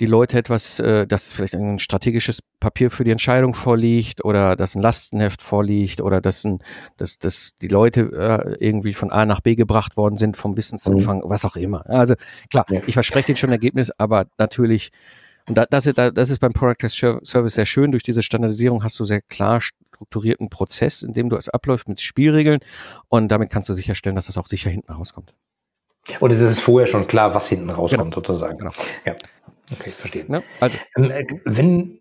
die 0.00 0.06
Leute 0.06 0.38
etwas, 0.38 0.80
äh, 0.80 1.06
dass 1.06 1.32
vielleicht 1.32 1.54
ein 1.54 1.78
strategisches 1.78 2.40
Papier 2.60 2.90
für 2.90 3.04
die 3.04 3.10
Entscheidung 3.10 3.54
vorliegt 3.54 4.24
oder 4.24 4.56
dass 4.56 4.74
ein 4.74 4.82
Lastenheft 4.82 5.42
vorliegt 5.42 6.00
oder 6.00 6.20
dass, 6.20 6.44
ein, 6.44 6.58
dass, 6.96 7.18
dass 7.18 7.52
die 7.62 7.68
Leute 7.68 8.00
äh, 8.12 8.64
irgendwie 8.64 8.94
von 8.94 9.10
A 9.12 9.26
nach 9.26 9.40
B 9.40 9.54
gebracht 9.54 9.96
worden 9.96 10.16
sind 10.16 10.36
vom 10.36 10.56
Wissensumfang, 10.56 11.18
mhm. 11.18 11.24
was 11.26 11.44
auch 11.44 11.56
immer. 11.56 11.88
Also 11.88 12.14
klar, 12.50 12.66
ja. 12.70 12.80
ich 12.86 12.94
verspreche 12.94 13.32
dir 13.32 13.36
schon 13.36 13.50
ein 13.50 13.54
Ergebnis, 13.54 13.90
aber 13.98 14.26
natürlich, 14.38 14.90
und 15.48 15.56
da, 15.56 15.64
das, 15.66 15.86
ist, 15.86 15.98
das 15.98 16.30
ist 16.30 16.38
beim 16.40 16.52
Product 16.52 16.76
Test 16.78 16.96
Service 16.96 17.54
sehr 17.54 17.66
schön, 17.66 17.92
durch 17.92 18.02
diese 18.02 18.22
Standardisierung 18.22 18.82
hast 18.82 18.98
du 18.98 19.04
sehr 19.04 19.22
klar 19.22 19.60
strukturierten 19.60 20.50
Prozess, 20.50 21.02
in 21.02 21.14
dem 21.14 21.30
du 21.30 21.36
es 21.36 21.48
abläuft 21.48 21.88
mit 21.88 22.00
Spielregeln 22.00 22.60
und 23.08 23.28
damit 23.28 23.50
kannst 23.50 23.68
du 23.68 23.72
sicherstellen, 23.72 24.16
dass 24.16 24.26
das 24.26 24.36
auch 24.36 24.46
sicher 24.46 24.70
hinten 24.70 24.92
rauskommt. 24.92 25.34
Und 26.20 26.30
es 26.30 26.40
ist 26.40 26.60
vorher 26.60 26.86
schon 26.86 27.06
klar, 27.06 27.34
was 27.34 27.48
hinten 27.48 27.70
rauskommt, 27.70 28.14
genau. 28.14 28.26
sozusagen. 28.26 28.58
Genau. 28.58 28.70
Ja. 29.04 29.16
Okay, 29.72 29.90
verstehe. 29.90 30.24
Ne? 30.28 30.42
Also, 30.60 30.78
äh, 30.94 31.24
wenn, 31.44 31.98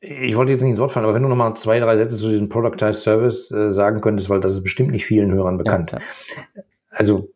ich 0.00 0.36
wollte 0.36 0.52
jetzt 0.52 0.62
nicht 0.62 0.70
ins 0.70 0.80
Wort 0.80 0.92
fallen, 0.92 1.04
aber 1.04 1.14
wenn 1.14 1.22
du 1.22 1.28
nochmal 1.28 1.56
zwei, 1.56 1.78
drei 1.78 1.96
Sätze 1.96 2.16
zu 2.16 2.30
diesem 2.30 2.48
Productized 2.48 3.02
Service 3.02 3.50
äh, 3.50 3.70
sagen 3.72 4.00
könntest, 4.00 4.30
weil 4.30 4.40
das 4.40 4.54
ist 4.54 4.62
bestimmt 4.62 4.92
nicht 4.92 5.04
vielen 5.04 5.32
Hörern 5.32 5.58
bekannt. 5.58 5.92
Ja, 5.92 6.00
also, 6.90 7.28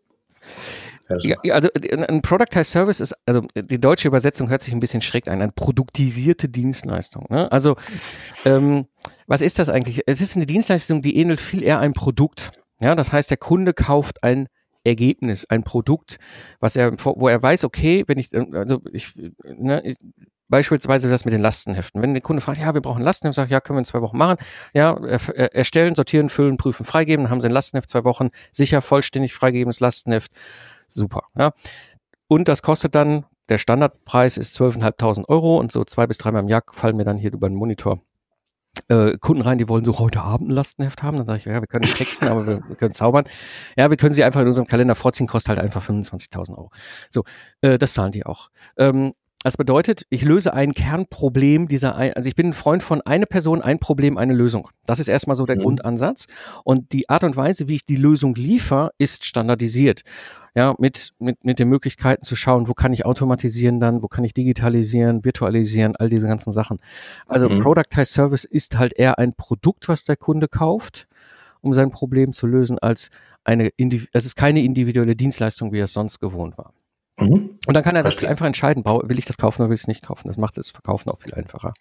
ja, 1.21 1.37
also 1.53 1.69
ein 2.09 2.23
Productized 2.23 2.73
Service 2.73 3.01
ist, 3.01 3.15
also 3.27 3.43
die 3.55 3.81
deutsche 3.81 4.09
Übersetzung 4.09 4.49
hört 4.49 4.63
sich 4.63 4.73
ein 4.73 4.81
bisschen 4.81 5.03
schräg 5.03 5.29
an, 5.29 5.43
eine 5.43 5.53
produktisierte 5.53 6.49
Dienstleistung. 6.49 7.27
Ne? 7.29 7.53
Also, 7.53 7.77
ähm, 8.47 8.87
was 9.27 9.43
ist 9.43 9.59
das 9.59 9.69
eigentlich? 9.69 10.03
Es 10.07 10.21
ist 10.21 10.37
eine 10.37 10.47
Dienstleistung, 10.47 11.03
die 11.03 11.17
ähnelt 11.17 11.41
viel 11.41 11.63
eher 11.63 11.79
einem 11.79 11.93
Produkt. 11.93 12.53
Ja, 12.81 12.95
das 12.95 13.13
heißt, 13.13 13.31
der 13.31 13.37
Kunde 13.37 13.75
kauft 13.75 14.23
ein 14.23 14.49
Ergebnis, 14.85 15.45
ein 15.47 15.65
Produkt, 15.65 16.19
was 16.61 16.77
er, 16.77 16.93
wo 16.93 17.29
er 17.29 17.43
weiß, 17.43 17.65
okay, 17.65 18.05
wenn 18.07 18.19
ich, 18.19 18.31
also 18.35 18.81
ich, 18.93 19.15
ne, 19.43 19.83
ich 19.85 19.97
Beispielsweise 20.49 21.09
das 21.09 21.25
mit 21.25 21.33
den 21.33 21.41
Lastenheften. 21.41 22.03
Wenn 22.03 22.13
der 22.13 22.21
Kunde 22.21 22.43
fragt, 22.43 22.61
ja, 22.61 22.75
wir 22.75 22.83
brauchen 22.83 23.03
Lastenheft, 23.03 23.39
ich, 23.39 23.51
ja, 23.51 23.61
können 23.61 23.77
wir 23.77 23.81
in 23.81 23.87
zwei 23.87 24.03
Wochen 24.03 24.19
machen. 24.19 24.37
Ja, 24.75 24.95
erstellen, 24.95 25.95
sortieren, 25.95 26.29
füllen, 26.29 26.59
prüfen, 26.59 26.85
freigeben, 26.85 27.25
dann 27.25 27.31
haben 27.31 27.41
sie 27.41 27.49
ein 27.49 27.53
Lastenheft 27.53 27.89
zwei 27.89 28.05
Wochen, 28.05 28.29
sicher, 28.53 28.83
vollständig 28.83 29.33
freigegebenes 29.33 29.81
Lastenheft. 29.81 30.33
Super. 30.87 31.23
Ja. 31.37 31.53
Und 32.29 32.49
das 32.49 32.63
kostet 32.63 32.95
dann, 32.95 33.25
der 33.49 33.59
Standardpreis 33.59 34.37
ist 34.37 34.59
12.500 34.61 35.29
Euro 35.29 35.59
und 35.59 35.73
so 35.73 35.83
zwei 35.85 36.07
bis 36.07 36.19
dreimal 36.19 36.43
im 36.43 36.49
Jahr 36.49 36.63
fallen 36.73 36.97
mir 36.97 37.05
dann 37.05 37.17
hier 37.17 37.33
über 37.33 37.49
den 37.49 37.57
Monitor 37.57 38.01
äh, 38.89 39.17
Kunden 39.19 39.43
rein, 39.43 39.59
die 39.59 39.69
wollen 39.69 39.85
so 39.85 39.99
heute 39.99 40.23
Abend 40.23 40.51
ein 40.51 40.53
Lastenheft 40.53 41.03
haben. 41.03 41.17
Dann 41.17 41.27
sage 41.27 41.39
ich, 41.39 41.45
ja, 41.45 41.61
wir 41.61 41.67
können 41.67 41.83
nicht 41.83 41.97
texten, 41.97 42.29
aber 42.29 42.47
wir, 42.47 42.61
wir, 42.69 42.77
können 42.77 42.93
zaubern. 42.93 43.25
Ja, 43.77 43.91
wir 43.91 43.97
können 43.97 44.15
sie 44.15 44.25
einfach 44.25 44.41
in 44.41 44.47
unserem 44.47 44.67
Kalender 44.67 44.95
vorziehen, 44.95 45.27
kostet 45.27 45.51
halt 45.51 45.59
einfach 45.61 45.83
25.000 45.83 46.51
Euro. 46.57 46.71
So, 47.11 47.25
äh, 47.61 47.79
das 47.79 47.95
zahlen 47.95 48.13
die 48.13 48.27
auch. 48.27 48.51
Ähm, 48.77 49.15
das 49.45 49.59
bedeutet, 49.59 50.07
ich 50.09 50.25
löse 50.25 50.55
ein 50.55 50.73
Kernproblem 50.73 51.69
dieser, 51.69 51.97
ein 51.97 52.15
also 52.15 52.29
ich 52.29 52.35
bin 52.35 52.49
ein 52.49 52.53
Freund 52.55 52.83
von 52.83 53.03
eine 53.03 53.27
Person, 53.27 53.61
ein 53.61 53.79
Problem, 53.79 54.17
eine 54.17 54.33
Lösung. 54.33 54.69
Das 54.87 54.99
ist 54.99 55.09
erstmal 55.09 55.37
so 55.37 55.45
der 55.45 55.57
mhm. 55.57 55.61
Grundansatz. 55.61 56.27
Und 56.65 56.93
die 56.93 57.11
Art 57.11 57.25
und 57.25 57.37
Weise, 57.37 57.69
wie 57.69 57.77
ich 57.77 57.85
die 57.85 57.97
Lösung 57.97 58.35
liefere, 58.35 58.93
ist 58.97 59.27
standardisiert 59.27 60.03
ja, 60.55 60.75
mit, 60.79 61.13
mit, 61.19 61.45
mit 61.45 61.59
den 61.59 61.69
Möglichkeiten 61.69 62.23
zu 62.23 62.37
schauen, 62.37 62.69
wo 62.69 62.75
kann 62.75 62.95
ich 62.95 63.05
automatisieren 63.05 63.81
dann, 63.81 64.03
wo 64.03 64.09
kann 64.09 64.25
ich 64.25 64.33
digitalisieren, 64.33 65.25
virtualisieren, 65.25 65.95
all 65.97 66.09
diese 66.09 66.29
ganzen 66.29 66.53
Sachen. 66.53 66.79
Also 67.27 67.49
mhm. 67.49 67.59
Productized 67.59 68.15
Service 68.15 68.45
ist 68.45 68.79
halt 68.79 68.95
eher 68.95 69.19
ein 69.19 69.35
Produkt, 69.35 69.89
was 69.89 70.05
der 70.05 70.17
Kunde 70.17 70.49
kauft, 70.49 71.07
um 71.61 71.75
sein 71.75 71.91
Problem 71.91 72.33
zu 72.33 72.47
lösen, 72.47 72.79
als 72.79 73.11
eine, 73.43 73.71
es 73.77 74.25
ist 74.25 74.37
keine 74.37 74.63
individuelle 74.63 75.17
Dienstleistung, 75.17 75.73
wie 75.73 75.81
er 75.81 75.85
es 75.85 75.93
sonst 75.93 76.19
gewohnt 76.21 76.57
war. 76.57 76.73
Mhm. 77.19 77.59
Und 77.67 77.75
dann 77.75 77.83
kann 77.85 77.97
er 77.97 78.03
Verstehe. 78.03 78.29
einfach 78.29 78.47
entscheiden, 78.47 78.85
will 78.85 79.19
ich 79.19 79.25
das 79.25 79.39
kaufen 79.39 79.63
oder 79.63 79.71
will 79.71 79.77
ich 79.77 79.83
es 79.83 79.89
nicht 79.89 80.03
kaufen. 80.07 80.29
Das 80.29 80.37
macht 80.37 80.57
das 80.57 80.71
Verkaufen 80.71 81.11
auch 81.11 81.21
viel 81.21 81.35
einfacher. 81.35 81.75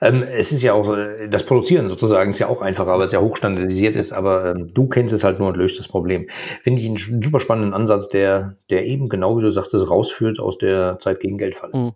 Ähm, 0.00 0.22
es 0.22 0.52
ist 0.52 0.62
ja 0.62 0.72
auch, 0.72 0.96
äh, 0.96 1.28
das 1.28 1.44
Produzieren 1.44 1.88
sozusagen 1.88 2.30
ist 2.30 2.38
ja 2.38 2.48
auch 2.48 2.62
einfacher, 2.62 2.98
weil 2.98 3.06
es 3.06 3.12
ja 3.12 3.20
hochstandardisiert 3.20 3.94
ist, 3.94 4.12
aber 4.12 4.50
ähm, 4.50 4.72
du 4.72 4.88
kennst 4.88 5.12
es 5.12 5.22
halt 5.22 5.38
nur 5.38 5.48
und 5.48 5.56
löst 5.56 5.78
das 5.78 5.88
Problem. 5.88 6.28
Finde 6.62 6.80
ich 6.80 6.88
einen 6.88 7.22
super 7.22 7.40
spannenden 7.40 7.74
Ansatz, 7.74 8.08
der, 8.08 8.56
der 8.70 8.86
eben 8.86 9.08
genau 9.08 9.38
wie 9.38 9.42
du 9.42 9.50
sagtest, 9.50 9.88
rausführt 9.88 10.40
aus 10.40 10.58
der 10.58 10.98
Zeit 10.98 11.20
gegen 11.20 11.38
Geldfalle. 11.38 11.76
Mhm. 11.76 11.92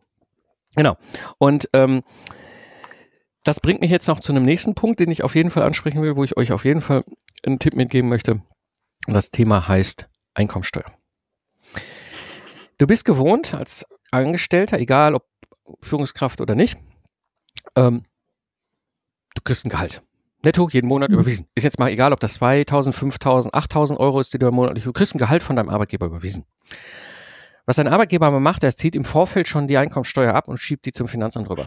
Genau. 0.76 0.96
Und 1.38 1.68
ähm, 1.72 2.02
das 3.44 3.60
bringt 3.60 3.80
mich 3.80 3.90
jetzt 3.90 4.08
noch 4.08 4.20
zu 4.20 4.32
einem 4.32 4.44
nächsten 4.44 4.74
Punkt, 4.74 5.00
den 5.00 5.10
ich 5.10 5.24
auf 5.24 5.34
jeden 5.34 5.50
Fall 5.50 5.62
ansprechen 5.62 6.02
will, 6.02 6.16
wo 6.16 6.24
ich 6.24 6.36
euch 6.36 6.52
auf 6.52 6.64
jeden 6.64 6.82
Fall 6.82 7.02
einen 7.44 7.58
Tipp 7.58 7.74
mitgeben 7.74 8.08
möchte. 8.08 8.42
das 9.06 9.30
Thema 9.30 9.66
heißt 9.66 10.08
Einkommensteuer. 10.34 10.97
Du 12.78 12.86
bist 12.86 13.04
gewohnt 13.04 13.54
als 13.54 13.86
Angestellter, 14.12 14.78
egal 14.78 15.14
ob 15.14 15.26
Führungskraft 15.82 16.40
oder 16.40 16.54
nicht, 16.54 16.78
ähm, 17.76 18.04
du 19.34 19.42
kriegst 19.42 19.66
ein 19.66 19.68
Gehalt. 19.68 20.02
Netto 20.44 20.68
jeden 20.68 20.86
Monat 20.86 21.10
mhm. 21.10 21.16
überwiesen. 21.16 21.48
Ist 21.56 21.64
jetzt 21.64 21.80
mal 21.80 21.90
egal, 21.90 22.12
ob 22.12 22.20
das 22.20 22.34
2000, 22.34 22.94
5000, 22.94 23.52
8000 23.52 23.98
Euro 23.98 24.20
ist, 24.20 24.32
die 24.32 24.38
du 24.38 24.46
im 24.46 24.54
Monat, 24.54 24.82
du 24.82 24.92
kriegst 24.92 25.14
ein 25.14 25.18
Gehalt 25.18 25.42
von 25.42 25.56
deinem 25.56 25.68
Arbeitgeber 25.68 26.06
überwiesen. 26.06 26.44
Was 27.66 27.76
dein 27.76 27.88
Arbeitgeber 27.88 28.26
aber 28.26 28.40
macht, 28.40 28.62
er 28.62 28.74
zieht 28.74 28.96
im 28.96 29.04
Vorfeld 29.04 29.48
schon 29.48 29.66
die 29.66 29.76
Einkommensteuer 29.76 30.32
ab 30.32 30.48
und 30.48 30.58
schiebt 30.58 30.86
die 30.86 30.92
zum 30.92 31.08
Finanzamt 31.08 31.50
rüber. 31.50 31.66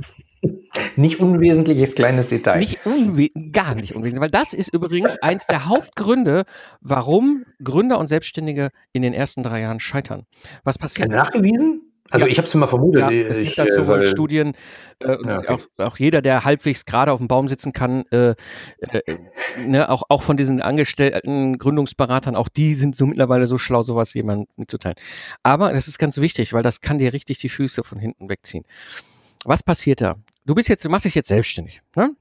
Nicht 0.95 1.19
unwesentliches 1.19 1.95
kleines 1.95 2.27
Detail. 2.27 2.59
Nicht 2.59 2.85
unwe 2.85 3.29
gar 3.51 3.75
nicht 3.75 3.95
unwesentlich, 3.95 4.21
weil 4.21 4.29
das 4.29 4.53
ist 4.53 4.73
übrigens 4.73 5.17
eins 5.21 5.47
der 5.47 5.67
Hauptgründe, 5.67 6.43
warum 6.81 7.45
Gründer 7.63 7.99
und 7.99 8.07
Selbstständige 8.07 8.69
in 8.93 9.01
den 9.01 9.13
ersten 9.13 9.43
drei 9.43 9.61
Jahren 9.61 9.79
scheitern. 9.79 10.25
Was 10.63 10.77
passiert? 10.77 11.09
Nachgewiesen? 11.09 11.81
Also 12.11 12.25
ja. 12.25 12.31
ich 12.31 12.37
habe 12.37 12.47
es 12.47 12.53
immer 12.53 12.67
vermutet. 12.67 13.01
Ja, 13.01 13.09
es 13.09 13.37
gibt 13.39 13.57
dazu 13.57 13.87
wohl 13.87 14.05
Studien, 14.05 14.53
äh, 14.99 15.15
und 15.15 15.25
ja, 15.27 15.37
okay. 15.37 15.47
auch, 15.47 15.61
auch 15.77 15.97
jeder, 15.97 16.21
der 16.21 16.43
halbwegs 16.43 16.85
gerade 16.85 17.11
auf 17.11 17.19
dem 17.19 17.27
Baum 17.29 17.47
sitzen 17.47 17.71
kann, 17.71 18.03
äh, 18.11 18.35
äh, 18.79 19.17
ne, 19.57 19.89
auch, 19.89 20.03
auch 20.09 20.21
von 20.21 20.35
diesen 20.35 20.61
angestellten 20.61 21.57
Gründungsberatern, 21.57 22.35
auch 22.35 22.49
die 22.49 22.75
sind 22.75 22.95
so 22.95 23.05
mittlerweile 23.05 23.47
so 23.47 23.57
schlau, 23.57 23.81
sowas 23.81 24.13
jemandem 24.13 24.47
mitzuteilen. 24.57 24.97
Aber 25.41 25.71
das 25.71 25.87
ist 25.87 25.99
ganz 25.99 26.19
wichtig, 26.19 26.51
weil 26.53 26.63
das 26.63 26.81
kann 26.81 26.97
dir 26.97 27.13
richtig 27.13 27.39
die 27.39 27.49
Füße 27.49 27.83
von 27.83 27.97
hinten 27.97 28.29
wegziehen. 28.29 28.65
Was 29.45 29.63
passiert 29.63 30.01
da? 30.01 30.17
Du 30.45 30.55
bist 30.55 30.69
jetzt, 30.69 30.83
du 30.83 30.89
machst 30.89 31.05
dich 31.05 31.15
jetzt 31.15 31.27
selbstständig. 31.27 31.81
Ne? 31.95 32.15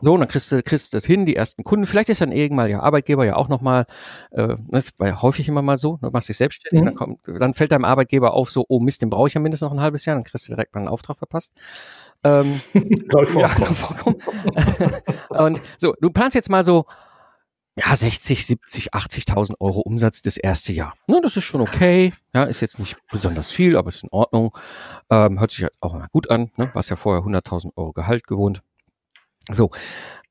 So, 0.00 0.14
und 0.14 0.20
dann 0.20 0.28
kriegst 0.28 0.52
du, 0.52 0.62
kriegst 0.62 0.92
du 0.92 0.96
das 0.96 1.04
hin, 1.04 1.26
die 1.26 1.34
ersten 1.36 1.64
Kunden. 1.64 1.84
Vielleicht 1.84 2.08
ist 2.08 2.20
dann 2.20 2.30
irgendwann 2.30 2.70
ja 2.70 2.80
Arbeitgeber 2.80 3.24
ja 3.26 3.34
auch 3.34 3.48
nochmal, 3.48 3.86
äh, 4.30 4.54
das 4.68 4.98
war 4.98 5.08
ja 5.08 5.22
häufig 5.22 5.48
immer 5.48 5.62
mal 5.62 5.76
so, 5.76 5.98
du 6.00 6.10
machst 6.10 6.28
dich 6.28 6.36
selbstständig, 6.36 6.80
mhm. 6.80 6.86
dann, 6.86 6.94
kommt, 6.94 7.18
dann 7.26 7.54
fällt 7.54 7.72
deinem 7.72 7.84
Arbeitgeber 7.84 8.32
auf 8.34 8.50
so, 8.50 8.64
oh 8.68 8.78
Mist, 8.78 9.02
den 9.02 9.10
brauche 9.10 9.28
ich 9.28 9.34
ja 9.34 9.40
mindestens 9.40 9.68
noch 9.68 9.76
ein 9.76 9.80
halbes 9.82 10.04
Jahr, 10.04 10.16
dann 10.16 10.24
kriegst 10.24 10.46
du 10.46 10.52
direkt 10.52 10.74
mal 10.74 10.82
einen 10.82 10.88
Auftrag 10.88 11.18
verpasst. 11.18 11.52
Ähm, 12.22 12.60
ja, 12.74 13.50
so 13.50 14.14
und 15.30 15.60
so, 15.76 15.94
du 16.00 16.10
planst 16.10 16.36
jetzt 16.36 16.50
mal 16.50 16.62
so 16.62 16.86
ja, 17.76 17.94
60, 17.94 18.46
70, 18.46 18.94
80.000 18.94 19.54
Euro 19.60 19.80
Umsatz 19.80 20.22
das 20.22 20.36
erste 20.36 20.72
Jahr. 20.72 20.94
Ne, 21.06 21.20
das 21.22 21.36
ist 21.36 21.44
schon 21.44 21.60
okay. 21.60 22.12
Ja, 22.34 22.44
ist 22.44 22.60
jetzt 22.60 22.78
nicht 22.78 22.96
besonders 23.10 23.50
viel, 23.50 23.76
aber 23.76 23.88
ist 23.88 24.02
in 24.02 24.10
Ordnung. 24.12 24.56
Ähm, 25.10 25.40
hört 25.40 25.50
sich 25.50 25.66
auch 25.80 25.94
mal 25.94 26.08
gut 26.12 26.30
an. 26.30 26.50
Ne? 26.56 26.70
Warst 26.74 26.90
ja 26.90 26.96
vorher 26.96 27.22
100.000 27.22 27.72
Euro 27.76 27.92
Gehalt 27.92 28.26
gewohnt. 28.26 28.62
So. 29.50 29.70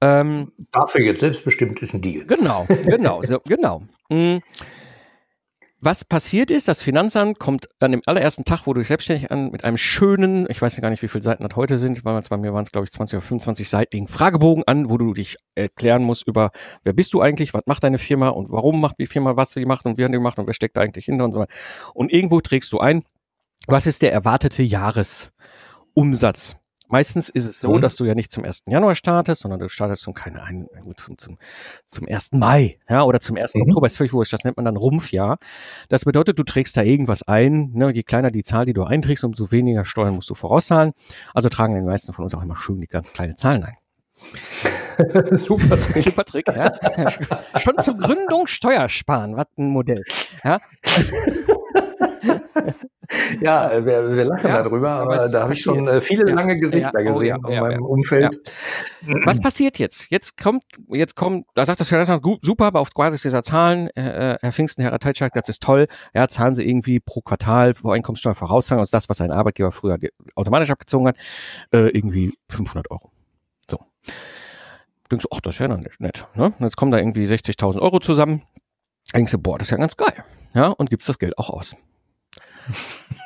Ähm, 0.01 0.51
Dafür 0.71 1.01
jetzt 1.01 1.19
selbstbestimmt 1.21 1.81
ist 1.81 1.93
ein 1.93 2.01
Deal. 2.01 2.25
Genau, 2.25 2.65
genau, 2.83 3.23
so, 3.23 3.39
genau. 3.45 3.83
Mhm 4.09 4.41
was 5.81 6.03
passiert 6.03 6.51
ist, 6.51 6.67
das 6.67 6.83
Finanzamt 6.83 7.39
kommt 7.39 7.69
an 7.79 7.91
dem 7.91 8.01
allerersten 8.05 8.43
Tag, 8.43 8.67
wo 8.67 8.73
du 8.73 8.81
dich 8.81 8.89
selbstständig 8.89 9.31
an, 9.31 9.49
mit 9.51 9.63
einem 9.63 9.77
schönen, 9.77 10.45
ich 10.49 10.61
weiß 10.61 10.79
gar 10.81 10.89
nicht, 10.89 11.01
wie 11.01 11.07
viele 11.07 11.23
Seiten 11.23 11.47
das 11.47 11.55
heute 11.55 11.77
sind, 11.77 12.03
bei 12.03 12.37
mir 12.37 12.53
waren 12.53 12.63
es, 12.63 12.71
glaube 12.71 12.85
ich, 12.85 12.91
20 12.91 13.15
oder 13.17 13.21
25 13.21 13.69
seitigen 13.69 14.07
Fragebogen 14.07 14.65
an, 14.67 14.89
wo 14.89 14.97
du 14.97 15.13
dich 15.13 15.37
erklären 15.55 16.03
musst 16.03 16.27
über, 16.27 16.51
wer 16.83 16.93
bist 16.93 17.13
du 17.13 17.21
eigentlich, 17.21 17.53
was 17.53 17.63
macht 17.65 17.83
deine 17.83 17.97
Firma 17.97 18.29
und 18.29 18.51
warum 18.51 18.81
macht 18.81 18.99
die 18.99 19.07
Firma, 19.07 19.37
was 19.37 19.51
sie 19.51 19.65
macht 19.65 19.85
und 19.85 19.97
wie 19.97 20.03
haben 20.03 20.11
die 20.11 20.17
gemacht 20.17 20.37
und 20.37 20.47
wer 20.47 20.53
steckt 20.53 20.75
da 20.75 20.81
eigentlich 20.81 21.05
hinter 21.05 21.23
und 21.23 21.31
so 21.31 21.39
weiter. 21.39 21.53
Und 21.93 22.11
irgendwo 22.11 22.41
trägst 22.41 22.73
du 22.73 22.79
ein, 22.79 23.03
was 23.67 23.87
ist 23.87 24.01
der 24.01 24.11
erwartete 24.11 24.63
Jahresumsatz? 24.63 26.57
Meistens 26.89 27.29
ist 27.29 27.45
es 27.45 27.61
so, 27.61 27.73
mhm. 27.73 27.81
dass 27.81 27.95
du 27.95 28.05
ja 28.05 28.15
nicht 28.15 28.31
zum 28.31 28.43
1. 28.43 28.63
Januar 28.67 28.95
startest, 28.95 29.41
sondern 29.41 29.59
du 29.59 29.69
startest 29.69 30.01
zum, 30.01 30.13
keine 30.13 30.41
Ahnung, 30.41 30.67
zum, 31.17 31.37
zum 31.85 32.07
1. 32.07 32.33
Mai, 32.33 32.79
ja, 32.89 33.03
oder 33.03 33.19
zum 33.19 33.37
1. 33.37 33.55
Mhm. 33.55 33.61
Oktober, 33.61 33.85
ist 33.85 33.97
völlig 33.97 34.13
wurscht. 34.13 34.33
Das 34.33 34.43
nennt 34.43 34.57
man 34.57 34.65
dann 34.65 34.75
Rumpfjahr. 34.75 35.37
Das 35.87 36.05
bedeutet, 36.05 36.39
du 36.39 36.43
trägst 36.43 36.75
da 36.75 36.81
irgendwas 36.81 37.23
ein, 37.23 37.71
ne, 37.73 37.91
je 37.91 38.03
kleiner 38.03 38.31
die 38.31 38.43
Zahl, 38.43 38.65
die 38.65 38.73
du 38.73 38.83
einträgst, 38.83 39.23
umso 39.23 39.51
weniger 39.51 39.85
Steuern 39.85 40.15
musst 40.15 40.29
du 40.29 40.33
vorauszahlen. 40.33 40.93
Also 41.33 41.49
tragen 41.49 41.75
die 41.75 41.81
meisten 41.81 42.11
von 42.11 42.23
uns 42.23 42.33
auch 42.33 42.41
immer 42.41 42.55
schön 42.55 42.81
die 42.81 42.87
ganz 42.87 43.13
kleine 43.13 43.35
Zahlen 43.35 43.63
ein. 43.63 43.77
Super 45.37 45.77
Trick. 45.77 46.03
Super 46.03 46.25
Trick, 46.25 46.47
ja. 46.47 46.71
Schon 47.57 47.77
zur 47.79 47.97
Gründung 47.97 48.47
Steuersparen, 48.47 49.37
was 49.37 49.47
ein 49.57 49.69
Modell. 49.69 50.03
Ja. 50.43 50.59
ja, 53.41 53.71
äh, 53.71 53.85
wir, 53.85 54.15
wir 54.15 54.25
lachen 54.25 54.47
ja, 54.47 54.63
darüber, 54.63 54.89
aber 54.89 55.29
da 55.29 55.41
habe 55.41 55.53
ich 55.53 55.61
schon 55.61 55.87
äh, 55.87 56.01
viele 56.01 56.27
ja. 56.29 56.35
lange 56.35 56.59
Gesichter 56.59 56.99
ja, 56.99 57.11
oh, 57.11 57.13
gesehen 57.19 57.37
in 57.47 57.59
meinem 57.59 57.85
Umfeld. 57.85 58.37
Was 59.25 59.39
passiert 59.39 59.79
jetzt? 59.79 60.07
Jetzt 60.09 60.37
kommt, 60.37 60.63
jetzt 60.89 61.15
kommt, 61.15 61.45
da 61.55 61.65
sagt 61.65 61.79
das 61.79 61.89
Finanzamt, 61.89 62.25
super, 62.41 62.65
aber 62.65 62.79
auf 62.81 62.89
Basis 62.91 63.21
dieser 63.21 63.41
Zahlen, 63.41 63.89
äh, 63.95 64.33
äh, 64.33 64.37
Herr 64.41 64.51
Pfingsten, 64.51 64.81
Herr 64.81 64.91
Rateitschak, 64.91 65.33
das 65.33 65.49
ist 65.49 65.63
toll. 65.63 65.87
Ja, 66.13 66.27
zahlen 66.27 66.55
Sie 66.55 66.67
irgendwie 66.67 66.99
pro 66.99 67.21
Quartal 67.21 67.73
vor 67.73 67.93
Einkommenssteuer 67.93 68.35
vorauszahlen, 68.35 68.81
aus 68.81 68.91
das, 68.91 69.09
was 69.09 69.21
ein 69.21 69.31
Arbeitgeber 69.31 69.71
früher 69.71 69.97
automatisch 70.35 70.69
abgezogen 70.69 71.07
hat, 71.07 71.17
äh, 71.71 71.89
irgendwie 71.89 72.37
500 72.49 72.91
Euro. 72.91 73.11
So. 73.69 73.79
Denkst 75.11 75.23
du, 75.23 75.29
ach, 75.35 75.41
das 75.41 75.55
ist 75.55 75.59
ja 75.59 75.67
noch 75.67 75.79
nett. 75.79 76.25
Ne? 76.35 76.53
Jetzt 76.59 76.77
kommen 76.77 76.91
da 76.91 76.97
irgendwie 76.97 77.25
60.000 77.25 77.79
Euro 77.79 77.99
zusammen. 77.99 78.43
Denkst 79.13 79.31
du, 79.31 79.39
boah, 79.39 79.57
das 79.57 79.67
ist 79.67 79.71
ja 79.71 79.77
ganz 79.77 79.97
geil. 79.97 80.23
Ja, 80.53 80.67
und 80.67 80.89
gibst 80.89 81.09
das 81.09 81.17
Geld 81.17 81.37
auch 81.37 81.49
aus. 81.49 81.75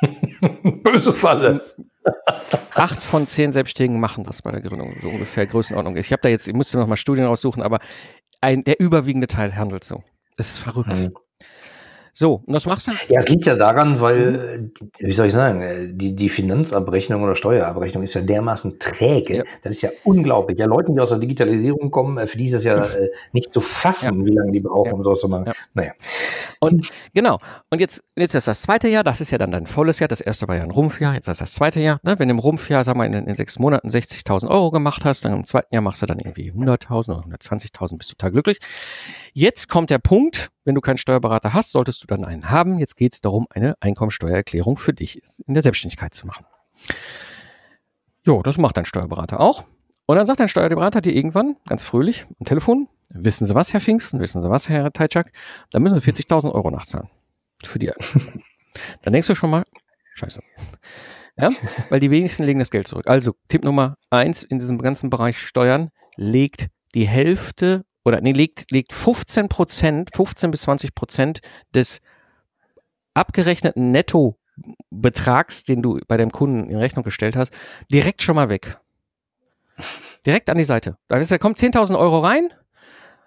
Böse 0.82 1.12
Falle. 1.12 1.62
Acht 2.74 3.02
von 3.02 3.26
zehn 3.26 3.52
Selbstständigen 3.52 4.00
machen 4.00 4.24
das 4.24 4.42
bei 4.42 4.50
der 4.50 4.60
Gründung, 4.60 4.94
so 5.00 5.08
ungefähr 5.08 5.46
Größenordnung. 5.46 5.96
Ich 5.96 6.12
habe 6.12 6.22
da 6.22 6.28
jetzt, 6.28 6.48
ich 6.48 6.54
musste 6.54 6.78
noch 6.78 6.86
mal 6.86 6.96
Studien 6.96 7.24
raussuchen, 7.26 7.62
aber 7.62 7.78
ein, 8.40 8.64
der 8.64 8.80
überwiegende 8.80 9.26
Teil 9.26 9.56
handelt 9.56 9.84
so. 9.84 10.02
Es 10.36 10.50
ist 10.50 10.58
verrückt. 10.58 10.88
Mhm. 10.88 11.14
So, 12.16 12.44
und 12.46 12.52
das 12.52 12.64
machst 12.66 12.86
du? 12.86 12.92
Ja, 13.08 13.18
es 13.18 13.28
liegt 13.28 13.44
ja 13.44 13.56
daran, 13.56 14.00
weil, 14.00 14.70
wie 15.00 15.12
soll 15.12 15.26
ich 15.26 15.32
sagen, 15.32 15.98
die, 15.98 16.14
die 16.14 16.28
Finanzabrechnung 16.28 17.24
oder 17.24 17.34
Steuerabrechnung 17.34 18.04
ist 18.04 18.14
ja 18.14 18.20
dermaßen 18.20 18.78
träge. 18.78 19.38
Ja. 19.38 19.44
Das 19.64 19.72
ist 19.72 19.82
ja 19.82 19.90
unglaublich. 20.04 20.56
Ja, 20.56 20.66
Leute, 20.66 20.92
die 20.92 21.00
aus 21.00 21.08
der 21.08 21.18
Digitalisierung 21.18 21.90
kommen, 21.90 22.18
äh, 22.18 22.28
für 22.28 22.38
die 22.38 22.46
ist 22.46 22.52
es 22.52 22.62
ja 22.62 22.76
äh, 22.76 23.10
nicht 23.32 23.52
zu 23.52 23.60
fassen, 23.60 24.20
ja. 24.20 24.26
wie 24.26 24.30
lange 24.30 24.52
die 24.52 24.60
brauchen, 24.60 24.92
um 24.92 25.02
sowas 25.02 25.18
zu 25.18 25.28
machen. 25.28 25.46
Ja. 25.48 25.54
Naja. 25.74 25.92
Und 26.60 26.88
genau. 27.12 27.40
Und 27.70 27.80
jetzt, 27.80 28.04
jetzt 28.14 28.36
ist 28.36 28.46
das 28.46 28.62
zweite 28.62 28.86
Jahr, 28.86 29.02
das 29.02 29.20
ist 29.20 29.32
ja 29.32 29.38
dann 29.38 29.50
dein 29.50 29.66
volles 29.66 29.98
Jahr. 29.98 30.06
Das 30.06 30.20
erste 30.20 30.46
war 30.46 30.54
ja 30.54 30.62
ein 30.62 30.70
Rumpfjahr, 30.70 31.14
jetzt 31.14 31.26
ist 31.26 31.40
das 31.40 31.54
zweite 31.54 31.80
Jahr. 31.80 31.98
Ne? 32.04 32.16
Wenn 32.20 32.28
du 32.28 32.34
im 32.34 32.38
Rumpfjahr, 32.38 32.84
sagen 32.84 33.00
wir, 33.00 33.06
in, 33.06 33.14
in 33.14 33.34
sechs 33.34 33.58
Monaten 33.58 33.88
60.000 33.88 34.48
Euro 34.48 34.70
gemacht 34.70 35.04
hast, 35.04 35.24
dann 35.24 35.32
im 35.32 35.44
zweiten 35.44 35.74
Jahr 35.74 35.82
machst 35.82 36.00
du 36.00 36.06
dann 36.06 36.20
irgendwie 36.20 36.52
100.000 36.52 37.10
oder 37.10 37.24
120.000, 37.26 37.98
bist 37.98 38.12
du 38.12 38.14
total 38.14 38.30
glücklich. 38.30 38.58
Jetzt 39.36 39.68
kommt 39.68 39.90
der 39.90 39.98
Punkt, 39.98 40.52
wenn 40.64 40.76
du 40.76 40.80
keinen 40.80 40.96
Steuerberater 40.96 41.54
hast, 41.54 41.72
solltest 41.72 42.00
du 42.04 42.06
dann 42.06 42.24
einen 42.24 42.50
haben. 42.50 42.78
Jetzt 42.78 42.96
geht 42.96 43.14
es 43.14 43.20
darum, 43.20 43.48
eine 43.50 43.74
Einkommensteuererklärung 43.80 44.76
für 44.76 44.92
dich 44.92 45.20
in 45.44 45.54
der 45.54 45.62
Selbstständigkeit 45.64 46.14
zu 46.14 46.28
machen. 46.28 46.46
Jo, 48.24 48.42
das 48.42 48.58
macht 48.58 48.76
dein 48.76 48.84
Steuerberater 48.84 49.40
auch. 49.40 49.64
Und 50.06 50.16
dann 50.16 50.24
sagt 50.24 50.38
dein 50.38 50.46
Steuerberater 50.46 51.00
dir 51.00 51.12
irgendwann, 51.12 51.56
ganz 51.66 51.82
fröhlich, 51.82 52.26
am 52.38 52.46
Telefon, 52.46 52.88
wissen 53.08 53.44
Sie 53.44 53.56
was, 53.56 53.72
Herr 53.72 53.80
Pfingsten, 53.80 54.20
wissen 54.20 54.40
Sie 54.40 54.48
was, 54.50 54.68
Herr 54.68 54.92
Teitschak, 54.92 55.32
da 55.72 55.80
müssen 55.80 55.98
Sie 55.98 56.12
40.000 56.12 56.52
Euro 56.52 56.70
nachzahlen. 56.70 57.08
Für 57.64 57.80
die. 57.80 57.90
dann 59.02 59.12
denkst 59.12 59.26
du 59.26 59.34
schon 59.34 59.50
mal, 59.50 59.64
scheiße. 60.14 60.42
Ja, 61.36 61.50
weil 61.88 61.98
die 61.98 62.12
wenigsten 62.12 62.44
legen 62.44 62.60
das 62.60 62.70
Geld 62.70 62.86
zurück. 62.86 63.08
Also, 63.08 63.34
Tipp 63.48 63.64
Nummer 63.64 63.96
eins 64.10 64.44
in 64.44 64.60
diesem 64.60 64.78
ganzen 64.78 65.10
Bereich 65.10 65.40
Steuern, 65.40 65.90
legt 66.16 66.68
die 66.94 67.08
Hälfte 67.08 67.84
oder 68.04 68.20
nee, 68.20 68.32
legt, 68.32 68.70
legt 68.70 68.92
15 68.92 69.48
Prozent, 69.48 70.10
15 70.14 70.50
bis 70.50 70.62
20 70.62 70.94
Prozent 70.94 71.40
des 71.74 72.00
abgerechneten 73.14 73.90
Nettobetrags, 73.90 75.64
den 75.64 75.82
du 75.82 76.00
bei 76.06 76.16
dem 76.16 76.30
Kunden 76.30 76.68
in 76.68 76.76
Rechnung 76.76 77.04
gestellt 77.04 77.36
hast, 77.36 77.56
direkt 77.90 78.22
schon 78.22 78.36
mal 78.36 78.48
weg. 78.48 78.78
Direkt 80.26 80.50
an 80.50 80.58
die 80.58 80.64
Seite. 80.64 80.96
Da, 81.08 81.16
ist, 81.16 81.32
da 81.32 81.38
kommt 81.38 81.58
10.000 81.58 81.98
Euro 81.98 82.20
rein, 82.20 82.48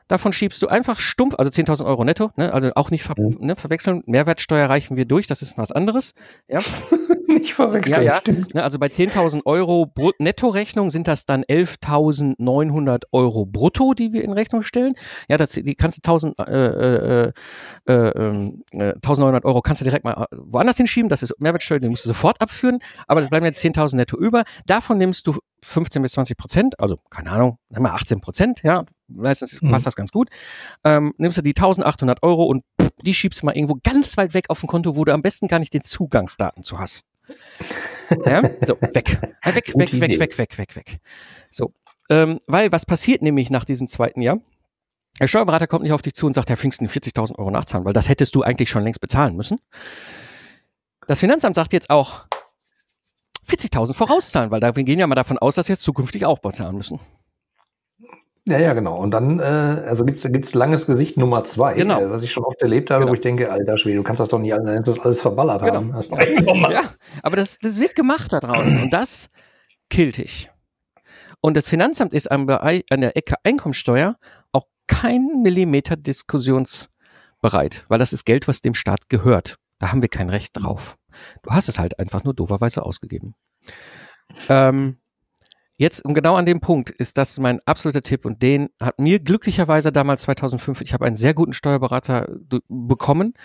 davon 0.07 0.33
schiebst 0.33 0.61
du 0.61 0.67
einfach 0.67 0.99
stumpf, 0.99 1.35
also 1.37 1.49
10.000 1.49 1.85
Euro 1.85 2.03
netto, 2.03 2.31
ne, 2.35 2.53
also 2.53 2.71
auch 2.75 2.91
nicht 2.91 3.03
ver, 3.03 3.15
ne, 3.17 3.55
verwechseln. 3.55 4.03
Mehrwertsteuer 4.05 4.69
reichen 4.69 4.97
wir 4.97 5.05
durch, 5.05 5.27
das 5.27 5.41
ist 5.41 5.57
was 5.57 5.71
anderes. 5.71 6.13
Ja. 6.47 6.59
nicht 7.39 7.53
verwechseln. 7.53 8.03
Ja, 8.03 8.21
ja. 8.25 8.33
Ne, 8.53 8.63
also 8.63 8.79
bei 8.79 8.87
10.000 8.87 9.45
Euro 9.45 9.91
Nettorechnung 10.19 10.89
sind 10.89 11.07
das 11.07 11.25
dann 11.25 11.43
11.900 11.43 13.03
Euro 13.11 13.45
brutto, 13.45 13.93
die 13.93 14.13
wir 14.13 14.23
in 14.23 14.31
Rechnung 14.31 14.61
stellen. 14.61 14.93
Ja, 15.27 15.37
das, 15.37 15.51
die 15.51 15.75
kannst 15.75 16.05
du 16.05 16.11
1.000, 16.11 16.47
äh, 16.47 17.31
äh, 17.87 17.93
äh, 17.93 18.93
1.900 18.93 19.45
Euro 19.45 19.61
kannst 19.61 19.81
du 19.81 19.83
direkt 19.85 20.05
mal 20.05 20.25
woanders 20.31 20.77
hinschieben. 20.77 21.09
Das 21.09 21.23
ist 21.23 21.33
Mehrwertsteuer, 21.39 21.79
die 21.79 21.89
musst 21.89 22.05
du 22.05 22.09
sofort 22.09 22.41
abführen. 22.41 22.79
Aber 23.07 23.21
das 23.21 23.29
bleiben 23.29 23.45
jetzt 23.45 23.63
10.000 23.63 23.95
netto 23.95 24.17
über. 24.17 24.43
Davon 24.65 24.97
nimmst 24.97 25.27
du 25.27 25.35
15 25.63 26.01
bis 26.01 26.13
20 26.13 26.37
Prozent, 26.37 26.79
also 26.79 26.97
keine 27.09 27.31
Ahnung, 27.31 27.57
nimm 27.69 27.83
mal 27.83 27.91
18 27.91 28.21
Prozent, 28.21 28.61
ja, 28.63 28.85
meistens 29.07 29.61
mhm. 29.61 29.71
passt 29.71 29.85
das 29.85 29.95
ganz 29.95 30.11
gut. 30.11 30.29
Ähm, 30.83 31.13
nimmst 31.17 31.37
du 31.37 31.41
die 31.41 31.55
1800 31.55 32.23
Euro 32.23 32.45
und 32.45 32.63
pff, 32.79 32.89
die 33.01 33.13
schiebst 33.13 33.41
du 33.41 33.45
mal 33.45 33.55
irgendwo 33.55 33.77
ganz 33.83 34.17
weit 34.17 34.33
weg 34.33 34.45
auf 34.49 34.63
ein 34.63 34.67
Konto, 34.67 34.95
wo 34.95 35.05
du 35.05 35.13
am 35.13 35.21
besten 35.21 35.47
gar 35.47 35.59
nicht 35.59 35.73
den 35.73 35.83
Zugangsdaten 35.83 36.63
zu 36.63 36.79
hast. 36.79 37.05
Ja, 38.25 38.41
so, 38.65 38.79
weg. 38.81 39.19
Weg, 39.43 39.73
weg, 39.75 39.99
weg, 39.99 40.19
weg, 40.19 40.37
weg, 40.37 40.57
weg, 40.57 40.75
weg. 40.75 40.97
So. 41.49 41.73
Ähm, 42.09 42.39
weil 42.47 42.71
was 42.71 42.85
passiert 42.85 43.21
nämlich 43.21 43.49
nach 43.49 43.65
diesem 43.65 43.87
zweiten 43.87 44.21
Jahr? 44.21 44.39
Der 45.19 45.27
Steuerberater 45.27 45.67
kommt 45.67 45.83
nicht 45.83 45.93
auf 45.93 46.01
dich 46.01 46.13
zu 46.13 46.27
und 46.27 46.33
sagt, 46.33 46.49
Herr 46.49 46.57
Pfingsten, 46.57 46.87
40.000 46.87 47.37
Euro 47.37 47.51
nachzahlen, 47.51 47.85
weil 47.85 47.93
das 47.93 48.07
hättest 48.07 48.35
du 48.35 48.43
eigentlich 48.43 48.69
schon 48.69 48.83
längst 48.83 49.01
bezahlen 49.01 49.35
müssen. 49.35 49.59
Das 51.07 51.19
Finanzamt 51.19 51.55
sagt 51.55 51.73
jetzt 51.73 51.89
auch 51.89 52.25
40.000 53.49 53.93
vorauszahlen, 53.93 54.51
weil 54.51 54.59
da, 54.59 54.75
wir 54.75 54.83
gehen 54.83 54.99
ja 54.99 55.07
mal 55.07 55.15
davon 55.15 55.37
aus, 55.37 55.55
dass 55.55 55.67
sie 55.67 55.73
jetzt 55.73 55.83
zukünftig 55.83 56.25
auch 56.25 56.39
bezahlen 56.39 56.75
müssen. 56.75 56.99
Ja, 58.47 58.59
ja, 58.59 58.73
genau. 58.73 58.97
Und 58.97 59.11
dann, 59.11 59.39
äh, 59.39 59.43
also 59.43 60.05
gibt's 60.05 60.23
gibt's 60.23 60.53
langes 60.53 60.85
Gesicht 60.85 61.17
Nummer 61.17 61.43
zwei, 61.43 61.73
genau. 61.73 61.99
äh, 61.99 62.09
was 62.09 62.23
ich 62.23 62.31
schon 62.31 62.45
oft 62.45 62.61
erlebt 62.61 62.89
habe, 62.89 63.01
genau. 63.01 63.11
wo 63.11 63.15
ich 63.15 63.21
denke, 63.21 63.51
alter 63.51 63.77
Schwede, 63.77 63.97
du 63.97 64.03
kannst 64.03 64.21
das 64.21 64.29
doch 64.29 64.39
nicht 64.39 64.53
alles, 64.53 64.83
das 64.85 64.99
alles 64.99 65.19
verballert 65.19 65.63
genau. 65.63 65.93
haben. 65.93 66.71
ja, 66.71 66.83
aber 67.23 67.35
das, 67.35 67.57
das 67.57 67.77
wird 67.77 67.93
gemacht 67.93 68.31
da 68.31 68.39
draußen 68.39 68.81
und 68.81 68.93
das 68.93 69.29
killt 69.89 70.17
dich. 70.17 70.49
Und 71.41 71.57
das 71.57 71.67
Finanzamt 71.67 72.13
ist 72.13 72.31
an, 72.31 72.49
an 72.49 73.01
der 73.01 73.17
Ecke 73.17 73.35
Einkommensteuer 73.43 74.15
auch 74.53 74.65
kein 74.87 75.41
Millimeter 75.43 75.97
diskussionsbereit, 75.97 77.83
weil 77.89 77.99
das 77.99 78.13
ist 78.13 78.23
Geld, 78.23 78.47
was 78.47 78.61
dem 78.61 78.73
Staat 78.73 79.09
gehört. 79.09 79.57
Da 79.79 79.91
haben 79.91 80.01
wir 80.01 80.09
kein 80.09 80.29
Recht 80.29 80.51
drauf. 80.53 80.95
Du 81.43 81.51
hast 81.51 81.67
es 81.67 81.79
halt 81.79 81.99
einfach 81.99 82.23
nur 82.23 82.33
dooferweise 82.33 82.83
ausgegeben. 82.83 83.35
Ähm, 84.47 84.99
Jetzt, 85.79 86.03
und 86.03 86.15
genau 86.15 86.35
an 86.35 86.47
dem 86.47 86.59
Punkt 86.59 86.89
ist 86.89 87.19
das 87.19 87.37
mein 87.37 87.59
absoluter 87.67 88.01
Tipp 88.01 88.25
und 88.25 88.41
den 88.41 88.69
hat 88.81 88.97
mir 88.97 89.19
glücklicherweise 89.19 89.91
damals 89.91 90.23
2005, 90.23 90.81
ich 90.81 90.91
habe 90.91 91.05
einen 91.05 91.15
sehr 91.15 91.35
guten 91.35 91.53
Steuerberater 91.53 92.27
bekommen, 92.67 93.35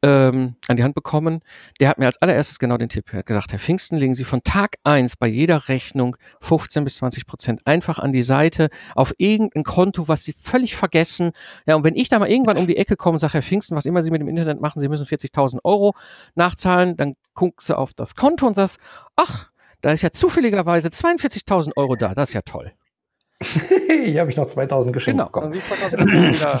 ähm, 0.00 0.54
an 0.68 0.76
die 0.76 0.84
Hand 0.84 0.94
bekommen. 0.94 1.40
Der 1.80 1.88
hat 1.88 1.98
mir 1.98 2.06
als 2.06 2.22
allererstes 2.22 2.60
genau 2.60 2.76
den 2.76 2.88
Tipp 2.88 3.10
gesagt, 3.26 3.50
Herr 3.50 3.58
Pfingsten, 3.58 3.96
legen 3.96 4.14
Sie 4.14 4.22
von 4.22 4.44
Tag 4.44 4.76
eins 4.84 5.16
bei 5.16 5.26
jeder 5.26 5.68
Rechnung 5.68 6.16
15 6.40 6.84
bis 6.84 6.98
20 6.98 7.26
Prozent 7.26 7.66
einfach 7.66 7.98
an 7.98 8.12
die 8.12 8.22
Seite 8.22 8.68
auf 8.94 9.12
irgendein 9.18 9.64
Konto, 9.64 10.06
was 10.06 10.22
Sie 10.22 10.34
völlig 10.40 10.76
vergessen. 10.76 11.32
Ja, 11.66 11.74
und 11.74 11.82
wenn 11.82 11.96
ich 11.96 12.08
da 12.08 12.20
mal 12.20 12.30
irgendwann 12.30 12.58
um 12.58 12.68
die 12.68 12.76
Ecke 12.76 12.94
komme 12.94 13.14
und 13.14 13.18
sage, 13.18 13.34
Herr 13.34 13.42
Pfingsten, 13.42 13.74
was 13.74 13.86
immer 13.86 14.02
Sie 14.02 14.12
mit 14.12 14.20
dem 14.20 14.28
Internet 14.28 14.60
machen, 14.60 14.78
Sie 14.78 14.88
müssen 14.88 15.06
40.000 15.06 15.58
Euro 15.64 15.96
nachzahlen, 16.36 16.96
dann 16.96 17.16
guckst 17.34 17.70
du 17.70 17.74
auf 17.74 17.92
das 17.92 18.14
Konto 18.14 18.46
und 18.46 18.54
sagst, 18.54 18.78
ach, 19.16 19.51
da 19.82 19.92
ist 19.92 20.02
ja 20.02 20.10
zufälligerweise 20.10 20.88
42.000 20.88 21.72
Euro 21.76 21.96
da. 21.96 22.14
Das 22.14 22.30
ist 22.30 22.34
ja 22.34 22.42
toll. 22.42 22.72
Hier 24.04 24.20
habe 24.20 24.30
ich 24.30 24.36
noch 24.36 24.48
2000 24.48 24.92
geschenkt 24.92 25.18
genau, 25.18 25.26
bekommen. 25.26 25.60
2000 25.60 26.12
wieder 26.12 26.60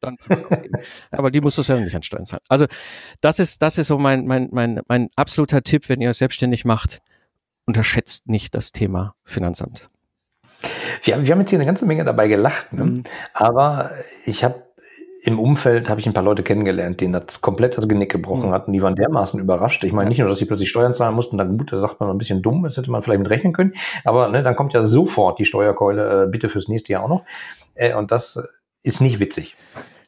dann 0.00 0.16
Aber 1.10 1.30
die 1.30 1.40
musst 1.40 1.58
du 1.58 1.62
ja 1.62 1.80
nicht 1.80 1.96
an 1.96 2.02
Steuern 2.02 2.26
zahlen. 2.26 2.42
Also 2.48 2.66
das 3.20 3.38
ist, 3.38 3.62
das 3.62 3.78
ist 3.78 3.88
so 3.88 3.98
mein, 3.98 4.26
mein, 4.26 4.48
mein, 4.52 4.80
mein 4.88 5.08
absoluter 5.16 5.62
Tipp, 5.62 5.88
wenn 5.88 6.00
ihr 6.00 6.10
euch 6.10 6.18
selbstständig 6.18 6.64
macht. 6.64 6.98
Unterschätzt 7.64 8.28
nicht 8.28 8.54
das 8.54 8.72
Thema 8.72 9.14
Finanzamt. 9.24 9.88
Wir, 11.04 11.22
wir 11.24 11.32
haben 11.32 11.40
jetzt 11.40 11.50
hier 11.50 11.58
eine 11.58 11.66
ganze 11.66 11.86
Menge 11.86 12.04
dabei 12.04 12.28
gelacht, 12.28 12.72
ne? 12.72 12.84
Mhm. 12.84 13.04
aber 13.32 13.92
ich 14.24 14.42
habe 14.44 14.67
im 15.28 15.38
Umfeld 15.38 15.90
habe 15.90 16.00
ich 16.00 16.06
ein 16.06 16.14
paar 16.14 16.22
Leute 16.22 16.42
kennengelernt, 16.42 17.02
denen 17.02 17.12
das 17.12 17.42
komplett 17.42 17.76
das 17.76 17.86
Genick 17.86 18.10
gebrochen 18.10 18.48
mhm. 18.48 18.54
hat 18.54 18.66
und 18.66 18.72
die 18.72 18.80
waren 18.80 18.96
dermaßen 18.96 19.38
überrascht. 19.38 19.84
Ich 19.84 19.92
meine 19.92 20.08
nicht 20.08 20.18
nur, 20.20 20.28
dass 20.30 20.38
sie 20.38 20.46
plötzlich 20.46 20.70
Steuern 20.70 20.94
zahlen 20.94 21.14
mussten, 21.14 21.36
dann 21.36 21.58
gut, 21.58 21.70
da 21.70 21.78
sagt 21.78 22.00
man 22.00 22.08
ein 22.08 22.16
bisschen 22.16 22.40
dumm, 22.40 22.62
das 22.62 22.78
hätte 22.78 22.90
man 22.90 23.02
vielleicht 23.02 23.20
mit 23.20 23.28
rechnen 23.28 23.52
können, 23.52 23.74
aber 24.04 24.28
ne, 24.28 24.42
dann 24.42 24.56
kommt 24.56 24.72
ja 24.72 24.86
sofort 24.86 25.38
die 25.38 25.44
Steuerkeule, 25.44 26.24
äh, 26.24 26.26
bitte 26.28 26.48
fürs 26.48 26.68
nächste 26.68 26.92
Jahr 26.92 27.04
auch 27.04 27.08
noch. 27.08 27.24
Äh, 27.74 27.94
und 27.94 28.10
das 28.10 28.42
ist 28.82 29.02
nicht 29.02 29.20
witzig. 29.20 29.54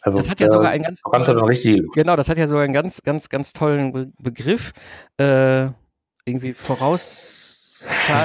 Also, 0.00 0.16
das 0.16 0.30
hat 0.30 0.40
ja 0.40 0.48
sogar 0.48 0.70
einen 0.70 0.84
ganz 0.84 1.02
tollen, 1.02 1.88
genau, 1.92 2.16
das 2.16 2.30
hat 2.30 2.38
ja 2.38 2.46
sogar 2.46 2.64
einen 2.64 2.72
ganz, 2.72 3.02
ganz, 3.02 3.28
ganz 3.28 3.52
tollen 3.52 3.92
Be 3.92 4.10
Begriff. 4.18 4.72
Äh, 5.18 5.68
irgendwie 6.24 6.54
voraus 6.54 7.49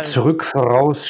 Zurück, 0.04 0.46
voraus, 0.46 1.08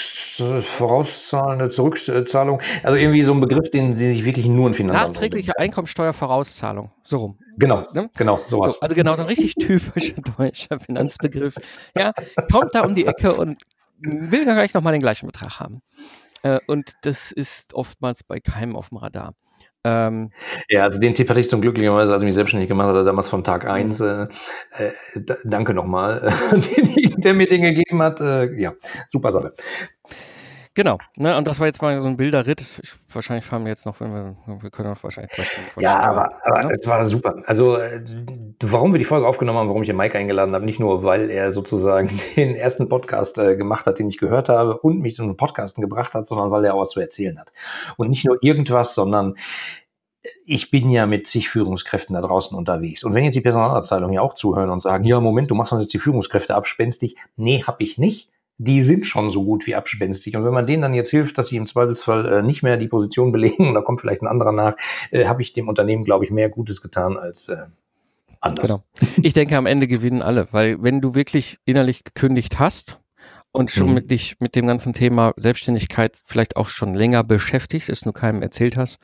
vorauszahlende 0.77 1.71
Zurückzahlung. 1.71 2.61
Also 2.83 2.97
irgendwie 2.97 3.23
so 3.23 3.33
ein 3.33 3.41
Begriff, 3.41 3.71
den 3.71 3.95
sie 3.95 4.13
sich 4.13 4.25
wirklich 4.25 4.45
nur 4.45 4.67
in 4.67 4.73
Finanzamt 4.73 5.13
Nachträgliche 5.13 5.57
Einkommensteuervorauszahlung. 5.57 6.91
So 7.03 7.17
rum. 7.17 7.39
Genau, 7.57 7.87
ne? 7.93 8.09
genau, 8.15 8.39
sowas. 8.49 8.75
So, 8.75 8.79
also 8.81 8.95
genau, 8.95 9.15
so 9.15 9.23
ein 9.23 9.27
richtig 9.27 9.55
typischer 9.55 10.15
deutscher 10.37 10.79
Finanzbegriff. 10.79 11.55
Ja, 11.95 12.13
kommt 12.51 12.75
da 12.75 12.83
um 12.83 12.93
die 12.93 13.07
Ecke 13.07 13.33
und 13.33 13.63
will 13.99 14.45
dann 14.45 14.55
gleich 14.55 14.73
nochmal 14.73 14.93
den 14.93 15.01
gleichen 15.01 15.25
Betrag 15.25 15.59
haben. 15.59 15.81
Äh, 16.43 16.59
und 16.67 16.93
das 17.01 17.31
ist 17.31 17.73
oftmals 17.73 18.23
bei 18.23 18.39
keinem 18.39 18.75
auf 18.75 18.89
dem 18.89 18.97
Radar. 18.97 19.33
Ähm, 19.85 20.31
ja, 20.67 20.83
also 20.83 20.99
den 20.99 21.13
Tipp 21.13 21.29
hatte 21.29 21.39
ich 21.39 21.47
zum 21.47 21.61
glücklicherweise, 21.61 22.11
als 22.11 22.23
ich 22.23 22.25
mich 22.25 22.33
selbstständig 22.33 22.67
gemacht 22.67 22.87
habe, 22.87 23.03
damals 23.03 23.29
von 23.29 23.43
Tag 23.43 23.65
1. 23.65 23.99
Mhm. 23.99 24.05
Äh, 24.05 24.83
äh, 24.83 24.91
danke 25.43 25.75
nochmal, 25.75 26.33
der 27.17 27.35
mir 27.35 27.47
den 27.47 27.61
gegeben 27.61 28.01
hat. 28.01 28.19
Äh, 28.19 28.59
ja, 28.59 28.73
super 29.11 29.31
Sache. 29.31 29.53
Genau, 30.75 30.97
ne, 31.15 31.37
und 31.37 31.47
das 31.47 31.61
war 31.61 31.67
jetzt 31.67 31.81
mal 31.81 31.97
so 32.01 32.07
ein 32.07 32.17
Bilderritt. 32.17 32.59
Ich, 32.59 32.91
wahrscheinlich 33.07 33.45
fahren 33.45 33.63
wir 33.63 33.69
jetzt 33.69 33.85
noch, 33.85 34.01
wenn 34.01 34.13
wir, 34.13 34.35
wir 34.61 34.69
können 34.69 34.89
auch 34.89 35.01
wahrscheinlich 35.03 35.31
zwei 35.31 35.45
Stunden 35.45 35.69
quatschen. 35.69 35.83
Ja, 35.83 36.01
aber, 36.01 36.33
aber 36.43 36.63
ne? 36.65 36.73
es 36.73 36.85
war 36.85 37.05
super. 37.05 37.41
Also, 37.45 37.77
äh, 37.77 38.01
warum 38.61 38.93
wir 38.93 38.97
die 38.97 39.05
Folge 39.05 39.25
aufgenommen 39.25 39.57
haben, 39.57 39.69
warum 39.69 39.83
ich 39.83 39.87
den 39.87 39.95
Mike 39.95 40.17
eingeladen 40.17 40.53
habe, 40.53 40.65
nicht 40.65 40.81
nur, 40.81 41.03
weil 41.03 41.29
er 41.29 41.53
sozusagen 41.53 42.19
den 42.35 42.55
ersten 42.55 42.89
Podcast 42.89 43.37
äh, 43.37 43.55
gemacht 43.55 43.85
hat, 43.85 43.99
den 43.99 44.09
ich 44.09 44.17
gehört 44.17 44.49
habe 44.49 44.77
und 44.77 44.99
mich 44.99 45.17
in 45.17 45.27
den 45.27 45.37
Podcasten 45.37 45.79
gebracht 45.81 46.13
hat, 46.13 46.27
sondern 46.27 46.51
weil 46.51 46.65
er 46.65 46.73
auch 46.73 46.81
was 46.81 46.89
zu 46.89 46.99
erzählen 46.99 47.39
hat. 47.39 47.53
Und 47.95 48.09
nicht 48.09 48.25
nur 48.25 48.37
irgendwas, 48.43 48.95
sondern 48.95 49.35
ich 50.45 50.71
bin 50.71 50.89
ja 50.89 51.05
mit 51.05 51.27
zig 51.27 51.47
Führungskräften 51.47 52.15
da 52.15 52.21
draußen 52.21 52.57
unterwegs. 52.57 53.05
Und 53.05 53.13
wenn 53.13 53.23
jetzt 53.23 53.35
die 53.35 53.41
Personalabteilung 53.41 54.11
ja 54.11 54.19
auch 54.19 54.33
zuhören 54.33 54.69
und 54.69 54.81
sagen, 54.81 55.05
ja, 55.05 55.21
Moment, 55.21 55.49
du 55.49 55.55
machst 55.55 55.71
uns 55.71 55.83
jetzt 55.83 55.93
die 55.93 55.99
Führungskräfte 55.99 56.53
abspenstig. 56.53 57.15
Nee, 57.37 57.63
hab 57.65 57.79
ich 57.79 57.97
nicht 57.97 58.29
die 58.57 58.83
sind 58.83 59.05
schon 59.05 59.29
so 59.29 59.43
gut 59.43 59.67
wie 59.67 59.75
abspenstig. 59.75 60.35
Und 60.35 60.45
wenn 60.45 60.53
man 60.53 60.65
denen 60.65 60.81
dann 60.81 60.93
jetzt 60.93 61.09
hilft, 61.09 61.37
dass 61.37 61.47
sie 61.47 61.57
im 61.57 61.67
Zweifelsfall 61.67 62.25
äh, 62.25 62.41
nicht 62.41 62.63
mehr 62.63 62.77
die 62.77 62.87
Position 62.87 63.31
belegen, 63.33 63.73
da 63.73 63.81
kommt 63.81 64.01
vielleicht 64.01 64.21
ein 64.21 64.27
anderer 64.27 64.51
nach, 64.51 64.75
äh, 65.11 65.25
habe 65.25 65.41
ich 65.41 65.53
dem 65.53 65.67
Unternehmen, 65.67 66.03
glaube 66.03 66.25
ich, 66.25 66.31
mehr 66.31 66.49
Gutes 66.49 66.81
getan 66.81 67.17
als 67.17 67.49
äh, 67.49 67.65
anders. 68.39 68.65
Genau. 68.65 68.83
Ich 69.21 69.33
denke, 69.33 69.57
am 69.57 69.65
Ende 69.65 69.87
gewinnen 69.87 70.21
alle, 70.21 70.47
weil 70.51 70.81
wenn 70.81 71.01
du 71.01 71.15
wirklich 71.15 71.57
innerlich 71.65 72.03
gekündigt 72.03 72.59
hast 72.59 73.01
und 73.51 73.71
schon 73.71 73.89
mhm. 73.89 73.93
mit 73.93 74.11
dich 74.11 74.35
mit 74.39 74.55
dem 74.55 74.67
ganzen 74.67 74.93
Thema 74.93 75.33
Selbstständigkeit 75.37 76.21
vielleicht 76.25 76.55
auch 76.55 76.69
schon 76.69 76.93
länger 76.93 77.23
beschäftigt, 77.23 77.89
es 77.89 78.05
nur 78.05 78.13
keinem 78.13 78.41
erzählt 78.41 78.77
hast, 78.77 78.99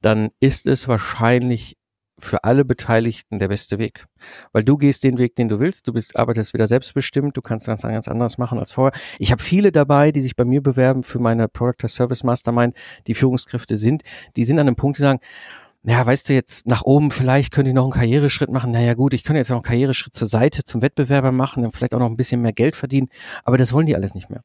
dann 0.00 0.30
ist 0.40 0.66
es 0.66 0.88
wahrscheinlich 0.88 1.76
für 2.20 2.44
alle 2.44 2.64
Beteiligten 2.64 3.38
der 3.38 3.48
beste 3.48 3.78
Weg. 3.78 4.06
Weil 4.52 4.64
du 4.64 4.76
gehst 4.76 5.04
den 5.04 5.18
Weg, 5.18 5.36
den 5.36 5.48
du 5.48 5.60
willst, 5.60 5.88
du 5.88 5.92
bist, 5.92 6.16
arbeitest 6.16 6.54
wieder 6.54 6.66
selbstbestimmt, 6.66 7.36
du 7.36 7.40
kannst 7.40 7.66
ganz, 7.66 7.82
ganz 7.82 8.08
anders 8.08 8.38
machen 8.38 8.58
als 8.58 8.72
vorher. 8.72 8.98
Ich 9.18 9.32
habe 9.32 9.42
viele 9.42 9.72
dabei, 9.72 10.12
die 10.12 10.20
sich 10.20 10.36
bei 10.36 10.44
mir 10.44 10.62
bewerben 10.62 11.02
für 11.02 11.18
meine 11.18 11.48
Product 11.48 11.88
Service 11.88 12.24
Mastermind, 12.24 12.76
die 13.06 13.14
Führungskräfte 13.14 13.76
sind, 13.76 14.02
die 14.36 14.44
sind 14.44 14.58
an 14.58 14.66
einem 14.66 14.76
Punkt, 14.76 14.98
die 14.98 15.02
sagen, 15.02 15.20
ja, 15.82 16.04
weißt 16.04 16.28
du, 16.28 16.34
jetzt 16.34 16.66
nach 16.66 16.82
oben, 16.82 17.10
vielleicht 17.10 17.52
könnte 17.52 17.70
ich 17.70 17.74
noch 17.74 17.84
einen 17.84 17.92
Karriereschritt 17.92 18.50
machen. 18.50 18.70
Naja, 18.70 18.92
gut, 18.92 19.14
ich 19.14 19.24
könnte 19.24 19.38
jetzt 19.38 19.48
noch 19.48 19.56
einen 19.56 19.62
Karriereschritt 19.62 20.14
zur 20.14 20.28
Seite 20.28 20.62
zum 20.62 20.82
Wettbewerber 20.82 21.32
machen, 21.32 21.62
dann 21.62 21.72
vielleicht 21.72 21.94
auch 21.94 21.98
noch 21.98 22.10
ein 22.10 22.18
bisschen 22.18 22.42
mehr 22.42 22.52
Geld 22.52 22.76
verdienen. 22.76 23.08
Aber 23.44 23.56
das 23.56 23.72
wollen 23.72 23.86
die 23.86 23.96
alles 23.96 24.14
nicht 24.14 24.28
mehr. 24.28 24.42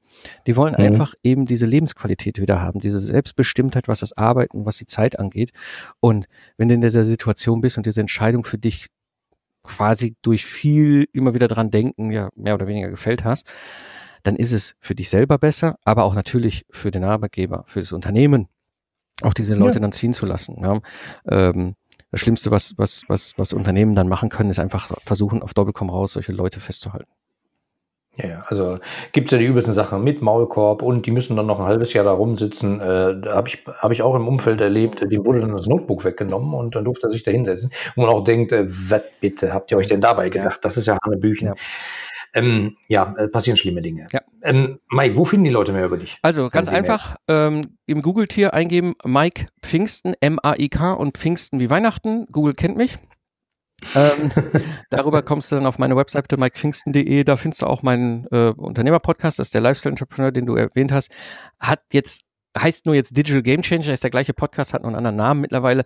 Die 0.48 0.56
wollen 0.56 0.76
mhm. 0.78 0.86
einfach 0.86 1.14
eben 1.24 1.46
diese 1.46 1.66
Lebensqualität 1.66 2.40
wieder 2.40 2.62
haben, 2.62 2.80
diese 2.80 3.02
Selbstbestimmtheit, 3.02 3.90
was 3.90 4.00
das 4.00 4.14
Arbeiten, 4.18 4.66
was 4.66 4.78
die 4.78 4.86
Zeit 4.86 5.20
angeht. 5.20 5.52
Und 6.00 6.28
wenn 6.56 6.70
du 6.70 6.76
in 6.76 6.82
dieser 6.82 7.04
Situation 7.04 7.60
bist 7.60 7.76
und 7.76 7.86
diese 7.86 8.00
Entscheidung 8.00 8.46
für 8.46 8.58
dich 8.58 8.88
quasi 9.64 10.16
durch 10.22 10.46
viel 10.46 11.06
immer 11.12 11.34
wieder 11.34 11.50
dran 11.50 11.70
denken, 11.70 12.12
ja, 12.12 12.30
mehr 12.36 12.54
oder 12.54 12.68
weniger 12.68 12.90
gefällt 12.90 13.26
hast, 13.26 13.52
dann 14.24 14.38
ist 14.38 14.54
es 14.54 14.76
für 14.80 14.96
dich 14.96 15.10
selber 15.10 15.38
besser, 15.38 15.78
aber 15.84 16.06
auch 16.06 16.16
natürlich 16.16 16.66
für 16.72 16.92
den 16.92 17.04
Arbeitgeber, 17.04 17.66
für 17.68 17.82
das 17.82 17.92
Unternehmen 17.92 18.48
auch 19.22 19.34
diese 19.34 19.56
Leute 19.56 19.78
ja. 19.78 19.82
dann 19.82 19.92
ziehen 19.92 20.14
zu 20.14 20.26
lassen. 20.26 20.58
Ja. 20.62 20.80
Ähm, 21.30 21.76
das 22.12 22.22
Schlimmste, 22.22 22.52
was, 22.52 22.76
was, 22.78 23.04
was, 23.08 23.34
was 23.38 23.54
Unternehmen 23.54 23.96
dann 23.96 24.08
machen 24.08 24.30
können, 24.30 24.50
ist 24.50 24.60
einfach 24.60 24.92
versuchen, 25.00 25.42
auf 25.42 25.54
Doppelkomm 25.54 25.90
raus 25.90 26.14
solche 26.14 26.32
Leute 26.32 26.60
festzuhalten. 26.60 27.12
Ja, 28.18 28.30
ja, 28.30 28.46
also 28.48 28.80
gibt's 29.12 29.32
ja 29.32 29.38
die 29.38 29.46
übelsten 29.46 29.74
Sachen 29.74 30.02
mit 30.02 30.22
Maulkorb 30.22 30.82
und 30.82 31.06
die 31.06 31.12
müssen 31.12 31.36
dann 31.36 31.48
noch 31.48 31.60
ein 31.60 31.66
halbes 31.66 31.92
Jahr 31.92 32.06
da 32.06 32.14
rumsitzen. 32.14 32.80
Äh, 32.80 33.20
da 33.20 33.36
habe 33.36 33.50
ich, 33.50 33.66
hab 33.68 33.92
ich 33.92 34.02
auch 34.02 34.16
im 34.16 34.28
Umfeld 34.30 34.62
erlebt, 34.62 35.02
dem 35.02 35.26
wurde 35.26 35.42
dann 35.42 35.52
das 35.52 35.68
Notebook 35.68 36.06
weggenommen 36.06 36.54
und 36.54 36.76
dann 36.76 36.86
durfte 36.86 37.08
er 37.08 37.12
sich 37.12 37.24
da 37.24 37.32
hinsetzen. 37.32 37.72
Und 37.96 38.06
man 38.06 38.14
auch 38.14 38.24
denkt, 38.24 38.54
äh, 38.54 38.66
was 38.70 39.12
bitte 39.20 39.54
habt 39.54 39.70
ihr 39.72 39.78
euch 39.78 39.88
denn 39.88 40.00
dabei 40.00 40.30
gedacht? 40.30 40.64
Das 40.64 40.78
ist 40.78 40.86
ja 40.86 40.98
Hanebüchen. 41.04 41.48
Ja. 41.48 41.56
Ähm, 42.36 42.76
ja, 42.90 43.16
äh, 43.18 43.30
passieren 43.30 43.56
schlimme 43.56 43.82
Dinge. 43.82 44.08
Ja. 44.12 44.20
Ähm, 44.44 44.80
Mike, 44.90 45.16
wo 45.16 45.24
finden 45.24 45.46
die 45.46 45.52
Leute 45.52 45.72
mehr 45.72 45.86
über 45.86 45.98
dich? 45.98 46.18
Also 46.22 46.50
ganz 46.50 46.68
einfach 46.68 47.16
ähm, 47.30 47.62
im 47.86 48.02
Google-Tier 48.02 48.54
eingeben 48.54 48.94
Mike 49.06 49.46
Pfingsten, 49.62 50.14
M-A-I-K 50.20 50.94
und 50.94 51.18
Pfingsten 51.18 51.62
wie 51.62 51.70
Weihnachten. 51.70 52.26
Google 52.32 52.54
kennt 52.54 52.76
mich. 52.76 52.98
ähm, 53.96 54.32
darüber 54.90 55.22
kommst 55.24 55.52
du 55.52 55.56
dann 55.56 55.66
auf 55.66 55.80
meine 55.80 55.96
Webseite 55.96 56.38
mikepfingsten.de. 56.38 57.24
Da 57.24 57.38
findest 57.38 57.62
du 57.62 57.68
auch 57.68 57.84
meinen 57.84 58.28
äh, 58.32 58.50
Unternehmer-Podcast, 58.50 59.40
das 59.40 59.48
ist 59.48 59.54
der 59.54 59.62
Lifestyle 59.62 59.92
Entrepreneur, 59.92 60.32
den 60.34 60.46
du 60.46 60.56
erwähnt 60.56 60.92
hast. 60.92 61.16
Hat 61.58 61.84
jetzt 61.94 62.26
heißt 62.58 62.86
nur 62.86 62.96
jetzt 62.96 63.18
Digital 63.18 63.42
Game 63.42 63.62
Changer, 63.62 63.94
ist 63.94 64.04
der 64.04 64.12
gleiche 64.12 64.34
Podcast, 64.34 64.74
hat 64.74 64.82
nur 64.82 64.90
einen 64.90 64.98
anderen 64.98 65.16
Namen 65.16 65.42
mittlerweile. 65.42 65.84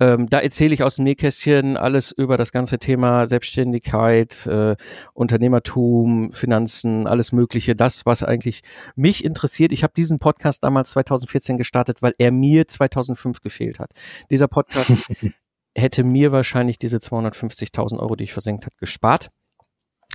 Ähm, 0.00 0.28
da 0.28 0.40
erzähle 0.40 0.74
ich 0.74 0.82
aus 0.82 0.96
dem 0.96 1.04
Nähkästchen 1.04 1.76
alles 1.76 2.12
über 2.12 2.36
das 2.36 2.52
ganze 2.52 2.78
Thema 2.78 3.26
Selbstständigkeit, 3.26 4.46
äh, 4.46 4.76
Unternehmertum, 5.14 6.32
Finanzen, 6.32 7.06
alles 7.06 7.32
Mögliche, 7.32 7.76
das, 7.76 8.06
was 8.06 8.22
eigentlich 8.22 8.62
mich 8.94 9.24
interessiert. 9.24 9.72
Ich 9.72 9.82
habe 9.82 9.92
diesen 9.96 10.18
Podcast 10.18 10.64
damals 10.64 10.90
2014 10.90 11.58
gestartet, 11.58 12.02
weil 12.02 12.14
er 12.18 12.32
mir 12.32 12.66
2005 12.66 13.40
gefehlt 13.40 13.78
hat. 13.78 13.90
Dieser 14.30 14.48
Podcast 14.48 14.96
hätte 15.76 16.04
mir 16.04 16.32
wahrscheinlich 16.32 16.78
diese 16.78 16.98
250.000 16.98 17.98
Euro, 17.98 18.16
die 18.16 18.24
ich 18.24 18.32
versenkt 18.32 18.64
habe, 18.64 18.74
gespart. 18.78 19.30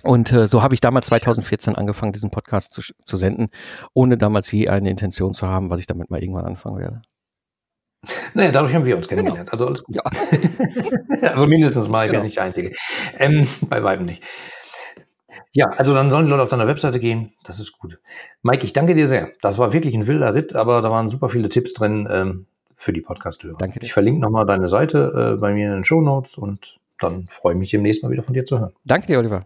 Und 0.04 0.32
äh, 0.32 0.48
so 0.48 0.64
habe 0.64 0.74
ich 0.74 0.82
damals 0.82 1.08
2014 1.08 1.76
angefangen, 1.76 2.12
diesen 2.12 2.32
Podcast 2.32 2.74
zu, 2.74 2.82
zu 3.06 3.18
senden, 3.18 3.50
ohne 3.94 4.18
damals 4.18 4.52
je 4.52 4.68
eine 4.68 4.90
Intention 4.90 5.34
zu 5.34 5.48
haben, 5.48 5.70
was 5.70 5.80
ich 5.80 5.86
damit 5.86 6.10
mal 6.10 6.22
irgendwann 6.22 6.46
anfangen 6.46 6.80
werde. 6.80 7.02
Naja, 8.34 8.52
dadurch 8.52 8.74
haben 8.74 8.86
wir 8.86 8.98
uns 8.98 9.08
genau. 9.08 9.22
kennengelernt. 9.22 9.52
Genau. 9.52 9.64
Also 9.64 9.68
alles 9.68 9.84
gut. 9.84 9.96
Ja. 9.96 10.04
also 11.30 11.46
mindestens 11.46 11.88
mal, 11.88 12.06
ich 12.06 12.12
genau. 12.12 12.22
bin 12.22 12.26
nicht 12.26 12.38
der 12.38 12.44
Einzige. 12.46 12.74
Ähm, 13.20 13.48
bei 13.70 13.84
weitem 13.84 14.06
nicht. 14.06 14.24
Ja, 15.54 15.68
also 15.68 15.94
dann 15.94 16.10
sollen 16.10 16.26
die 16.26 16.30
Leute 16.32 16.44
auf 16.44 16.50
deine 16.50 16.66
Webseite 16.66 17.00
gehen. 17.00 17.34
Das 17.44 17.60
ist 17.60 17.78
gut. 17.78 18.00
Mike, 18.42 18.64
ich 18.64 18.74
danke 18.74 18.96
dir 18.96 19.08
sehr. 19.08 19.32
Das 19.42 19.58
war 19.58 19.74
wirklich 19.74 19.94
ein 19.94 20.08
wilder 20.08 20.34
Ritt, 20.34 20.56
aber 20.56 20.82
da 20.82 20.90
waren 20.90 21.10
super 21.10 21.30
viele 21.30 21.50
Tipps 21.50 21.74
drin 21.74 22.08
ähm, 22.10 22.46
für 22.78 22.94
die 22.94 23.02
Podcast-Hörer. 23.02 23.58
Danke 23.58 23.80
dir. 23.80 23.86
Ich 23.86 23.94
verlinke 23.94 24.22
nochmal 24.22 24.46
deine 24.46 24.70
Seite 24.70 25.34
äh, 25.36 25.38
bei 25.38 25.54
mir 25.54 25.68
in 25.68 25.74
den 25.74 25.84
Show 25.84 26.02
Notes 26.02 26.38
und 26.38 26.80
dann 27.00 27.28
freue 27.30 27.54
ich 27.54 27.60
mich 27.60 27.72
demnächst 27.72 28.02
mal 28.02 28.12
wieder 28.12 28.24
von 28.24 28.34
dir 28.34 28.46
zu 28.46 28.60
hören. 28.60 28.74
Danke 28.86 29.08
dir, 29.08 29.20
Oliver. 29.20 29.46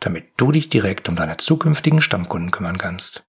damit 0.00 0.32
du 0.36 0.52
dich 0.52 0.68
direkt 0.68 1.08
um 1.08 1.16
deine 1.16 1.36
zukünftigen 1.36 2.00
Stammkunden 2.00 2.50
kümmern 2.50 2.78
kannst. 2.78 3.22